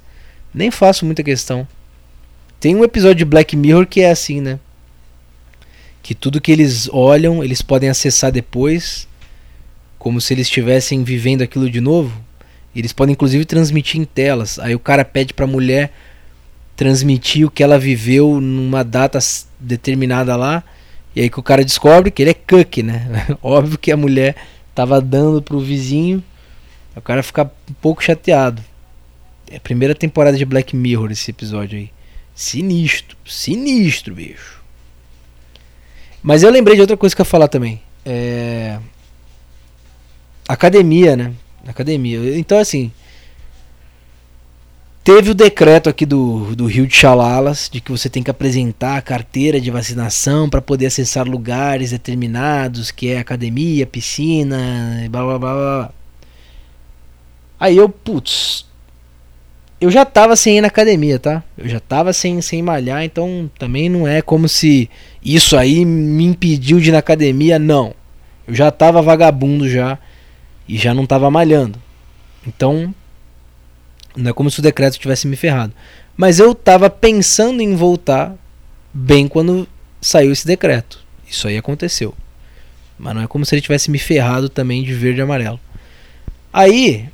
Nem 0.54 0.70
faço 0.70 1.06
muita 1.06 1.24
questão. 1.24 1.68
Tem 2.60 2.76
um 2.76 2.84
episódio 2.84 3.16
de 3.16 3.26
Black 3.26 3.56
Mirror 3.56 3.88
que 3.88 4.02
é 4.02 4.12
assim, 4.12 4.40
né? 4.40 4.60
Que 6.04 6.14
tudo 6.14 6.42
que 6.42 6.52
eles 6.52 6.88
olham, 6.92 7.44
eles 7.44 7.62
podem 7.62 7.90
acessar 7.90 8.32
depois, 8.32 9.08
como 9.98 10.22
se 10.22 10.34
eles 10.34 10.48
estivessem 10.48 11.04
vivendo 11.04 11.42
aquilo 11.42 11.70
de 11.70 11.82
novo. 11.82 12.22
Eles 12.76 12.94
podem 12.94 13.14
inclusive 13.14 13.46
transmitir 13.46 14.00
em 14.00 14.06
telas. 14.06 14.60
Aí 14.60 14.76
o 14.76 14.80
cara 14.80 15.04
pede 15.04 15.34
pra 15.34 15.48
mulher 15.48 15.92
transmitir 16.76 17.46
o 17.46 17.52
que 17.52 17.64
ela 17.64 17.78
viveu 17.78 18.40
numa 18.40 18.84
data 18.84 19.20
determinada 19.60 20.36
lá 20.36 20.64
e 21.16 21.22
aí 21.22 21.30
que 21.30 21.40
o 21.40 21.44
cara 21.44 21.64
descobre 21.64 22.12
que 22.12 22.22
ele 22.22 22.32
é 22.32 22.34
cuck, 22.34 22.82
né? 22.84 23.28
Óbvio 23.42 23.78
que 23.78 23.92
a 23.92 23.98
mulher 23.98 24.36
tava 24.74 25.02
dando 25.02 25.42
pro 25.42 25.60
vizinho. 25.60 26.24
O 26.96 27.02
cara 27.02 27.22
fica 27.22 27.50
um 27.70 27.74
pouco 27.74 28.04
chateado. 28.04 28.62
É 29.50 29.58
a 29.58 29.60
primeira 29.60 29.94
temporada 29.94 30.38
de 30.38 30.46
Black 30.46 30.76
Mirror 30.76 31.12
esse 31.12 31.32
episódio 31.32 31.78
aí. 31.78 31.92
Sinistro, 32.34 33.18
sinistro, 33.26 34.16
bicho. 34.16 34.62
Mas 36.24 36.44
eu 36.44 36.50
lembrei 36.50 36.76
de 36.76 36.82
outra 36.82 36.96
coisa 36.96 37.16
que 37.16 37.22
eu 37.22 37.26
ia 37.26 37.30
falar 37.30 37.48
também. 37.48 37.82
É... 38.06 38.80
Academia, 40.48 41.16
né? 41.16 41.34
Academia. 41.68 42.38
Então, 42.38 42.58
assim, 42.58 42.92
Teve 45.04 45.32
o 45.32 45.34
decreto 45.34 45.90
aqui 45.90 46.06
do, 46.06 46.56
do 46.56 46.68
Rio 46.68 46.86
de 46.86 46.96
Chalalas 46.96 47.68
de 47.72 47.82
que 47.82 47.92
você 47.92 48.08
tem 48.08 48.22
que 48.22 48.30
apresentar 48.30 48.98
a 48.98 49.02
carteira 49.02 49.60
de 49.60 49.72
vacinação 49.72 50.48
para 50.48 50.62
poder 50.62 50.86
acessar 50.86 51.28
lugares 51.28 51.90
determinados, 51.90 52.92
que 52.92 53.10
é 53.10 53.18
academia, 53.18 53.88
piscina, 53.88 55.08
blá 55.10 55.24
blá 55.24 55.40
blá 55.40 55.54
blá. 55.54 55.92
Aí 57.60 57.78
eu, 57.78 57.90
putz, 57.90 58.68
eu 59.80 59.90
já 59.90 60.06
tava 60.06 60.36
sem 60.36 60.60
ir 60.60 60.62
na 60.62 60.68
academia, 60.68 61.18
tá? 61.18 61.44
Eu 61.58 61.68
já 61.68 61.80
tava 61.80 62.14
sem, 62.14 62.40
sem 62.40 62.62
malhar, 62.62 63.04
então 63.04 63.50
também 63.58 63.90
não 63.90 64.08
é 64.08 64.22
como 64.22 64.48
se 64.48 64.88
isso 65.26 65.58
aí 65.58 65.84
me 65.84 66.26
impediu 66.26 66.80
de 66.80 66.90
ir 66.90 66.92
na 66.92 67.00
academia, 67.00 67.58
não. 67.58 67.96
Eu 68.48 68.54
já 68.54 68.70
tava 68.70 69.02
vagabundo 69.02 69.68
já 69.68 69.98
e 70.68 70.78
já 70.78 70.94
não 70.94 71.08
tava 71.08 71.32
malhando. 71.32 71.80
Então, 72.46 72.94
não 74.16 74.32
é 74.32 74.34
como 74.34 74.50
se 74.50 74.60
o 74.60 74.64
decreto 74.64 75.00
tivesse 75.00 75.28
me 75.28 75.36
ferrado. 75.36 75.74
Mas 76.16 76.40
eu 76.40 76.52
estava 76.52 76.90
pensando 76.90 77.62
em 77.62 77.76
voltar 77.76 78.36
bem 78.94 79.28
quando 79.28 79.68
saiu 80.02 80.32
esse 80.32 80.46
decreto. 80.46 81.04
Isso 81.28 81.48
aí 81.48 81.58
aconteceu. 81.58 82.14
Mas 82.98 83.16
não 83.16 83.22
é 83.24 83.28
como 83.28 83.46
se 83.46 83.56
ele 83.56 83.62
tivesse 83.62 83.90
me 83.90 83.98
ferrado 83.98 84.50
também 84.50 84.84
de 84.84 84.94
verde 84.94 85.20
e 85.20 85.24
amarelo. 85.24 85.60
Aí, 86.54 87.08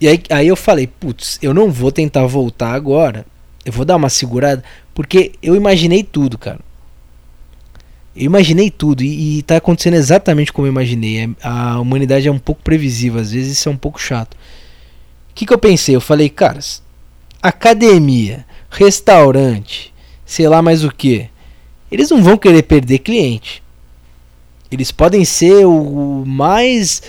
e 0.00 0.06
aí, 0.06 0.22
aí 0.30 0.48
eu 0.48 0.56
falei, 0.56 0.86
putz, 0.86 1.38
eu 1.42 1.54
não 1.54 1.70
vou 1.70 1.90
tentar 1.90 2.26
voltar 2.26 2.72
agora. 2.72 3.24
Eu 3.64 3.72
vou 3.72 3.84
dar 3.84 3.96
uma 3.96 4.08
segurada, 4.08 4.62
porque 4.94 5.32
eu 5.42 5.56
imaginei 5.56 6.02
tudo, 6.02 6.36
cara. 6.36 6.60
Eu 8.14 8.24
imaginei 8.24 8.70
tudo 8.70 9.02
e, 9.02 9.38
e 9.38 9.42
tá 9.42 9.56
acontecendo 9.56 9.94
exatamente 9.94 10.52
como 10.52 10.66
eu 10.66 10.72
imaginei. 10.72 11.24
É, 11.24 11.28
a 11.42 11.80
humanidade 11.80 12.28
é 12.28 12.30
um 12.30 12.38
pouco 12.38 12.62
previsível, 12.62 13.20
às 13.20 13.32
vezes 13.32 13.52
isso 13.58 13.68
é 13.68 13.72
um 13.72 13.76
pouco 13.76 14.00
chato. 14.00 14.36
O 15.32 15.34
que, 15.34 15.46
que 15.46 15.52
eu 15.52 15.58
pensei? 15.58 15.96
Eu 15.96 16.00
falei, 16.00 16.28
caras, 16.28 16.82
academia, 17.42 18.44
restaurante, 18.70 19.92
sei 20.26 20.46
lá 20.46 20.60
mais 20.60 20.84
o 20.84 20.90
que, 20.90 21.30
eles 21.90 22.10
não 22.10 22.22
vão 22.22 22.36
querer 22.36 22.62
perder 22.62 22.98
cliente. 22.98 23.62
Eles 24.70 24.90
podem 24.92 25.24
ser 25.24 25.66
o 25.66 26.24
mais, 26.26 27.02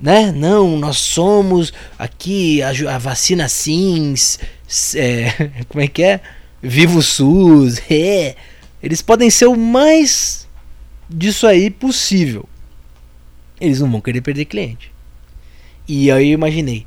né? 0.00 0.32
Não, 0.32 0.78
nós 0.78 0.96
somos 0.98 1.72
aqui 1.98 2.62
a, 2.62 2.70
a 2.94 2.98
vacina 2.98 3.48
SINS, 3.48 4.38
é, 4.94 5.50
como 5.68 5.82
é 5.82 5.88
que 5.88 6.02
é? 6.02 6.20
Vivo 6.62 7.02
SUS, 7.02 7.80
é. 7.90 8.34
Eles 8.82 9.02
podem 9.02 9.30
ser 9.30 9.46
o 9.46 9.56
mais 9.56 10.48
disso 11.08 11.46
aí 11.46 11.70
possível. 11.70 12.48
Eles 13.60 13.80
não 13.80 13.90
vão 13.90 14.00
querer 14.00 14.22
perder 14.22 14.46
cliente. 14.46 14.90
E 15.86 16.10
aí 16.10 16.30
eu 16.30 16.34
imaginei. 16.34 16.86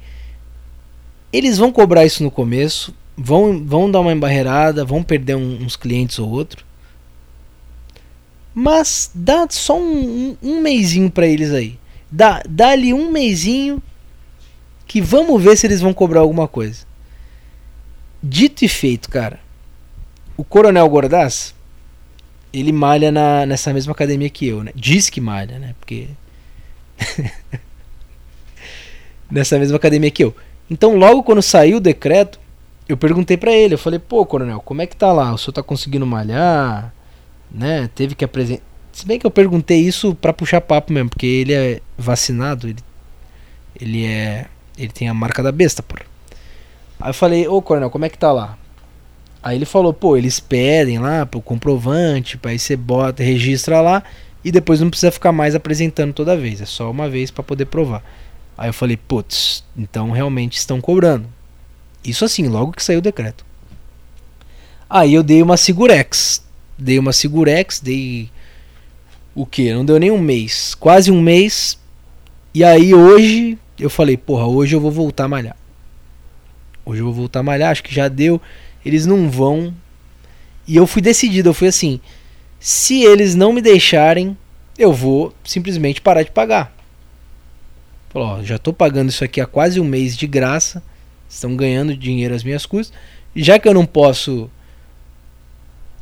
Eles 1.32 1.58
vão 1.58 1.72
cobrar 1.72 2.06
isso 2.06 2.24
no 2.24 2.32
começo, 2.32 2.94
vão, 3.16 3.64
vão 3.66 3.90
dar 3.90 4.02
uma 4.02 4.12
embarreirada, 4.12 4.84
vão 4.84 5.04
perder 5.04 5.36
um, 5.36 5.64
uns 5.64 5.76
clientes 5.76 6.20
ou 6.20 6.30
outro. 6.30 6.66
Mas 8.54 9.10
dá 9.16 9.48
só 9.50 9.80
um, 9.80 10.38
um, 10.42 10.50
um 10.50 10.62
mêsinho 10.62 11.10
para 11.10 11.26
eles 11.26 11.52
aí. 11.52 11.80
Dá, 12.12 12.44
dá 12.48 12.70
ali 12.70 12.94
um 12.94 13.10
mêsinho 13.10 13.82
que 14.86 15.02
vamos 15.02 15.42
ver 15.42 15.56
se 15.56 15.66
eles 15.66 15.80
vão 15.80 15.94
cobrar 15.94 16.20
alguma 16.20 16.48
coisa. 16.48 16.86
Dito 18.22 18.66
e 18.66 18.68
feito, 18.68 19.10
cara. 19.10 19.40
O 20.36 20.44
Coronel 20.44 20.90
Gordaz, 20.90 21.56
ele 22.52 22.74
malha 22.74 23.10
na, 23.10 23.46
nessa 23.46 23.74
mesma 23.74 23.94
academia 23.94 24.30
que 24.30 24.46
eu, 24.46 24.64
né? 24.64 24.72
Diz 24.76 25.10
que 25.10 25.22
malha, 25.22 25.58
né? 25.58 25.76
Porque. 25.80 26.10
nessa 29.32 29.58
mesma 29.58 29.78
academia 29.78 30.12
que 30.12 30.24
eu. 30.26 30.36
Então, 30.72 30.96
logo 30.96 31.22
quando 31.22 31.42
saiu 31.42 31.78
o 31.78 31.82
decreto, 31.82 32.40
eu 32.88 32.96
perguntei 32.96 33.36
para 33.36 33.52
ele, 33.52 33.74
eu 33.74 33.78
falei, 33.78 34.00
pô, 34.00 34.26
coronel, 34.26 34.62
como 34.62 34.82
é 34.82 34.88
que 34.88 34.96
tá 34.96 35.12
lá? 35.12 35.34
O 35.34 35.38
senhor 35.38 35.52
tá 35.52 35.62
conseguindo 35.62 36.08
malhar? 36.08 36.94
Né? 37.52 37.90
Teve 37.94 38.16
que 38.16 38.24
apresentar. 38.24 38.64
Se 38.94 39.06
bem 39.06 39.20
que 39.20 39.28
eu 39.28 39.32
perguntei 39.32 39.82
isso 39.82 40.16
para 40.16 40.32
puxar 40.32 40.62
papo 40.62 40.94
mesmo, 40.94 41.10
porque 41.10 41.26
ele 41.26 41.54
é 41.54 41.82
vacinado, 41.98 42.70
ele, 42.70 42.80
ele 43.80 44.06
é. 44.06 44.46
Ele 44.78 44.88
tem 44.88 45.10
a 45.10 45.14
marca 45.14 45.44
da 45.44 45.52
besta, 45.52 45.84
porra. 45.84 46.06
Aí 47.02 47.10
eu 47.10 47.14
falei, 47.14 47.46
ô 47.50 47.62
coronel, 47.62 47.90
como 47.90 48.06
é 48.06 48.10
que 48.10 48.18
tá 48.18 48.32
lá? 48.32 48.58
Aí 49.44 49.58
ele 49.58 49.66
falou, 49.66 49.94
pô, 49.94 50.16
eles 50.16 50.40
pedem 50.40 51.00
lá 51.00 51.26
pro 51.26 51.42
comprovante, 51.42 52.40
aí 52.44 52.58
você 52.58 52.78
bota, 52.78 53.22
registra 53.22 53.82
lá 53.82 54.04
e 54.42 54.52
depois 54.54 54.80
não 54.80 54.90
precisa 54.90 55.12
ficar 55.12 55.34
mais 55.34 55.54
apresentando 55.54 56.14
toda 56.14 56.38
vez, 56.38 56.62
é 56.62 56.66
só 56.66 56.90
uma 56.90 57.10
vez 57.10 57.30
para 57.30 57.44
poder 57.44 57.66
provar. 57.66 58.02
Aí 58.58 58.70
eu 58.70 58.74
falei, 58.74 58.98
putz, 58.98 59.64
então 59.76 60.12
realmente 60.12 60.58
estão 60.58 60.80
cobrando. 60.80 61.28
Isso 62.04 62.26
assim, 62.26 62.48
logo 62.48 62.72
que 62.72 62.84
saiu 62.84 63.00
o 63.00 63.02
decreto. 63.02 63.46
Aí 64.90 65.14
eu 65.14 65.24
dei 65.24 65.42
uma 65.42 65.58
Segurex. 65.58 66.44
Dei 66.78 67.00
uma 67.00 67.14
Segurex, 67.14 67.80
dei 67.80 68.30
o 69.34 69.46
que? 69.46 69.74
Não 69.74 69.86
deu 69.86 70.00
nem 70.00 70.12
um 70.12 70.20
mês. 70.20 70.76
Quase 70.76 71.12
um 71.12 71.22
mês. 71.22 71.80
E 72.54 72.64
aí 72.64 72.94
hoje 72.94 73.58
eu 73.80 73.90
falei, 73.90 74.18
porra, 74.18 74.46
hoje 74.46 74.76
eu 74.76 74.82
vou 74.82 74.92
voltar 74.92 75.26
a 75.26 75.30
malhar. 75.30 75.56
Hoje 76.86 77.02
eu 77.02 77.06
vou 77.06 77.14
voltar 77.14 77.40
a 77.40 77.44
malhar, 77.44 77.72
acho 77.72 77.84
que 77.84 77.94
já 77.94 78.08
deu. 78.08 78.42
Eles 78.86 79.06
não 79.06 79.30
vão. 79.30 79.74
E 80.68 80.76
eu 80.76 80.86
fui 80.86 81.02
decidido, 81.02 81.50
eu 81.50 81.54
fui 81.54 81.68
assim. 81.68 82.00
Se 82.60 83.02
eles 83.04 83.34
não 83.34 83.54
me 83.54 83.62
deixarem, 83.62 84.38
eu 84.78 84.92
vou 84.92 85.34
simplesmente 85.44 86.02
parar 86.02 86.24
de 86.24 86.32
pagar. 86.32 86.76
Falou, 88.12 88.28
ó, 88.28 88.44
já 88.44 88.58
estou 88.58 88.74
pagando 88.74 89.10
isso 89.10 89.24
aqui 89.24 89.40
há 89.40 89.46
quase 89.46 89.80
um 89.80 89.86
mês 89.86 90.18
de 90.18 90.28
graça, 90.28 90.84
estão 91.30 91.56
ganhando 91.56 91.96
dinheiro 91.96 92.36
às 92.36 92.44
minhas 92.44 92.66
custas, 92.66 92.98
já 93.34 93.58
que 93.58 93.70
eu 93.70 93.74
não 93.74 93.86
posso 93.86 94.50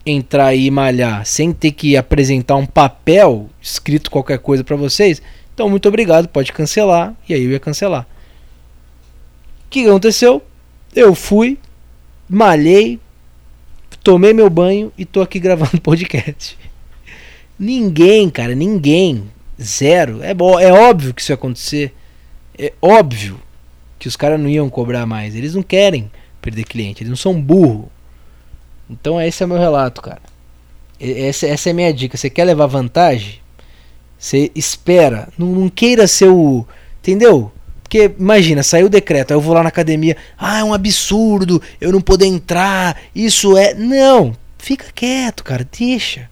entrar 0.04 0.56
e 0.56 0.72
malhar 0.72 1.24
sem 1.24 1.54
ter 1.54 1.72
que 1.72 1.96
apresentar 1.96 2.56
um 2.56 2.66
papel 2.66 3.48
escrito 3.62 4.10
qualquer 4.10 4.40
coisa 4.40 4.64
para 4.64 4.76
vocês, 4.76 5.22
então 5.54 5.70
muito 5.70 5.88
obrigado, 5.88 6.28
pode 6.28 6.52
cancelar, 6.52 7.14
e 7.28 7.34
aí 7.36 7.44
eu 7.44 7.52
ia 7.52 7.60
cancelar. 7.60 8.08
O 9.68 9.70
que 9.70 9.86
aconteceu? 9.86 10.42
Eu 10.96 11.14
fui, 11.14 11.60
malhei, 12.28 13.00
tomei 14.04 14.34
meu 14.34 14.50
banho 14.50 14.92
e 14.98 15.06
tô 15.06 15.22
aqui 15.22 15.38
gravando 15.40 15.80
podcast. 15.80 16.58
Ninguém, 17.60 18.32
cara, 18.32 18.56
ninguém, 18.56 19.30
zero. 19.62 20.24
É, 20.24 20.32
é 20.64 20.74
óbvio 20.74 21.14
que 21.14 21.22
isso 21.22 21.32
ia 21.32 21.36
acontecer 21.36 21.94
é 22.60 22.74
óbvio 22.82 23.40
que 23.98 24.08
os 24.08 24.16
caras 24.16 24.40
não 24.40 24.50
iam 24.50 24.70
cobrar 24.70 25.06
mais. 25.06 25.36
Eles 25.36 25.56
não 25.56 25.64
querem 25.64 26.12
perder 26.42 26.64
cliente, 26.66 27.02
eles 27.02 27.10
não 27.10 27.18
são 27.18 27.40
burro. 27.40 27.90
Então 28.90 29.22
esse 29.22 29.42
é 29.42 29.46
o 29.46 29.50
meu 29.50 29.58
relato, 29.58 30.02
cara. 30.02 30.22
Essa, 31.00 31.48
essa 31.48 31.70
é 31.70 31.72
a 31.72 31.76
minha 31.76 31.94
dica. 31.94 32.18
Você 32.18 32.30
quer 32.30 32.44
levar 32.44 32.68
vantagem? 32.68 33.40
Você 34.18 34.52
espera. 34.54 35.30
Não, 35.38 35.48
não 35.48 35.70
queira 35.70 36.08
ser 36.08 36.28
o. 36.28 36.66
Entendeu? 37.00 37.52
Porque 37.82 38.12
imagina, 38.20 38.62
saiu 38.62 38.86
o 38.86 38.90
decreto, 38.90 39.32
aí 39.32 39.38
eu 39.38 39.42
vou 39.42 39.54
lá 39.54 39.64
na 39.64 39.70
academia. 39.70 40.16
Ah, 40.38 40.60
é 40.60 40.64
um 40.64 40.74
absurdo, 40.74 41.60
eu 41.82 41.92
não 41.92 42.02
poder 42.02 42.26
entrar. 42.26 42.96
Isso 43.16 43.58
é. 43.58 43.74
Não! 43.74 44.36
Fica 44.58 44.92
quieto, 44.94 45.44
cara. 45.44 45.68
Deixa. 45.78 46.29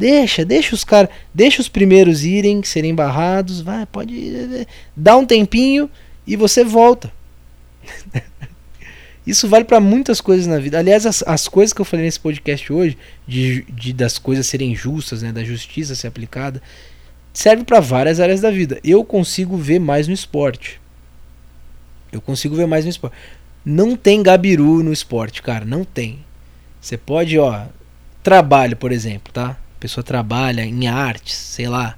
Deixa, 0.00 0.46
deixa 0.46 0.74
os 0.74 0.82
caras, 0.82 1.10
deixa 1.34 1.60
os 1.60 1.68
primeiros 1.68 2.24
irem, 2.24 2.62
serem 2.62 2.94
barrados, 2.94 3.60
vai, 3.60 3.84
pode 3.84 4.66
dá 4.96 5.14
um 5.14 5.26
tempinho 5.26 5.90
e 6.26 6.36
você 6.36 6.64
volta. 6.64 7.12
Isso 9.26 9.46
vale 9.46 9.66
para 9.66 9.78
muitas 9.78 10.18
coisas 10.18 10.46
na 10.46 10.58
vida. 10.58 10.78
Aliás, 10.78 11.04
as, 11.04 11.22
as 11.26 11.46
coisas 11.46 11.74
que 11.74 11.82
eu 11.82 11.84
falei 11.84 12.06
nesse 12.06 12.18
podcast 12.18 12.72
hoje, 12.72 12.96
de, 13.28 13.62
de 13.64 13.92
das 13.92 14.16
coisas 14.16 14.46
serem 14.46 14.74
justas, 14.74 15.20
né, 15.20 15.32
da 15.32 15.44
justiça 15.44 15.94
ser 15.94 16.06
aplicada, 16.06 16.62
serve 17.30 17.62
para 17.64 17.78
várias 17.78 18.20
áreas 18.20 18.40
da 18.40 18.50
vida. 18.50 18.80
Eu 18.82 19.04
consigo 19.04 19.54
ver 19.54 19.78
mais 19.78 20.08
no 20.08 20.14
esporte. 20.14 20.80
Eu 22.10 22.22
consigo 22.22 22.56
ver 22.56 22.66
mais 22.66 22.86
no 22.86 22.90
esporte. 22.90 23.14
Não 23.62 23.94
tem 23.96 24.22
gabiru 24.22 24.82
no 24.82 24.94
esporte, 24.94 25.42
cara, 25.42 25.66
não 25.66 25.84
tem. 25.84 26.20
Você 26.80 26.96
pode, 26.96 27.38
ó, 27.38 27.66
trabalho, 28.22 28.78
por 28.78 28.92
exemplo, 28.92 29.30
tá? 29.30 29.58
Pessoa 29.80 30.04
trabalha 30.04 30.64
em 30.64 30.86
artes, 30.86 31.34
sei 31.34 31.68
lá, 31.68 31.96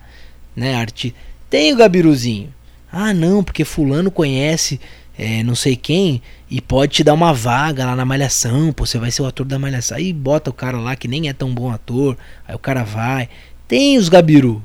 né, 0.54 0.74
arte. 0.74 1.14
Tem 1.50 1.72
o 1.72 1.76
gabiruzinho. 1.76 2.54
Ah, 2.90 3.12
não, 3.12 3.42
porque 3.42 3.64
fulano 3.64 4.10
conhece 4.10 4.80
é, 5.16 5.42
não 5.42 5.54
sei 5.54 5.76
quem 5.76 6.22
e 6.50 6.60
pode 6.60 6.92
te 6.92 7.04
dar 7.04 7.14
uma 7.14 7.32
vaga 7.32 7.86
lá 7.86 7.96
na 7.96 8.04
malhação, 8.04 8.72
pô, 8.72 8.86
você 8.86 8.98
vai 8.98 9.10
ser 9.10 9.22
o 9.22 9.26
ator 9.26 9.46
da 9.46 9.58
malhação. 9.58 9.96
Aí 9.96 10.12
bota 10.12 10.50
o 10.50 10.54
cara 10.54 10.78
lá 10.78 10.96
que 10.96 11.08
nem 11.08 11.28
é 11.28 11.32
tão 11.32 11.54
bom 11.54 11.70
ator, 11.70 12.16
aí 12.46 12.54
o 12.54 12.58
cara 12.58 12.82
vai. 12.84 13.28
Tem 13.68 13.98
os 13.98 14.08
gabiru. 14.08 14.62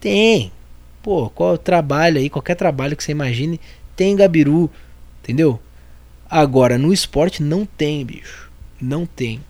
Tem. 0.00 0.52
Pô, 1.02 1.30
qual 1.30 1.56
trabalho 1.56 2.18
aí, 2.18 2.28
qualquer 2.28 2.56
trabalho 2.56 2.96
que 2.96 3.04
você 3.04 3.12
imagine, 3.12 3.60
tem 3.94 4.16
gabiru, 4.16 4.70
entendeu? 5.22 5.60
Agora, 6.28 6.76
no 6.76 6.92
esporte 6.92 7.42
não 7.42 7.64
tem, 7.64 8.04
bicho. 8.04 8.50
Não 8.80 9.06
tem. 9.06 9.40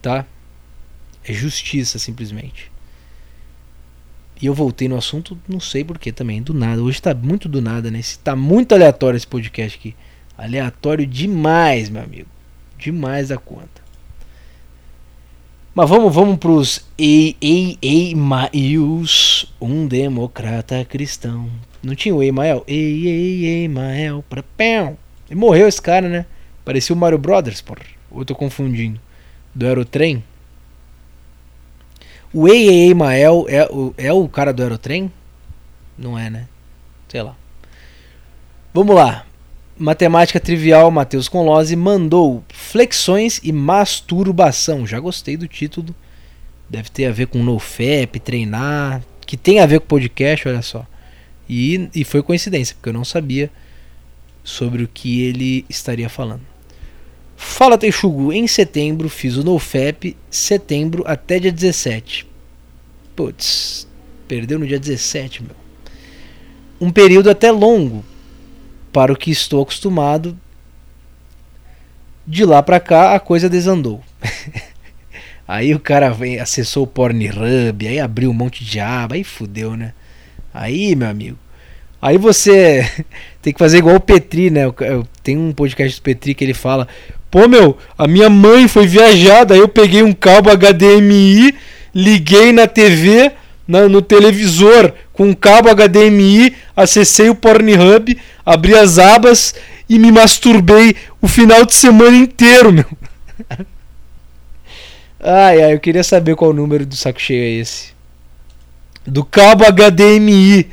Tá? 0.00 0.24
É 1.28 1.32
justiça, 1.32 1.98
simplesmente. 1.98 2.72
E 4.40 4.46
eu 4.46 4.54
voltei 4.54 4.88
no 4.88 4.96
assunto, 4.96 5.36
não 5.46 5.60
sei 5.60 5.84
porquê 5.84 6.10
também, 6.10 6.40
do 6.40 6.54
nada. 6.54 6.82
Hoje 6.82 7.02
tá 7.02 7.12
muito 7.12 7.48
do 7.48 7.60
nada, 7.60 7.90
né? 7.90 8.00
Tá 8.24 8.34
muito 8.34 8.72
aleatório 8.74 9.16
esse 9.16 9.26
podcast 9.26 9.76
aqui. 9.76 9.94
Aleatório 10.38 11.06
demais, 11.06 11.90
meu 11.90 12.02
amigo. 12.02 12.28
Demais 12.78 13.28
da 13.28 13.36
conta. 13.36 13.82
Mas 15.74 15.88
vamos, 15.90 16.14
vamos 16.14 16.38
pros 16.38 16.86
Ei, 16.96 17.36
Ei, 17.42 17.76
Eimaels, 17.82 19.52
um 19.60 19.86
democrata 19.86 20.82
cristão. 20.84 21.50
Não 21.82 21.94
tinha 21.94 22.14
o 22.14 22.22
Eimael? 22.22 22.64
Ei, 22.66 23.06
Ei, 23.06 23.44
Eimael, 23.44 24.24
pra 24.30 24.42
pão. 24.42 24.96
E 25.30 25.34
morreu 25.34 25.68
esse 25.68 25.82
cara, 25.82 26.08
né? 26.08 26.24
Parecia 26.64 26.94
o 26.94 26.98
Mario 26.98 27.18
Brothers, 27.18 27.60
porra. 27.60 27.82
Ou 28.10 28.20
eu 28.20 28.24
tô 28.24 28.34
confundindo? 28.34 28.98
Do 29.54 29.66
Aerotrem? 29.66 30.22
O 32.32 32.46
Ei 32.46 32.92
Mael 32.92 33.46
é 33.48 33.64
o, 33.64 33.94
é 33.96 34.12
o 34.12 34.28
cara 34.28 34.52
do 34.52 34.62
Aerotrem? 34.62 35.10
Não 35.96 36.18
é, 36.18 36.28
né? 36.28 36.46
Sei 37.08 37.22
lá. 37.22 37.34
Vamos 38.72 38.94
lá. 38.94 39.24
Matemática 39.76 40.38
trivial, 40.38 40.90
Matheus 40.90 41.28
Conlose 41.28 41.74
mandou 41.74 42.44
flexões 42.48 43.40
e 43.42 43.52
masturbação. 43.52 44.86
Já 44.86 45.00
gostei 45.00 45.36
do 45.36 45.48
título. 45.48 45.94
Deve 46.68 46.90
ter 46.90 47.06
a 47.06 47.12
ver 47.12 47.28
com 47.28 47.42
NoFap, 47.42 48.20
treinar. 48.20 49.02
Que 49.26 49.36
tem 49.36 49.60
a 49.60 49.66
ver 49.66 49.80
com 49.80 49.86
podcast, 49.86 50.48
olha 50.48 50.62
só. 50.62 50.86
E, 51.48 51.88
e 51.94 52.04
foi 52.04 52.22
coincidência, 52.22 52.74
porque 52.74 52.90
eu 52.90 52.92
não 52.92 53.04
sabia 53.04 53.50
sobre 54.44 54.82
o 54.82 54.88
que 54.88 55.22
ele 55.22 55.64
estaria 55.68 56.08
falando. 56.08 56.42
Fala 57.40 57.78
Teixugu, 57.78 58.32
em 58.32 58.48
setembro 58.48 59.08
fiz 59.08 59.36
o 59.36 59.44
NoFap, 59.44 60.16
setembro 60.28 61.04
até 61.06 61.38
dia 61.38 61.52
17. 61.52 62.26
Putz, 63.14 63.86
perdeu 64.26 64.58
no 64.58 64.66
dia 64.66 64.78
17, 64.78 65.44
meu. 65.44 65.54
Um 66.80 66.90
período 66.90 67.30
até 67.30 67.52
longo 67.52 68.04
para 68.92 69.12
o 69.12 69.16
que 69.16 69.30
estou 69.30 69.62
acostumado. 69.62 70.36
De 72.26 72.44
lá 72.44 72.60
pra 72.60 72.80
cá 72.80 73.14
a 73.14 73.20
coisa 73.20 73.48
desandou. 73.48 74.02
aí 75.46 75.72
o 75.72 75.80
cara 75.80 76.10
vem, 76.10 76.40
acessou 76.40 76.82
o 76.82 76.88
Pornhub, 76.88 77.86
aí 77.86 78.00
abriu 78.00 78.30
um 78.30 78.34
monte 78.34 78.64
de 78.64 78.80
aba, 78.80 79.14
aí 79.14 79.22
fudeu, 79.22 79.76
né? 79.76 79.94
Aí, 80.52 80.96
meu 80.96 81.08
amigo. 81.08 81.38
Aí 82.02 82.18
você 82.18 82.88
tem 83.40 83.52
que 83.52 83.58
fazer 83.58 83.78
igual 83.78 83.94
o 83.94 84.00
Petri, 84.00 84.50
né? 84.50 84.62
Tem 85.22 85.36
um 85.36 85.52
podcast 85.52 86.00
do 86.00 86.02
Petri 86.02 86.34
que 86.34 86.44
ele 86.44 86.54
fala: 86.54 86.88
Pô, 87.30 87.46
meu, 87.46 87.76
a 87.96 88.06
minha 88.06 88.30
mãe 88.30 88.66
foi 88.66 88.86
viajada, 88.86 89.54
aí 89.54 89.60
eu 89.60 89.68
peguei 89.68 90.02
um 90.02 90.12
cabo 90.12 90.50
HDMI 90.50 91.54
liguei 91.94 92.52
na 92.52 92.68
TV, 92.68 93.32
na, 93.66 93.88
no 93.88 94.00
televisor, 94.00 94.92
com 95.12 95.34
cabo 95.34 95.68
HDMI, 95.74 96.54
acessei 96.76 97.28
o 97.28 97.34
Pornhub, 97.34 98.16
abri 98.46 98.74
as 98.74 98.98
abas 98.98 99.54
e 99.88 99.98
me 99.98 100.12
masturbei 100.12 100.94
o 101.20 101.26
final 101.26 101.64
de 101.66 101.74
semana 101.74 102.16
inteiro, 102.16 102.72
meu. 102.72 102.86
Ai, 105.20 105.60
ai, 105.64 105.74
eu 105.74 105.80
queria 105.80 106.04
saber 106.04 106.36
qual 106.36 106.52
número 106.52 106.86
do 106.86 106.94
saco 106.94 107.20
cheio 107.20 107.42
é 107.42 107.60
esse. 107.60 107.92
Do 109.04 109.24
cabo 109.24 109.64
HDMI. 109.64 110.68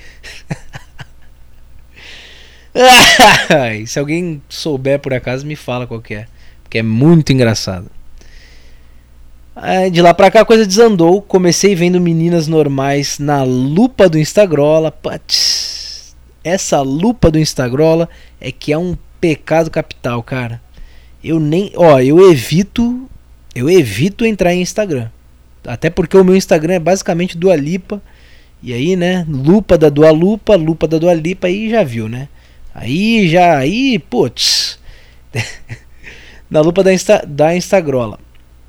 ai, 3.50 3.88
se 3.88 3.98
alguém 3.98 4.40
souber 4.48 5.00
por 5.00 5.16
acaso, 5.16 5.48
me 5.48 5.56
fala 5.56 5.88
qual 5.88 6.00
que 6.00 6.14
é. 6.14 6.28
Porque 6.76 6.80
é 6.80 6.84
muito 6.84 7.32
engraçado. 7.32 7.90
De 9.94 10.02
lá 10.02 10.14
pra 10.14 10.30
cá 10.30 10.42
a 10.42 10.46
coisa 10.46 10.66
desandou. 10.66 11.22
Comecei 11.22 11.74
vendo 11.74 12.02
meninas 12.02 12.48
normais 12.48 13.18
na 13.18 13.44
lupa 13.44 14.10
do 14.10 14.20
Instagrola. 14.20 14.92
Putz, 14.92 16.18
essa 16.44 16.82
lupa 16.82 17.32
do 17.32 17.40
Instagrola 17.40 18.10
é 18.42 18.52
que 18.52 18.74
é 18.74 18.78
um 18.78 18.98
pecado 19.22 19.72
capital, 19.72 20.22
cara. 20.22 20.62
Eu 21.24 21.40
nem. 21.40 21.72
Ó, 21.76 21.98
eu 22.02 22.30
evito 22.30 23.10
eu 23.56 23.70
evito 23.70 24.26
entrar 24.26 24.54
em 24.54 24.62
Instagram. 24.62 25.10
Até 25.66 25.90
porque 25.90 26.18
o 26.18 26.26
meu 26.26 26.36
Instagram 26.36 26.74
é 26.74 26.80
basicamente 26.80 27.38
Dualipa. 27.38 28.02
E 28.62 28.74
aí, 28.74 28.98
né? 28.98 29.26
Lupa 29.30 29.78
da 29.78 29.88
Dualupa, 29.88 30.58
lupa 30.58 30.90
da 30.90 30.98
Dualipa, 30.98 31.48
aí 31.48 31.70
já 31.70 31.84
viu, 31.84 32.10
né? 32.10 32.28
Aí 32.74 33.30
já, 33.30 33.60
aí, 33.60 33.98
putz. 33.98 34.78
Na 36.50 36.62
lupa 36.62 36.84
da, 36.84 36.94
Insta, 36.94 37.24
da 37.28 37.56
Instagrola. 37.56 38.20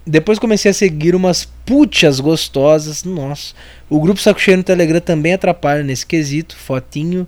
Depois 0.07 0.39
comecei 0.39 0.71
a 0.71 0.75
seguir 0.75 1.15
umas 1.15 1.45
putas 1.65 2.21
gostosas. 2.21 3.05
Nossa. 3.05 3.55
O 3.91 4.01
grupo 4.01 4.21
Saco 4.21 4.41
Cheio 4.41 4.59
no 4.59 4.63
Telegram 4.63 5.01
também 5.01 5.35
atrapalha 5.35 5.83
nesse 5.83 6.07
quesito. 6.07 6.57
Fotinho 6.57 7.27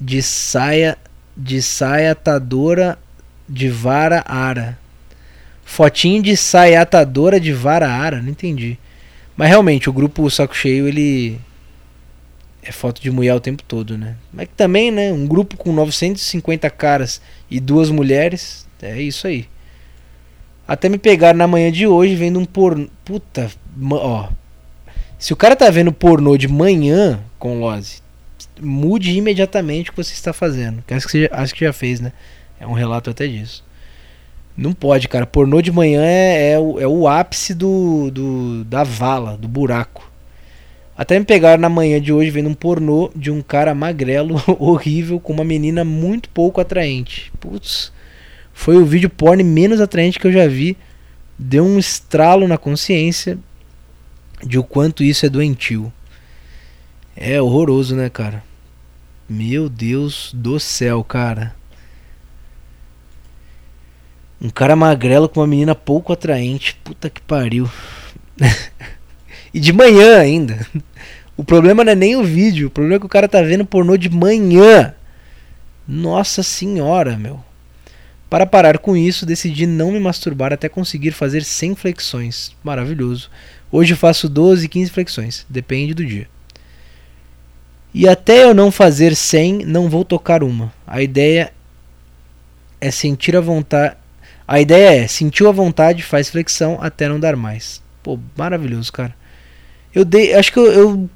de 0.00 0.22
saia 0.22 0.96
de 1.36 1.62
saia 1.62 2.12
atadora 2.12 2.98
de 3.48 3.68
vara 3.68 4.22
ara. 4.26 4.78
Fotinho 5.64 6.22
de 6.22 6.36
saia 6.36 6.82
atadora 6.82 7.40
de 7.40 7.52
vara 7.52 7.88
ara, 7.88 8.20
não 8.20 8.30
entendi. 8.30 8.78
Mas 9.36 9.48
realmente, 9.48 9.88
o 9.88 9.92
grupo 9.92 10.30
Saco 10.30 10.54
Cheio, 10.54 10.86
ele. 10.86 11.40
É 12.62 12.70
foto 12.70 13.00
de 13.00 13.10
mulher 13.10 13.34
o 13.34 13.40
tempo 13.40 13.62
todo, 13.62 13.96
né? 13.96 14.16
Mas 14.32 14.48
também, 14.54 14.90
né? 14.90 15.12
Um 15.12 15.26
grupo 15.26 15.56
com 15.56 15.72
950 15.72 16.68
caras 16.68 17.22
e 17.50 17.58
duas 17.58 17.90
mulheres. 17.90 18.66
É 18.86 19.00
isso 19.00 19.26
aí. 19.26 19.46
Até 20.66 20.88
me 20.88 20.98
pegaram 20.98 21.38
na 21.38 21.46
manhã 21.46 21.70
de 21.70 21.86
hoje 21.86 22.14
vendo 22.14 22.38
um 22.38 22.44
pornô. 22.44 22.88
Puta, 23.04 23.50
ó. 23.92 24.28
Se 25.18 25.32
o 25.32 25.36
cara 25.36 25.56
tá 25.56 25.68
vendo 25.68 25.92
pornô 25.92 26.36
de 26.36 26.48
manhã 26.48 27.20
com 27.38 27.60
Lose, 27.60 28.00
mude 28.60 29.10
imediatamente 29.10 29.90
o 29.90 29.92
que 29.92 30.02
você 30.02 30.14
está 30.14 30.32
fazendo. 30.32 30.82
Acho 30.90 31.06
que, 31.06 31.12
você, 31.12 31.28
acho 31.32 31.54
que 31.54 31.64
já 31.64 31.72
fez, 31.72 32.00
né? 32.00 32.12
É 32.58 32.66
um 32.66 32.72
relato 32.72 33.10
até 33.10 33.26
disso. 33.26 33.64
Não 34.56 34.72
pode, 34.72 35.08
cara. 35.08 35.26
Pornô 35.26 35.60
de 35.60 35.72
manhã 35.72 36.02
é, 36.04 36.52
é, 36.52 36.58
o, 36.58 36.80
é 36.80 36.86
o 36.86 37.08
ápice 37.08 37.54
do, 37.54 38.10
do, 38.10 38.64
da 38.64 38.84
vala, 38.84 39.36
do 39.36 39.48
buraco. 39.48 40.10
Até 40.96 41.18
me 41.18 41.24
pegaram 41.24 41.60
na 41.60 41.68
manhã 41.68 42.00
de 42.00 42.12
hoje 42.12 42.30
vendo 42.30 42.50
um 42.50 42.54
pornô 42.54 43.10
de 43.16 43.30
um 43.30 43.40
cara 43.40 43.74
magrelo, 43.74 44.40
horrível, 44.60 45.18
com 45.18 45.32
uma 45.32 45.44
menina 45.44 45.82
muito 45.82 46.28
pouco 46.28 46.60
atraente. 46.60 47.32
Putz, 47.40 47.90
foi 48.60 48.76
o 48.76 48.84
vídeo 48.84 49.08
porn 49.08 49.42
menos 49.42 49.80
atraente 49.80 50.18
que 50.18 50.26
eu 50.26 50.32
já 50.32 50.46
vi. 50.46 50.76
Deu 51.38 51.64
um 51.64 51.78
estralo 51.78 52.46
na 52.46 52.58
consciência 52.58 53.38
de 54.44 54.58
o 54.58 54.62
quanto 54.62 55.02
isso 55.02 55.24
é 55.24 55.30
doentio. 55.30 55.90
É 57.16 57.40
horroroso, 57.40 57.96
né, 57.96 58.10
cara? 58.10 58.44
Meu 59.26 59.66
Deus 59.70 60.30
do 60.34 60.60
céu, 60.60 61.02
cara. 61.02 61.56
Um 64.38 64.50
cara 64.50 64.76
magrelo 64.76 65.26
com 65.26 65.40
uma 65.40 65.46
menina 65.46 65.74
pouco 65.74 66.12
atraente. 66.12 66.78
Puta 66.84 67.08
que 67.08 67.22
pariu. 67.22 67.66
e 69.54 69.58
de 69.58 69.72
manhã 69.72 70.18
ainda. 70.18 70.66
O 71.34 71.42
problema 71.42 71.82
não 71.82 71.92
é 71.92 71.96
nem 71.96 72.14
o 72.14 72.22
vídeo. 72.22 72.68
O 72.68 72.70
problema 72.70 72.96
é 72.96 73.00
que 73.00 73.06
o 73.06 73.08
cara 73.08 73.26
tá 73.26 73.40
vendo 73.40 73.64
pornô 73.64 73.96
de 73.96 74.10
manhã. 74.10 74.94
Nossa 75.88 76.42
senhora, 76.42 77.16
meu. 77.16 77.42
Para 78.30 78.46
parar 78.46 78.78
com 78.78 78.96
isso, 78.96 79.26
decidi 79.26 79.66
não 79.66 79.92
me 79.92 80.00
masturbar 80.00 80.52
até 80.52 80.68
conseguir 80.68 81.10
fazer 81.10 81.42
100 81.42 81.74
flexões. 81.74 82.56
Maravilhoso. 82.62 83.28
Hoje 83.70 83.94
faço 83.96 84.28
12, 84.28 84.68
15 84.68 84.90
flexões. 84.90 85.46
Depende 85.48 85.92
do 85.92 86.06
dia. 86.06 86.28
E 87.92 88.08
até 88.08 88.44
eu 88.44 88.54
não 88.54 88.70
fazer 88.70 89.16
100, 89.16 89.66
não 89.66 89.90
vou 89.90 90.04
tocar 90.04 90.44
uma. 90.44 90.72
A 90.86 91.02
ideia 91.02 91.52
é 92.80 92.90
sentir 92.90 93.36
a 93.36 93.40
vontade 93.40 93.96
a 94.50 94.60
ideia 94.60 95.04
é, 95.04 95.06
sentiu 95.06 95.48
a 95.48 95.52
vontade, 95.52 96.02
faz 96.02 96.28
flexão 96.28 96.76
até 96.82 97.08
não 97.08 97.20
dar 97.20 97.36
mais. 97.36 97.80
Pô, 98.02 98.18
maravilhoso, 98.36 98.92
cara. 98.92 99.14
Eu 99.94 100.04
dei, 100.04 100.34
acho 100.34 100.52
que 100.52 100.58
eu, 100.58 100.72
eu 100.72 101.10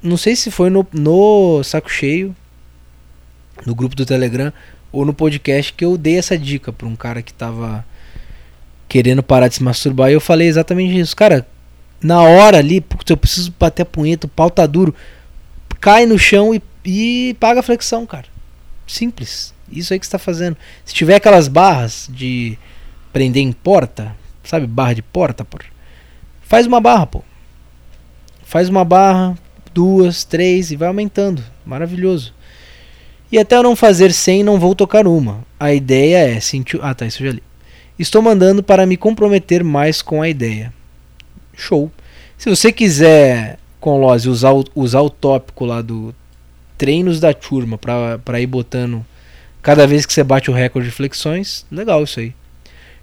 não 0.00 0.16
sei 0.16 0.36
se 0.36 0.48
foi 0.48 0.70
no, 0.70 0.86
no 0.92 1.60
saco 1.64 1.90
cheio, 1.90 2.36
no 3.66 3.74
grupo 3.74 3.96
do 3.96 4.06
Telegram 4.06 4.52
ou 4.92 5.04
no 5.04 5.12
podcast 5.12 5.72
que 5.72 5.84
eu 5.84 5.96
dei 5.96 6.18
essa 6.18 6.36
dica 6.36 6.72
para 6.72 6.86
um 6.86 6.96
cara 6.96 7.22
que 7.22 7.32
tava 7.32 7.84
querendo 8.88 9.22
parar 9.22 9.48
de 9.48 9.56
se 9.56 9.62
masturbar 9.62 10.10
e 10.10 10.14
eu 10.14 10.20
falei 10.20 10.48
exatamente 10.48 10.98
isso, 10.98 11.14
cara. 11.14 11.46
Na 12.00 12.22
hora 12.22 12.58
ali, 12.58 12.80
putz, 12.80 13.10
eu 13.10 13.16
preciso 13.16 13.52
bater 13.58 13.82
a 13.82 13.86
punheta, 13.86 14.26
o 14.26 14.30
pau 14.30 14.50
tá 14.50 14.66
duro, 14.66 14.94
cai 15.80 16.06
no 16.06 16.18
chão 16.18 16.54
e, 16.54 16.62
e 16.84 17.36
paga 17.38 17.60
a 17.60 17.62
flexão, 17.62 18.06
cara. 18.06 18.26
Simples. 18.86 19.52
Isso 19.70 19.92
aí 19.92 19.98
que 19.98 20.06
está 20.06 20.18
fazendo. 20.18 20.56
Se 20.84 20.94
tiver 20.94 21.16
aquelas 21.16 21.48
barras 21.48 22.08
de 22.10 22.56
prender 23.12 23.42
em 23.42 23.52
porta, 23.52 24.14
sabe, 24.44 24.66
barra 24.66 24.94
de 24.94 25.02
porta, 25.02 25.44
pô. 25.44 25.58
Faz 26.40 26.66
uma 26.66 26.80
barra, 26.80 27.06
pô. 27.06 27.22
Faz 28.44 28.68
uma 28.68 28.84
barra, 28.84 29.36
duas, 29.74 30.24
três 30.24 30.70
e 30.70 30.76
vai 30.76 30.88
aumentando. 30.88 31.44
Maravilhoso. 31.66 32.32
E 33.30 33.38
até 33.38 33.56
eu 33.56 33.62
não 33.62 33.76
fazer 33.76 34.12
100, 34.12 34.42
não 34.42 34.58
vou 34.58 34.74
tocar 34.74 35.06
uma. 35.06 35.44
A 35.60 35.72
ideia 35.72 36.36
é 36.36 36.40
sentir. 36.40 36.80
Ah, 36.82 36.94
tá, 36.94 37.06
isso 37.06 37.22
já 37.22 37.30
li. 37.30 37.42
Estou 37.98 38.22
mandando 38.22 38.62
para 38.62 38.86
me 38.86 38.96
comprometer 38.96 39.62
mais 39.62 40.00
com 40.00 40.22
a 40.22 40.28
ideia. 40.28 40.72
Show. 41.54 41.90
Se 42.38 42.48
você 42.48 42.72
quiser, 42.72 43.58
com 43.80 43.98
Lose, 44.00 44.28
usar, 44.28 44.52
o, 44.52 44.64
usar 44.74 45.00
o 45.00 45.10
tópico 45.10 45.64
lá 45.64 45.82
do 45.82 46.14
treinos 46.78 47.18
da 47.18 47.34
turma 47.34 47.76
para 47.76 48.40
ir 48.40 48.46
botando 48.46 49.04
cada 49.60 49.86
vez 49.86 50.06
que 50.06 50.12
você 50.12 50.22
bate 50.22 50.48
o 50.50 50.54
recorde 50.54 50.88
de 50.88 50.94
flexões, 50.94 51.66
legal 51.70 52.04
isso 52.04 52.20
aí. 52.20 52.32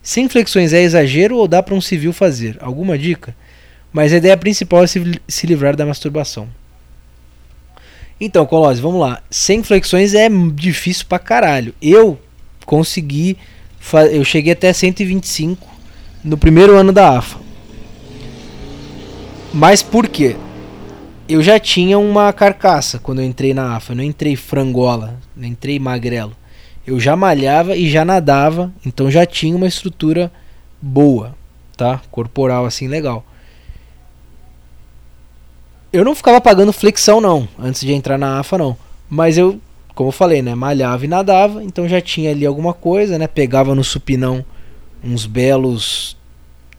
Sem 0.01 0.30
flexões 0.30 0.71
é 0.71 0.82
exagero 0.82 1.36
ou 1.36 1.47
dá 1.47 1.61
para 1.61 1.76
um 1.76 1.82
civil 1.82 2.13
fazer? 2.13 2.57
Alguma 2.61 2.97
dica? 2.97 3.36
Mas 3.91 4.13
a 4.13 4.17
ideia 4.17 4.38
principal 4.38 4.84
é 4.84 4.88
se, 4.88 5.21
se 5.28 5.45
livrar 5.45 5.76
da 5.76 5.86
masturbação. 5.86 6.47
Então, 8.20 8.45
Colossi, 8.45 8.82
vamos 8.82 8.99
lá. 8.99 9.22
Sem 9.30 9.63
flexões 9.63 10.13
é 10.13 10.30
difícil 10.53 11.05
pra 11.07 11.20
caralho. 11.20 11.74
Eu 11.82 12.20
consegui. 12.66 13.38
Eu 14.11 14.24
cheguei 14.24 14.53
até 14.53 14.72
125 14.74 15.68
no 16.24 16.38
primeiro 16.38 16.76
ano 16.76 16.91
da 16.91 17.18
AFA. 17.18 17.39
Mas 19.53 19.84
por 19.84 20.07
quê? 20.07 20.36
Eu 21.28 21.41
já 21.41 21.59
tinha 21.59 21.97
uma 21.97 22.32
carcaça 22.34 22.99
quando 22.99 23.20
eu 23.20 23.26
entrei 23.26 23.53
na 23.53 23.76
AFA. 23.76 23.93
Eu 23.93 23.97
não 23.97 24.03
entrei 24.03 24.36
frangola, 24.36 25.20
não 25.36 25.47
entrei 25.47 25.78
magrelo 25.78 26.36
eu 26.86 26.99
já 26.99 27.16
malhava 27.16 27.76
e 27.76 27.89
já 27.89 28.05
nadava, 28.05 28.72
então 28.86 29.09
já 29.09 29.26
tinha 29.26 29.55
uma 29.55 29.68
estrutura 29.68 30.32
boa, 30.82 31.36
tá? 31.76 32.01
Corporal 32.11 32.66
assim 32.66 32.88
legal. 32.88 33.26
Eu 35.91 36.03
não 36.03 36.15
ficava 36.15 36.41
pagando 36.41 36.73
flexão 36.73 37.21
não, 37.21 37.47
antes 37.57 37.81
de 37.81 37.93
entrar 37.93 38.17
na 38.17 38.39
AFA 38.39 38.57
não, 38.57 38.77
mas 39.09 39.38
eu, 39.38 39.59
como 39.93 40.09
eu 40.09 40.11
falei, 40.11 40.41
né, 40.41 40.53
malhava 40.53 41.05
e 41.05 41.07
nadava, 41.07 41.63
então 41.63 41.88
já 41.88 42.01
tinha 42.01 42.31
ali 42.31 42.45
alguma 42.45 42.73
coisa, 42.73 43.17
né? 43.17 43.27
Pegava 43.27 43.73
no 43.73 43.83
supinão 43.83 44.43
uns 45.03 45.25
belos 45.25 46.17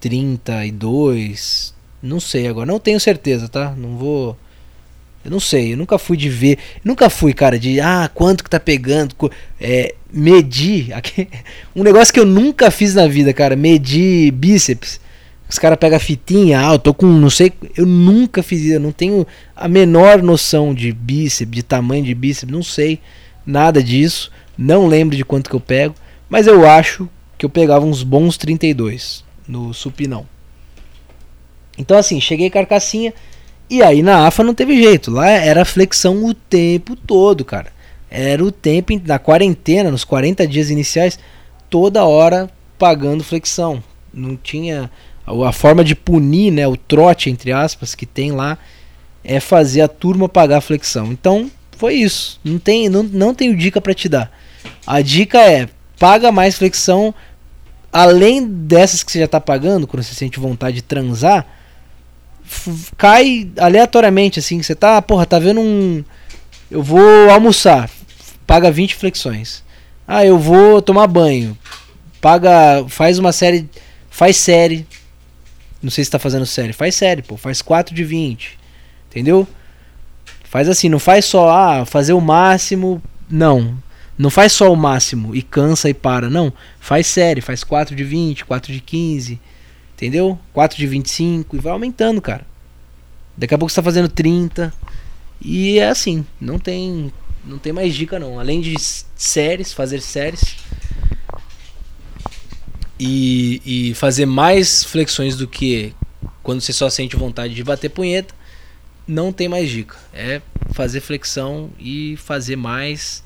32, 0.00 1.74
não 2.02 2.20
sei 2.20 2.46
agora, 2.46 2.66
não 2.66 2.78
tenho 2.78 3.00
certeza, 3.00 3.48
tá? 3.48 3.74
Não 3.76 3.96
vou 3.96 4.36
eu 5.26 5.30
não 5.30 5.40
sei, 5.40 5.72
eu 5.72 5.76
nunca 5.76 5.98
fui 5.98 6.16
de 6.16 6.28
ver. 6.28 6.56
Nunca 6.84 7.10
fui, 7.10 7.32
cara, 7.32 7.58
de 7.58 7.80
ah, 7.80 8.08
quanto 8.14 8.44
que 8.44 8.50
tá 8.50 8.60
pegando. 8.60 9.12
É, 9.60 9.92
medir. 10.12 10.90
Um 11.74 11.82
negócio 11.82 12.14
que 12.14 12.20
eu 12.20 12.24
nunca 12.24 12.70
fiz 12.70 12.94
na 12.94 13.08
vida, 13.08 13.32
cara. 13.32 13.56
Medir 13.56 14.30
bíceps. 14.30 15.00
Os 15.48 15.58
caras 15.58 15.78
pegam 15.78 15.98
fitinha, 16.00 16.68
ah, 16.68 16.74
eu 16.74 16.78
tô 16.78 16.92
com 16.92 17.06
não 17.06 17.30
sei. 17.30 17.52
Eu 17.76 17.86
nunca 17.86 18.42
fiz 18.42 18.62
isso. 18.62 18.74
Eu 18.74 18.80
não 18.80 18.92
tenho 18.92 19.26
a 19.54 19.68
menor 19.68 20.22
noção 20.22 20.74
de 20.74 20.92
bíceps, 20.92 21.54
de 21.54 21.62
tamanho 21.62 22.04
de 22.04 22.14
bíceps. 22.14 22.52
Não 22.52 22.62
sei 22.62 23.00
nada 23.44 23.82
disso. 23.82 24.32
Não 24.58 24.86
lembro 24.86 25.16
de 25.16 25.24
quanto 25.24 25.48
que 25.48 25.56
eu 25.56 25.60
pego. 25.60 25.94
Mas 26.28 26.46
eu 26.46 26.68
acho 26.68 27.08
que 27.38 27.46
eu 27.46 27.50
pegava 27.50 27.84
uns 27.84 28.02
bons 28.02 28.36
32 28.36 29.24
no 29.46 29.72
supinão. 29.72 30.26
Então 31.78 31.96
assim, 31.96 32.20
cheguei 32.20 32.50
carcassinha 32.50 33.12
e 33.68 33.82
aí 33.82 34.02
na 34.02 34.26
AFA 34.26 34.42
não 34.42 34.54
teve 34.54 34.80
jeito. 34.80 35.10
Lá 35.10 35.28
era 35.28 35.64
flexão 35.64 36.24
o 36.24 36.34
tempo 36.34 36.96
todo, 36.96 37.44
cara. 37.44 37.72
Era 38.10 38.42
o 38.42 38.52
tempo 38.52 38.92
na 39.04 39.18
quarentena, 39.18 39.90
nos 39.90 40.04
40 40.04 40.46
dias 40.46 40.70
iniciais, 40.70 41.18
toda 41.68 42.04
hora 42.04 42.48
pagando 42.78 43.24
flexão. 43.24 43.82
Não 44.12 44.36
tinha 44.36 44.90
a 45.26 45.52
forma 45.52 45.82
de 45.82 45.94
punir, 45.94 46.52
né, 46.52 46.66
o 46.66 46.76
trote 46.76 47.30
entre 47.30 47.52
aspas 47.52 47.94
que 47.94 48.06
tem 48.06 48.32
lá 48.32 48.58
é 49.24 49.40
fazer 49.40 49.80
a 49.80 49.88
turma 49.88 50.28
pagar 50.28 50.58
a 50.58 50.60
flexão. 50.60 51.12
Então, 51.12 51.50
foi 51.76 51.94
isso. 51.94 52.40
Não 52.44 52.58
tem 52.58 52.88
não, 52.88 53.02
não 53.02 53.34
tenho 53.34 53.56
dica 53.56 53.80
para 53.80 53.94
te 53.94 54.08
dar. 54.08 54.30
A 54.86 55.00
dica 55.00 55.38
é 55.40 55.68
paga 55.98 56.30
mais 56.30 56.56
flexão 56.56 57.14
além 57.92 58.46
dessas 58.46 59.02
que 59.02 59.10
você 59.10 59.20
já 59.20 59.28
tá 59.28 59.40
pagando, 59.40 59.86
quando 59.86 60.02
você 60.02 60.14
sente 60.14 60.38
vontade 60.38 60.76
de 60.76 60.82
transar, 60.82 61.46
cai 62.96 63.50
aleatoriamente 63.56 64.38
assim, 64.38 64.62
você 64.62 64.74
tá, 64.74 65.00
porra, 65.00 65.24
tá 65.24 65.38
vendo 65.38 65.60
um 65.60 66.04
eu 66.70 66.82
vou 66.82 67.30
almoçar, 67.30 67.88
paga 68.46 68.70
20 68.70 68.96
flexões. 68.96 69.62
Ah, 70.06 70.24
eu 70.24 70.38
vou 70.38 70.82
tomar 70.82 71.06
banho. 71.06 71.56
Paga, 72.20 72.84
faz 72.88 73.18
uma 73.18 73.32
série, 73.32 73.68
faz 74.10 74.36
série. 74.36 74.86
Não 75.82 75.90
sei 75.90 76.04
se 76.04 76.10
tá 76.10 76.18
fazendo 76.18 76.46
série, 76.46 76.72
faz 76.72 76.94
série, 76.94 77.22
pô, 77.22 77.36
faz 77.36 77.62
4 77.62 77.94
de 77.94 78.04
20. 78.04 78.58
Entendeu? 79.10 79.46
Faz 80.44 80.68
assim, 80.68 80.88
não 80.88 80.98
faz 80.98 81.24
só 81.24 81.48
ah, 81.48 81.84
fazer 81.84 82.12
o 82.12 82.20
máximo, 82.20 83.02
não. 83.28 83.76
Não 84.18 84.30
faz 84.30 84.52
só 84.52 84.72
o 84.72 84.76
máximo 84.76 85.34
e 85.34 85.42
cansa 85.42 85.88
e 85.90 85.94
para, 85.94 86.30
não. 86.30 86.52
Faz 86.80 87.06
série, 87.06 87.40
faz 87.40 87.62
4 87.62 87.94
de 87.94 88.04
20, 88.04 88.44
4 88.44 88.72
de 88.72 88.80
15, 88.80 89.38
entendeu? 89.94 90.38
4 90.52 90.78
de 90.78 90.86
25 90.86 91.56
e 91.56 91.58
vai 91.58 91.72
aumentando, 91.72 92.22
cara. 92.22 92.46
Daqui 93.36 93.54
a 93.54 93.58
pouco 93.58 93.70
você 93.70 93.76
tá 93.76 93.82
fazendo 93.82 94.08
30. 94.08 94.72
E 95.40 95.78
é 95.78 95.88
assim, 95.88 96.24
não 96.40 96.58
tem 96.58 97.12
não 97.44 97.58
tem 97.58 97.72
mais 97.72 97.94
dica 97.94 98.18
não. 98.18 98.40
Além 98.40 98.60
de 98.60 98.74
séries, 99.14 99.72
fazer 99.72 100.00
séries 100.00 100.56
e, 102.98 103.62
e 103.64 103.94
fazer 103.94 104.26
mais 104.26 104.84
flexões 104.84 105.36
do 105.36 105.46
que 105.46 105.92
quando 106.42 106.60
você 106.60 106.72
só 106.72 106.88
sente 106.88 107.16
vontade 107.16 107.54
de 107.54 107.64
bater 107.64 107.88
punheta, 107.88 108.34
não 109.06 109.32
tem 109.32 109.48
mais 109.48 109.70
dica. 109.70 109.96
É 110.12 110.40
fazer 110.72 111.00
flexão 111.00 111.70
e 111.78 112.16
fazer 112.16 112.56
mais 112.56 113.24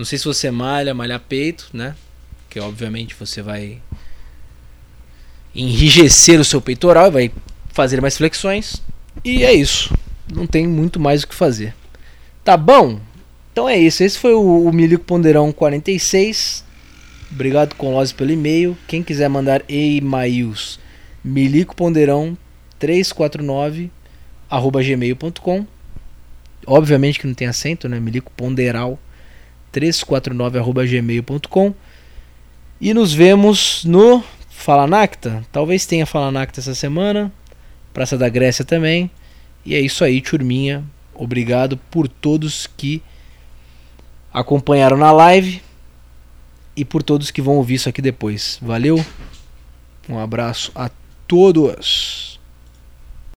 não 0.00 0.04
sei 0.06 0.16
se 0.16 0.24
você 0.24 0.50
malha, 0.50 0.94
malhar 0.94 1.20
peito, 1.20 1.68
né? 1.74 1.94
Que 2.48 2.58
obviamente 2.58 3.14
você 3.14 3.42
vai 3.42 3.82
enrijecer 5.54 6.40
o 6.40 6.44
seu 6.44 6.58
peitoral 6.58 7.08
e 7.08 7.10
vai 7.10 7.32
fazer 7.74 8.00
mais 8.00 8.16
flexões. 8.16 8.82
E 9.22 9.44
é 9.44 9.52
isso. 9.52 9.94
Não 10.32 10.46
tem 10.46 10.66
muito 10.66 10.98
mais 10.98 11.22
o 11.22 11.28
que 11.28 11.34
fazer. 11.34 11.74
Tá 12.42 12.56
bom? 12.56 12.98
Então 13.52 13.68
é 13.68 13.76
isso. 13.76 14.02
Esse 14.02 14.18
foi 14.18 14.32
o, 14.32 14.64
o 14.66 14.72
Milico 14.72 15.04
Ponderão 15.04 15.52
46. 15.52 16.64
Obrigado, 17.30 17.74
Colose, 17.74 18.12
pelo 18.12 18.32
e-mail. 18.32 18.76
Quem 18.86 19.02
quiser 19.02 19.28
mandar 19.28 19.62
e-mails, 19.68 20.78
milicoponderão 21.24 22.36
349 22.78 23.90
arroba 24.48 24.82
gmail.com 24.82 25.66
Obviamente 26.66 27.18
que 27.18 27.26
não 27.26 27.34
tem 27.34 27.48
acento, 27.48 27.88
né? 27.88 27.98
Milico 27.98 28.30
Ponderal 28.32 28.98
349@gmail.com. 29.72 31.74
E 32.80 32.94
nos 32.94 33.12
vemos 33.12 33.84
no 33.84 34.22
Fala 34.48 34.86
Nacta. 34.86 35.44
Talvez 35.50 35.86
tenha 35.86 36.06
Fala 36.06 36.30
Nacta 36.30 36.60
essa 36.60 36.74
semana. 36.74 37.32
Praça 37.92 38.16
da 38.16 38.28
Grécia 38.28 38.64
também. 38.64 39.10
E 39.64 39.74
é 39.74 39.80
isso 39.80 40.04
aí, 40.04 40.20
turminha. 40.20 40.84
Obrigado 41.14 41.76
por 41.90 42.08
todos 42.08 42.66
que 42.66 43.02
acompanharam 44.32 44.96
na 44.96 45.12
live 45.12 45.62
e 46.76 46.84
por 46.84 47.02
todos 47.02 47.30
que 47.30 47.42
vão 47.42 47.56
ouvir 47.56 47.74
isso 47.74 47.88
aqui 47.88 48.02
depois. 48.02 48.58
Valeu. 48.62 49.04
Um 50.08 50.18
abraço 50.18 50.72
a 50.74 50.90
todos. 51.26 52.19